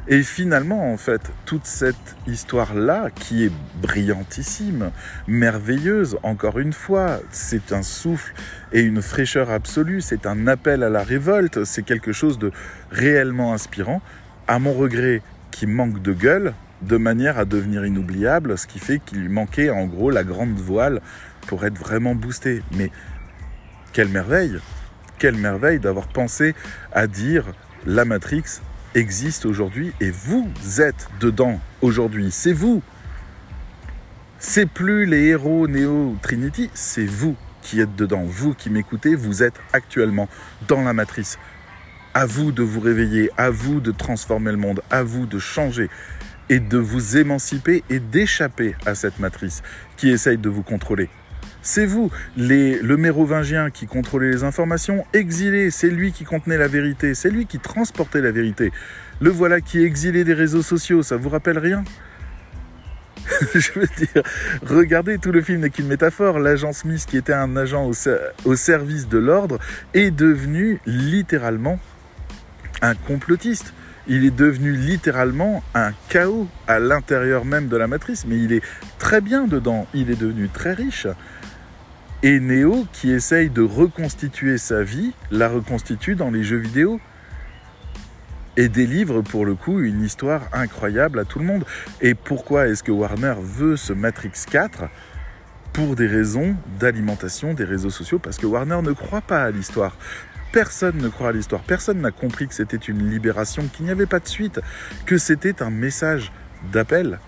Et 0.08 0.24
finalement, 0.24 0.91
en 0.91 0.98
fait, 0.98 1.21
toute 1.45 1.67
cette 1.67 2.15
histoire-là, 2.26 3.12
qui 3.13 3.45
est 3.45 3.52
brillantissime, 3.84 4.89
merveilleuse, 5.28 6.17
encore 6.24 6.58
une 6.58 6.74
fois, 6.74 7.19
c'est 7.30 7.74
un 7.74 7.84
souffle 7.84 8.34
et 8.74 8.82
une 8.82 9.04
fraîcheur 9.04 9.52
absolue, 9.52 10.02
c'est 10.02 10.26
un 10.26 10.48
appel 10.48 10.82
à 10.82 10.89
la 10.89 11.04
révolte, 11.04 11.63
c'est 11.63 11.84
quelque 11.84 12.12
chose 12.12 12.39
de 12.39 12.52
réellement 12.89 13.54
inspirant, 13.54 14.02
à 14.48 14.58
mon 14.58 14.74
regret, 14.74 15.21
qui 15.52 15.67
manque 15.67 16.02
de 16.02 16.13
gueule, 16.13 16.56
de 16.82 16.98
manière 16.98 17.38
à 17.38 17.45
devenir 17.45 17.86
inoubliable, 17.86 18.58
ce 18.58 18.65
qui 18.65 18.80
fait 18.80 18.98
qu'il 18.98 19.30
manquait 19.30 19.70
en 19.70 19.86
gros 19.86 20.10
la 20.10 20.24
grande 20.24 20.55
voile 20.55 21.01
pour 21.45 21.66
être 21.66 21.78
vraiment 21.78 22.16
boosté. 22.16 22.64
Mais 22.76 22.89
quelle 23.96 24.10
merveille 24.10 24.60
Quelle 25.20 25.38
merveille 25.38 25.80
d'avoir 25.80 26.10
pensé 26.10 26.54
à 26.91 27.08
dire 27.08 27.46
la 27.86 28.04
Matrix 28.04 28.43
existe 28.93 29.46
aujourd'hui 29.46 29.93
et 30.02 30.12
vous 30.12 30.52
êtes 30.82 31.08
dedans 31.22 31.62
aujourd'hui. 31.82 32.30
C'est 32.30 32.52
vous. 32.52 32.84
C'est 34.38 34.66
plus 34.66 35.06
les 35.06 35.28
héros 35.28 35.70
Néo 35.70 36.18
Trinity, 36.22 36.70
c'est 36.74 37.06
vous 37.06 37.38
qui 37.62 37.80
êtes 37.80 37.96
dedans. 37.96 38.24
Vous 38.26 38.54
qui 38.54 38.70
m'écoutez, 38.70 39.16
vous 39.16 39.43
êtes 39.43 39.62
actuellement 39.72 40.28
dans 40.68 40.82
la 40.82 40.91
matrice. 40.91 41.39
À 42.14 42.26
vous 42.26 42.52
de 42.52 42.64
vous 42.64 42.82
réveiller, 42.82 43.32
à 43.38 43.50
vous 43.50 43.80
de 43.80 43.91
transformer 43.91 44.52
le 44.52 44.58
monde, 44.58 44.82
à 44.91 45.04
vous 45.04 45.26
de 45.26 45.39
changer 45.39 45.89
et 46.50 46.60
de 46.60 46.78
vous 46.78 47.16
émanciper 47.16 47.86
et 47.89 48.00
d'échapper 48.02 48.76
à 48.86 48.93
cette 48.93 49.20
matrice 49.20 49.64
qui 49.96 50.10
essaye 50.10 50.38
de 50.38 50.50
vous 50.50 50.64
contrôler. 50.64 51.10
C'est 51.68 51.88
vous, 51.88 52.11
le 52.38 52.95
mérovingien 52.95 53.72
qui 53.72 53.88
contrôlait 53.88 54.30
les 54.30 54.43
informations, 54.43 55.03
exilé, 55.13 55.72
c'est 55.72 55.89
lui 55.89 56.11
qui 56.11 56.24
contenait 56.24 56.59
la 56.59 56.68
vérité, 56.68 57.16
c'est 57.16 57.32
lui 57.32 57.47
qui 57.47 57.57
transportait 57.57 58.22
la 58.22 58.32
vérité. 58.32 58.72
Le 59.20 59.32
voilà 59.32 59.61
qui 59.61 59.80
est 59.80 59.84
exilé 59.84 60.24
des 60.24 60.36
réseaux 60.36 60.61
sociaux, 60.61 61.01
ça 61.01 61.18
vous 61.18 61.30
rappelle 61.30 61.57
rien? 61.57 61.84
Je 63.55 63.80
veux 63.80 63.88
dire, 63.97 64.22
regardez, 64.63 65.18
tout 65.18 65.32
le 65.32 65.41
film 65.41 65.61
n'est 65.61 65.72
qu'une 65.72 65.88
métaphore. 65.88 66.38
L'agent 66.38 66.72
Smith, 66.72 67.03
qui 67.09 67.18
était 67.18 67.34
un 67.34 67.57
agent 67.57 67.89
au, 68.45 68.55
service 68.55 69.09
de 69.09 69.18
l'ordre, 69.18 69.57
est 69.95 70.11
devenu 70.11 70.80
littéralement 70.86 71.80
un 72.84 72.93
complotiste. 72.93 73.74
Il 74.07 74.24
est 74.24 74.36
devenu 74.36 74.74
littéralement 74.74 75.63
un 75.74 75.93
chaos 76.09 76.47
à 76.68 76.78
l'intérieur 76.78 77.43
même 77.43 77.70
de 77.70 77.76
la 77.76 77.88
matrice, 77.88 78.26
mais 78.28 78.38
il 78.38 78.53
est 78.53 78.61
très 78.99 79.20
bien 79.20 79.47
dedans. 79.47 79.88
Il 79.95 80.11
est 80.11 80.20
devenu 80.20 80.47
très 80.47 80.74
riche. 80.74 81.07
Et 82.26 82.39
Neo, 82.39 82.88
qui 82.91 83.11
essaye 83.11 83.51
de 83.51 83.61
reconstituer 83.61 84.57
sa 84.57 84.82
vie, 84.82 85.13
la 85.30 85.47
reconstitue 85.47 86.15
dans 86.15 86.32
les 86.32 86.43
jeux 86.43 86.57
vidéo 86.57 86.99
et 88.57 88.67
délivre 88.67 89.21
pour 89.21 89.45
le 89.45 89.53
coup 89.53 89.80
une 89.82 90.01
histoire 90.01 90.41
incroyable 90.51 91.19
à 91.19 91.26
tout 91.26 91.38
le 91.38 91.45
monde. 91.45 91.65
Et 92.01 92.15
pourquoi 92.15 92.67
est-ce 92.67 92.82
que 92.82 92.91
Warner 92.91 93.36
veut 93.39 93.78
ce 93.78 93.93
Matrix 93.93 94.32
4 94.49 94.86
Pour 95.71 95.95
des 95.95 96.07
raisons 96.07 96.55
d'alimentation 96.80 97.53
des 97.53 97.63
réseaux 97.63 97.91
sociaux, 97.91 98.17
parce 98.17 98.38
que 98.38 98.47
Warner 98.47 98.82
ne 98.82 98.93
croit 98.93 99.21
pas 99.21 99.43
à 99.43 99.51
l'histoire. 99.51 99.95
Personne 100.51 100.97
ne 100.97 101.09
croit 101.09 101.30
à 101.30 101.32
l'histoire, 101.32 101.61
personne 101.61 102.01
n'a 102.01 102.09
compris 102.09 102.47
que 102.47 102.55
c'était 102.55 102.76
une 102.76 103.07
libération, 103.07 103.67
qu'il 103.67 103.86
n'y 103.86 103.91
avait 103.91 104.07
pas 104.07 104.19
de 104.19 104.28
suite, 104.28 104.61
que 105.05 105.19
c'était 105.19 105.61
un 105.61 105.69
message 105.69 106.32
d'appel 106.73 107.19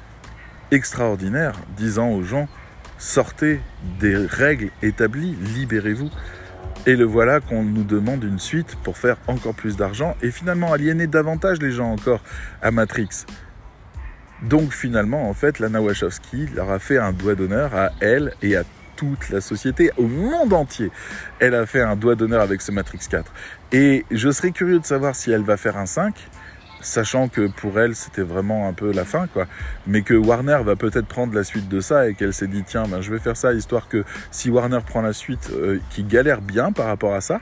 extraordinaire 0.71 1.53
disant 1.77 2.09
aux 2.09 2.23
gens 2.23 2.49
sortez 2.97 3.59
des 3.99 4.15
règles 4.15 4.69
établies, 4.81 5.35
libérez-vous. 5.55 6.09
Et 6.85 6.95
le 6.95 7.03
voilà 7.03 7.41
qu'on 7.41 7.63
nous 7.63 7.83
demande 7.83 8.23
une 8.23 8.39
suite 8.39 8.77
pour 8.83 8.97
faire 8.97 9.17
encore 9.27 9.53
plus 9.53 9.75
d'argent 9.75 10.15
et 10.21 10.31
finalement 10.31 10.71
aliéner 10.71 11.07
davantage 11.07 11.59
les 11.61 11.71
gens 11.71 11.91
encore 11.91 12.21
à 12.61 12.71
Matrix. 12.71 13.25
Donc 14.43 14.71
finalement, 14.71 15.29
en 15.29 15.33
fait, 15.33 15.59
Lana 15.59 15.81
Wachowski 15.81 16.47
leur 16.55 16.69
a 16.69 16.79
fait 16.79 16.97
un 16.97 17.11
doigt 17.11 17.35
d'honneur 17.35 17.75
à 17.75 17.91
elle 17.99 18.33
et 18.41 18.55
à 18.55 18.63
toute 18.95 19.29
la 19.29 19.41
société, 19.41 19.91
au 19.97 20.07
monde 20.07 20.53
entier. 20.53 20.91
Elle 21.39 21.55
a 21.55 21.65
fait 21.65 21.81
un 21.81 21.95
doigt 21.95 22.15
d'honneur 22.15 22.41
avec 22.41 22.61
ce 22.61 22.71
Matrix 22.71 22.99
4. 23.09 23.31
Et 23.71 24.05
je 24.11 24.29
serais 24.31 24.51
curieux 24.51 24.79
de 24.79 24.85
savoir 24.85 25.15
si 25.15 25.31
elle 25.31 25.43
va 25.43 25.55
faire 25.55 25.77
un 25.77 25.85
5 25.85 26.15
sachant 26.87 27.27
que 27.27 27.47
pour 27.47 27.79
elle 27.79 27.95
c'était 27.95 28.21
vraiment 28.21 28.67
un 28.67 28.73
peu 28.73 28.91
la 28.91 29.05
fin 29.05 29.27
quoi. 29.27 29.45
Mais 29.85 30.01
que 30.01 30.13
Warner 30.13 30.59
va 30.63 30.75
peut-être 30.75 31.07
prendre 31.07 31.33
la 31.33 31.43
suite 31.43 31.67
de 31.67 31.79
ça 31.81 32.09
et 32.09 32.15
qu'elle 32.15 32.33
s'est 32.33 32.47
dit 32.47 32.63
tiens 32.65 32.83
ben, 32.87 33.01
je 33.01 33.11
vais 33.11 33.19
faire 33.19 33.37
ça 33.37 33.53
histoire 33.53 33.87
que 33.87 34.03
si 34.31 34.49
Warner 34.49 34.79
prend 34.85 35.01
la 35.01 35.13
suite 35.13 35.51
euh, 35.53 35.79
qui 35.89 36.03
galère 36.03 36.41
bien 36.41 36.71
par 36.71 36.87
rapport 36.87 37.13
à 37.13 37.21
ça 37.21 37.39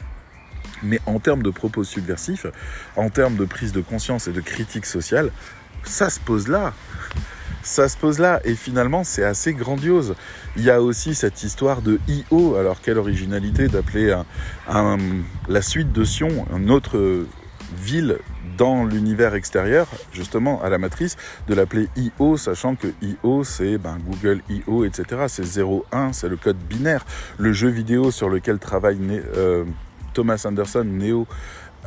mais 0.83 0.99
en 1.05 1.19
termes 1.19 1.43
de 1.43 1.49
propos 1.49 1.83
subversifs 1.83 2.47
en 2.95 3.09
termes 3.09 3.35
de 3.35 3.45
prise 3.45 3.71
de 3.71 3.81
conscience 3.81 4.27
et 4.27 4.31
de 4.31 4.41
critique 4.41 4.85
sociale 4.85 5.31
ça 5.85 6.09
se 6.09 6.19
pose 6.19 6.47
là. 6.47 6.73
Ça 7.63 7.89
se 7.89 7.97
pose 7.97 8.19
là. 8.19 8.41
Et 8.43 8.55
finalement 8.55 9.03
c'est 9.03 9.23
assez 9.23 9.53
grandiose. 9.53 10.15
Il 10.57 10.63
y 10.63 10.69
a 10.69 10.81
aussi 10.81 11.15
cette 11.15 11.43
histoire 11.43 11.81
de 11.81 11.99
IO, 12.07 12.55
alors 12.55 12.81
quelle 12.81 12.97
originalité 12.97 13.67
d'appeler 13.67 14.15
la 15.47 15.61
suite 15.61 15.91
de 15.91 16.03
Sion, 16.03 16.45
une 16.55 16.71
autre 16.71 17.25
ville 17.77 18.17
dans 18.57 18.85
l'univers 18.85 19.35
extérieur, 19.35 19.87
justement 20.13 20.61
à 20.61 20.69
la 20.69 20.77
matrice, 20.77 21.17
de 21.47 21.53
l'appeler 21.53 21.87
IO, 21.95 22.37
sachant 22.37 22.75
que 22.75 22.87
IO 23.01 23.43
c'est 23.43 23.77
ben, 23.77 23.97
Google 24.07 24.41
IO, 24.49 24.85
etc. 24.85 25.25
C'est 25.27 25.43
0,1, 25.43 26.13
c'est 26.13 26.29
le 26.29 26.37
code 26.37 26.57
binaire. 26.57 27.05
Le 27.37 27.53
jeu 27.53 27.69
vidéo 27.69 28.11
sur 28.11 28.29
lequel 28.29 28.59
travaille 28.59 28.97
euh, 29.37 29.65
Thomas 30.13 30.43
Anderson, 30.45 30.85
Neo, 30.85 31.27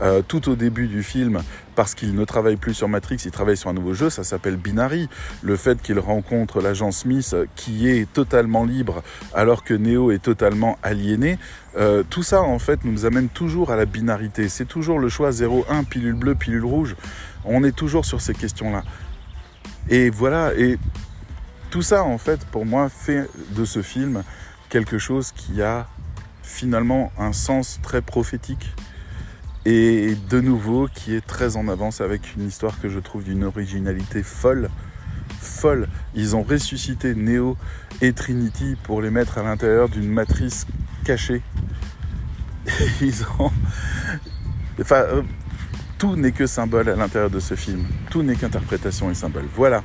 euh, 0.02 0.22
tout 0.26 0.48
au 0.48 0.56
début 0.56 0.86
du 0.86 1.02
film, 1.02 1.42
parce 1.74 1.94
qu'il 1.94 2.14
ne 2.14 2.24
travaille 2.24 2.56
plus 2.56 2.74
sur 2.74 2.88
Matrix, 2.88 3.16
il 3.24 3.30
travaille 3.30 3.56
sur 3.56 3.70
un 3.70 3.72
nouveau 3.72 3.94
jeu, 3.94 4.10
ça 4.10 4.24
s'appelle 4.24 4.56
Binary. 4.56 5.08
Le 5.42 5.56
fait 5.56 5.80
qu'il 5.80 5.98
rencontre 5.98 6.60
l'agent 6.60 6.90
Smith, 6.92 7.34
qui 7.56 7.88
est 7.88 8.10
totalement 8.12 8.64
libre, 8.64 9.02
alors 9.34 9.64
que 9.64 9.74
Neo 9.74 10.10
est 10.10 10.22
totalement 10.22 10.78
aliéné, 10.82 11.38
euh, 11.76 12.02
tout 12.08 12.22
ça 12.22 12.42
en 12.42 12.58
fait 12.58 12.84
nous 12.84 13.06
amène 13.06 13.28
toujours 13.28 13.70
à 13.70 13.76
la 13.76 13.84
binarité. 13.84 14.48
C'est 14.48 14.64
toujours 14.64 14.98
le 14.98 15.08
choix 15.08 15.30
0-1, 15.30 15.84
pilule 15.84 16.14
bleue, 16.14 16.34
pilule 16.34 16.64
rouge. 16.64 16.96
On 17.44 17.64
est 17.64 17.74
toujours 17.74 18.04
sur 18.04 18.20
ces 18.20 18.34
questions-là. 18.34 18.82
Et 19.88 20.10
voilà, 20.10 20.52
et 20.54 20.78
tout 21.70 21.82
ça 21.82 22.02
en 22.02 22.18
fait 22.18 22.44
pour 22.46 22.66
moi 22.66 22.88
fait 22.88 23.28
de 23.50 23.64
ce 23.64 23.82
film 23.82 24.22
quelque 24.68 24.98
chose 24.98 25.32
qui 25.32 25.62
a 25.62 25.86
finalement 26.42 27.12
un 27.18 27.32
sens 27.32 27.78
très 27.82 28.02
prophétique 28.02 28.74
et 29.70 30.16
de 30.30 30.40
nouveau 30.40 30.88
qui 30.88 31.14
est 31.14 31.20
très 31.20 31.56
en 31.56 31.68
avance 31.68 32.00
avec 32.00 32.34
une 32.34 32.46
histoire 32.46 32.80
que 32.80 32.88
je 32.88 32.98
trouve 32.98 33.22
d'une 33.22 33.44
originalité 33.44 34.22
folle. 34.22 34.70
Folle. 35.40 35.88
Ils 36.14 36.34
ont 36.34 36.42
ressuscité 36.42 37.14
Neo 37.14 37.54
et 38.00 38.14
Trinity 38.14 38.76
pour 38.82 39.02
les 39.02 39.10
mettre 39.10 39.36
à 39.36 39.42
l'intérieur 39.42 39.90
d'une 39.90 40.08
matrice 40.08 40.66
cachée. 41.04 41.42
Ils 43.02 43.24
ont. 43.38 43.50
Enfin, 44.80 45.02
euh, 45.02 45.22
tout 45.98 46.16
n'est 46.16 46.32
que 46.32 46.46
symbole 46.46 46.88
à 46.88 46.96
l'intérieur 46.96 47.28
de 47.28 47.40
ce 47.40 47.54
film. 47.54 47.84
Tout 48.08 48.22
n'est 48.22 48.36
qu'interprétation 48.36 49.10
et 49.10 49.14
symbole. 49.14 49.44
Voilà. 49.54 49.82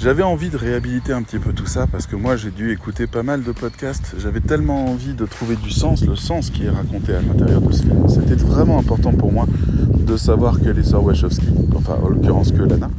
J'avais 0.00 0.22
envie 0.22 0.48
de 0.48 0.56
réhabiliter 0.56 1.12
un 1.12 1.24
petit 1.24 1.40
peu 1.40 1.52
tout 1.52 1.66
ça 1.66 1.88
parce 1.88 2.06
que 2.06 2.14
moi 2.14 2.36
j'ai 2.36 2.52
dû 2.52 2.70
écouter 2.70 3.08
pas 3.08 3.24
mal 3.24 3.42
de 3.42 3.50
podcasts. 3.50 4.14
J'avais 4.16 4.38
tellement 4.38 4.86
envie 4.86 5.12
de 5.12 5.26
trouver 5.26 5.56
du 5.56 5.72
sens, 5.72 6.06
le 6.06 6.14
sens 6.14 6.50
qui 6.50 6.66
est 6.66 6.70
raconté 6.70 7.16
à 7.16 7.20
l'intérieur 7.20 7.60
de 7.60 7.72
ce 7.72 7.82
film. 7.82 8.08
C'était 8.08 8.36
vraiment 8.36 8.78
important 8.78 9.10
pour 9.10 9.32
moi 9.32 9.46
de 9.92 10.16
savoir 10.16 10.60
que 10.60 10.68
les 10.68 10.84
sœurs 10.84 11.02
Wachowski, 11.02 11.48
enfin 11.74 11.96
en 12.00 12.10
l'occurrence 12.10 12.52
que 12.52 12.62
Lana, 12.62 12.90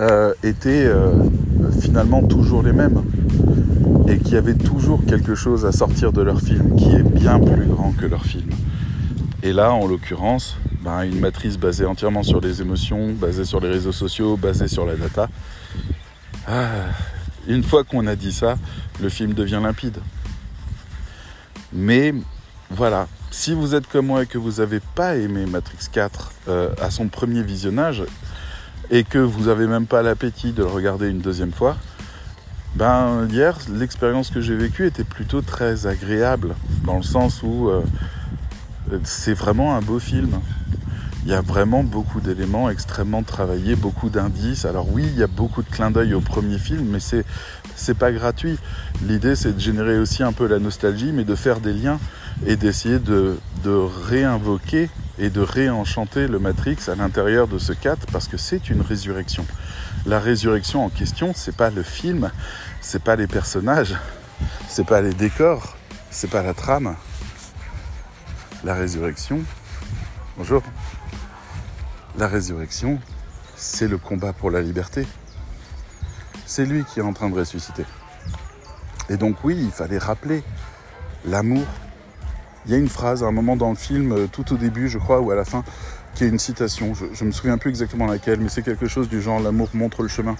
euh, 0.00 0.32
étaient 0.42 0.86
euh, 0.86 1.12
finalement 1.82 2.22
toujours 2.22 2.62
les 2.62 2.72
mêmes 2.72 3.02
et 4.08 4.18
qui 4.18 4.36
avaient 4.36 4.54
toujours 4.54 5.04
quelque 5.04 5.34
chose 5.34 5.66
à 5.66 5.72
sortir 5.72 6.12
de 6.12 6.22
leur 6.22 6.40
film 6.40 6.76
qui 6.76 6.94
est 6.94 7.02
bien 7.02 7.38
plus 7.40 7.66
grand 7.66 7.92
que 7.92 8.06
leur 8.06 8.24
film. 8.24 8.48
Et 9.42 9.52
là, 9.52 9.70
en 9.74 9.86
l'occurrence, 9.86 10.56
ben, 10.86 11.02
une 11.02 11.18
matrice 11.18 11.58
basée 11.58 11.84
entièrement 11.84 12.22
sur 12.22 12.40
les 12.40 12.62
émotions, 12.62 13.12
basée 13.12 13.44
sur 13.44 13.58
les 13.58 13.68
réseaux 13.68 13.90
sociaux, 13.90 14.36
basée 14.36 14.68
sur 14.68 14.86
la 14.86 14.94
data. 14.94 15.28
Ah, 16.46 16.68
une 17.48 17.64
fois 17.64 17.82
qu'on 17.82 18.06
a 18.06 18.14
dit 18.14 18.32
ça, 18.32 18.56
le 19.02 19.08
film 19.08 19.34
devient 19.34 19.58
limpide. 19.60 19.98
Mais 21.72 22.14
voilà, 22.70 23.08
si 23.32 23.52
vous 23.52 23.74
êtes 23.74 23.88
comme 23.88 24.06
moi 24.06 24.22
et 24.22 24.26
que 24.26 24.38
vous 24.38 24.60
n'avez 24.60 24.78
pas 24.78 25.16
aimé 25.16 25.44
Matrix 25.46 25.88
4 25.90 26.32
euh, 26.46 26.68
à 26.80 26.92
son 26.92 27.08
premier 27.08 27.42
visionnage 27.42 28.04
et 28.88 29.02
que 29.02 29.18
vous 29.18 29.46
n'avez 29.46 29.66
même 29.66 29.86
pas 29.86 30.02
l'appétit 30.02 30.52
de 30.52 30.62
le 30.62 30.68
regarder 30.68 31.08
une 31.08 31.18
deuxième 31.18 31.52
fois, 31.52 31.76
ben 32.76 33.26
hier 33.28 33.58
l'expérience 33.72 34.30
que 34.30 34.40
j'ai 34.40 34.54
vécue 34.54 34.86
était 34.86 35.02
plutôt 35.02 35.40
très 35.40 35.88
agréable 35.88 36.54
dans 36.84 36.98
le 36.98 37.02
sens 37.02 37.42
où 37.42 37.70
euh, 37.70 37.82
c'est 39.02 39.34
vraiment 39.34 39.74
un 39.74 39.80
beau 39.80 39.98
film 39.98 40.40
il 41.26 41.32
y 41.32 41.34
a 41.34 41.40
vraiment 41.40 41.82
beaucoup 41.82 42.20
d'éléments 42.20 42.70
extrêmement 42.70 43.24
travaillés, 43.24 43.74
beaucoup 43.74 44.10
d'indices. 44.10 44.64
Alors 44.64 44.88
oui, 44.92 45.02
il 45.04 45.18
y 45.18 45.24
a 45.24 45.26
beaucoup 45.26 45.64
de 45.64 45.68
clins 45.68 45.90
d'œil 45.90 46.14
au 46.14 46.20
premier 46.20 46.56
film, 46.56 46.86
mais 46.88 47.00
c'est 47.00 47.24
c'est 47.74 47.98
pas 47.98 48.12
gratuit. 48.12 48.60
L'idée 49.02 49.34
c'est 49.34 49.52
de 49.52 49.58
générer 49.58 49.98
aussi 49.98 50.22
un 50.22 50.32
peu 50.32 50.46
la 50.46 50.60
nostalgie, 50.60 51.10
mais 51.12 51.24
de 51.24 51.34
faire 51.34 51.58
des 51.58 51.72
liens 51.72 51.98
et 52.46 52.54
d'essayer 52.54 53.00
de, 53.00 53.40
de 53.64 53.70
réinvoquer 53.72 54.88
et 55.18 55.28
de 55.28 55.40
réenchanter 55.40 56.28
le 56.28 56.38
Matrix 56.38 56.76
à 56.86 56.94
l'intérieur 56.94 57.48
de 57.48 57.58
ce 57.58 57.72
4 57.72 58.06
parce 58.12 58.28
que 58.28 58.36
c'est 58.36 58.70
une 58.70 58.80
résurrection. 58.80 59.44
La 60.06 60.20
résurrection 60.20 60.84
en 60.84 60.90
question, 60.90 61.32
c'est 61.34 61.56
pas 61.56 61.70
le 61.70 61.82
film, 61.82 62.30
c'est 62.80 63.02
pas 63.02 63.16
les 63.16 63.26
personnages, 63.26 63.96
c'est 64.68 64.86
pas 64.86 65.00
les 65.00 65.12
décors, 65.12 65.76
c'est 66.08 66.30
pas 66.30 66.44
la 66.44 66.54
trame. 66.54 66.94
La 68.62 68.74
résurrection. 68.74 69.40
Bonjour. 70.36 70.62
La 72.18 72.28
résurrection, 72.28 72.98
c'est 73.56 73.88
le 73.88 73.98
combat 73.98 74.32
pour 74.32 74.50
la 74.50 74.62
liberté. 74.62 75.06
C'est 76.46 76.64
lui 76.64 76.82
qui 76.84 77.00
est 77.00 77.02
en 77.02 77.12
train 77.12 77.28
de 77.28 77.38
ressusciter. 77.38 77.84
Et 79.10 79.18
donc 79.18 79.44
oui, 79.44 79.54
il 79.60 79.70
fallait 79.70 79.98
rappeler 79.98 80.42
l'amour. 81.26 81.66
Il 82.64 82.72
y 82.72 82.74
a 82.74 82.78
une 82.78 82.88
phrase 82.88 83.22
à 83.22 83.26
un 83.26 83.32
moment 83.32 83.54
dans 83.54 83.68
le 83.68 83.76
film, 83.76 84.12
euh, 84.12 84.26
tout 84.26 84.54
au 84.54 84.56
début 84.56 84.88
je 84.88 84.96
crois, 84.96 85.20
ou 85.20 85.30
à 85.30 85.34
la 85.34 85.44
fin, 85.44 85.62
qui 86.14 86.24
est 86.24 86.28
une 86.28 86.38
citation. 86.38 86.94
Je 86.94 87.04
ne 87.22 87.26
me 87.26 87.32
souviens 87.32 87.58
plus 87.58 87.68
exactement 87.68 88.06
laquelle, 88.06 88.40
mais 88.40 88.48
c'est 88.48 88.62
quelque 88.62 88.88
chose 88.88 89.10
du 89.10 89.20
genre 89.20 89.38
l'amour 89.38 89.68
montre 89.74 90.02
le 90.02 90.08
chemin. 90.08 90.36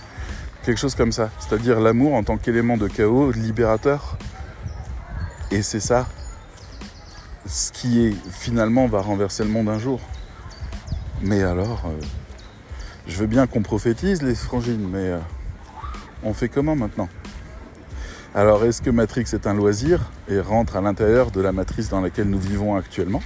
Quelque 0.65 0.79
chose 0.79 0.95
comme 0.95 1.13
ça. 1.13 1.29
C'est-à-dire 1.39 1.79
l'amour 1.79 2.15
en 2.15 2.25
tant 2.25 2.39
qu'élément 2.39 2.79
de 2.79 2.89
chaos 2.89 3.33
libérateur. 3.33 4.17
Et 5.51 5.61
c'est 5.61 5.81
ça 5.81 6.07
ce 7.47 7.71
qui 7.71 8.17
finalement 8.33 8.87
va 8.89 9.01
renverser 9.03 9.45
le 9.45 9.51
monde 9.51 9.69
un 9.69 9.79
jour. 9.79 10.01
Mais 11.23 11.43
alors, 11.43 11.85
euh, 11.87 12.05
je 13.07 13.17
veux 13.17 13.27
bien 13.27 13.47
qu'on 13.47 13.63
prophétise 13.63 14.23
les 14.23 14.35
frangines, 14.35 14.89
mais 14.89 15.11
euh, 15.11 15.19
on 16.23 16.35
fait 16.35 16.49
comment 16.49 16.77
maintenant? 16.77 17.09
Alors, 18.35 18.65
est-ce 18.65 18.83
que 18.83 18.91
Matrix 18.91 19.25
est 19.33 19.47
un 19.47 19.55
loisir 19.55 20.11
et 20.29 20.41
rentre 20.41 20.77
à 20.77 20.81
l'intérieur 20.81 21.31
de 21.31 21.41
la 21.41 21.53
matrice 21.53 21.89
dans 21.89 22.01
laquelle 22.01 22.29
nous 22.29 22.39
vivons 22.39 22.77
actuellement? 22.77 23.23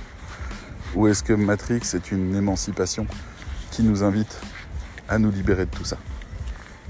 Ou 0.95 1.09
est-ce 1.09 1.23
que 1.23 1.33
Matrix 1.33 1.83
est 1.95 2.13
une 2.13 2.35
émancipation 2.37 3.07
qui 3.71 3.83
nous 3.83 4.05
invite 4.05 4.41
à 5.09 5.19
nous 5.19 5.31
libérer 5.31 5.67
de 5.67 5.71
tout 5.71 5.85
ça? 5.85 5.97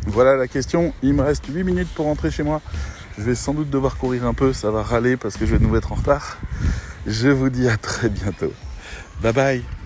Voilà 0.07 0.37
la 0.37 0.49
question. 0.49 0.93
Il 1.03 1.15
me 1.15 1.23
reste 1.23 1.47
8 1.47 1.65
minutes 1.65 1.89
pour 1.95 2.07
rentrer 2.07 2.31
chez 2.31 2.43
moi. 2.43 2.61
Je 3.19 3.23
vais 3.23 3.35
sans 3.35 3.55
doute 3.55 3.71
devoir 3.71 3.97
courir 3.97 4.27
un 4.27 4.35
peu, 4.35 4.53
ça 4.53 4.71
va 4.71 4.83
râler 4.83 5.17
parce 5.17 5.37
que 5.37 5.47
je 5.47 5.57
vais 5.57 5.65
nous 5.65 5.71
mettre 5.71 5.93
en 5.93 5.97
retard. 5.97 6.39
Je 7.07 7.29
vous 7.29 7.51
dis 7.51 7.69
à 7.69 7.77
très 7.77 8.09
bientôt. 8.09 8.53
Bye 9.23 9.33
bye 9.33 9.80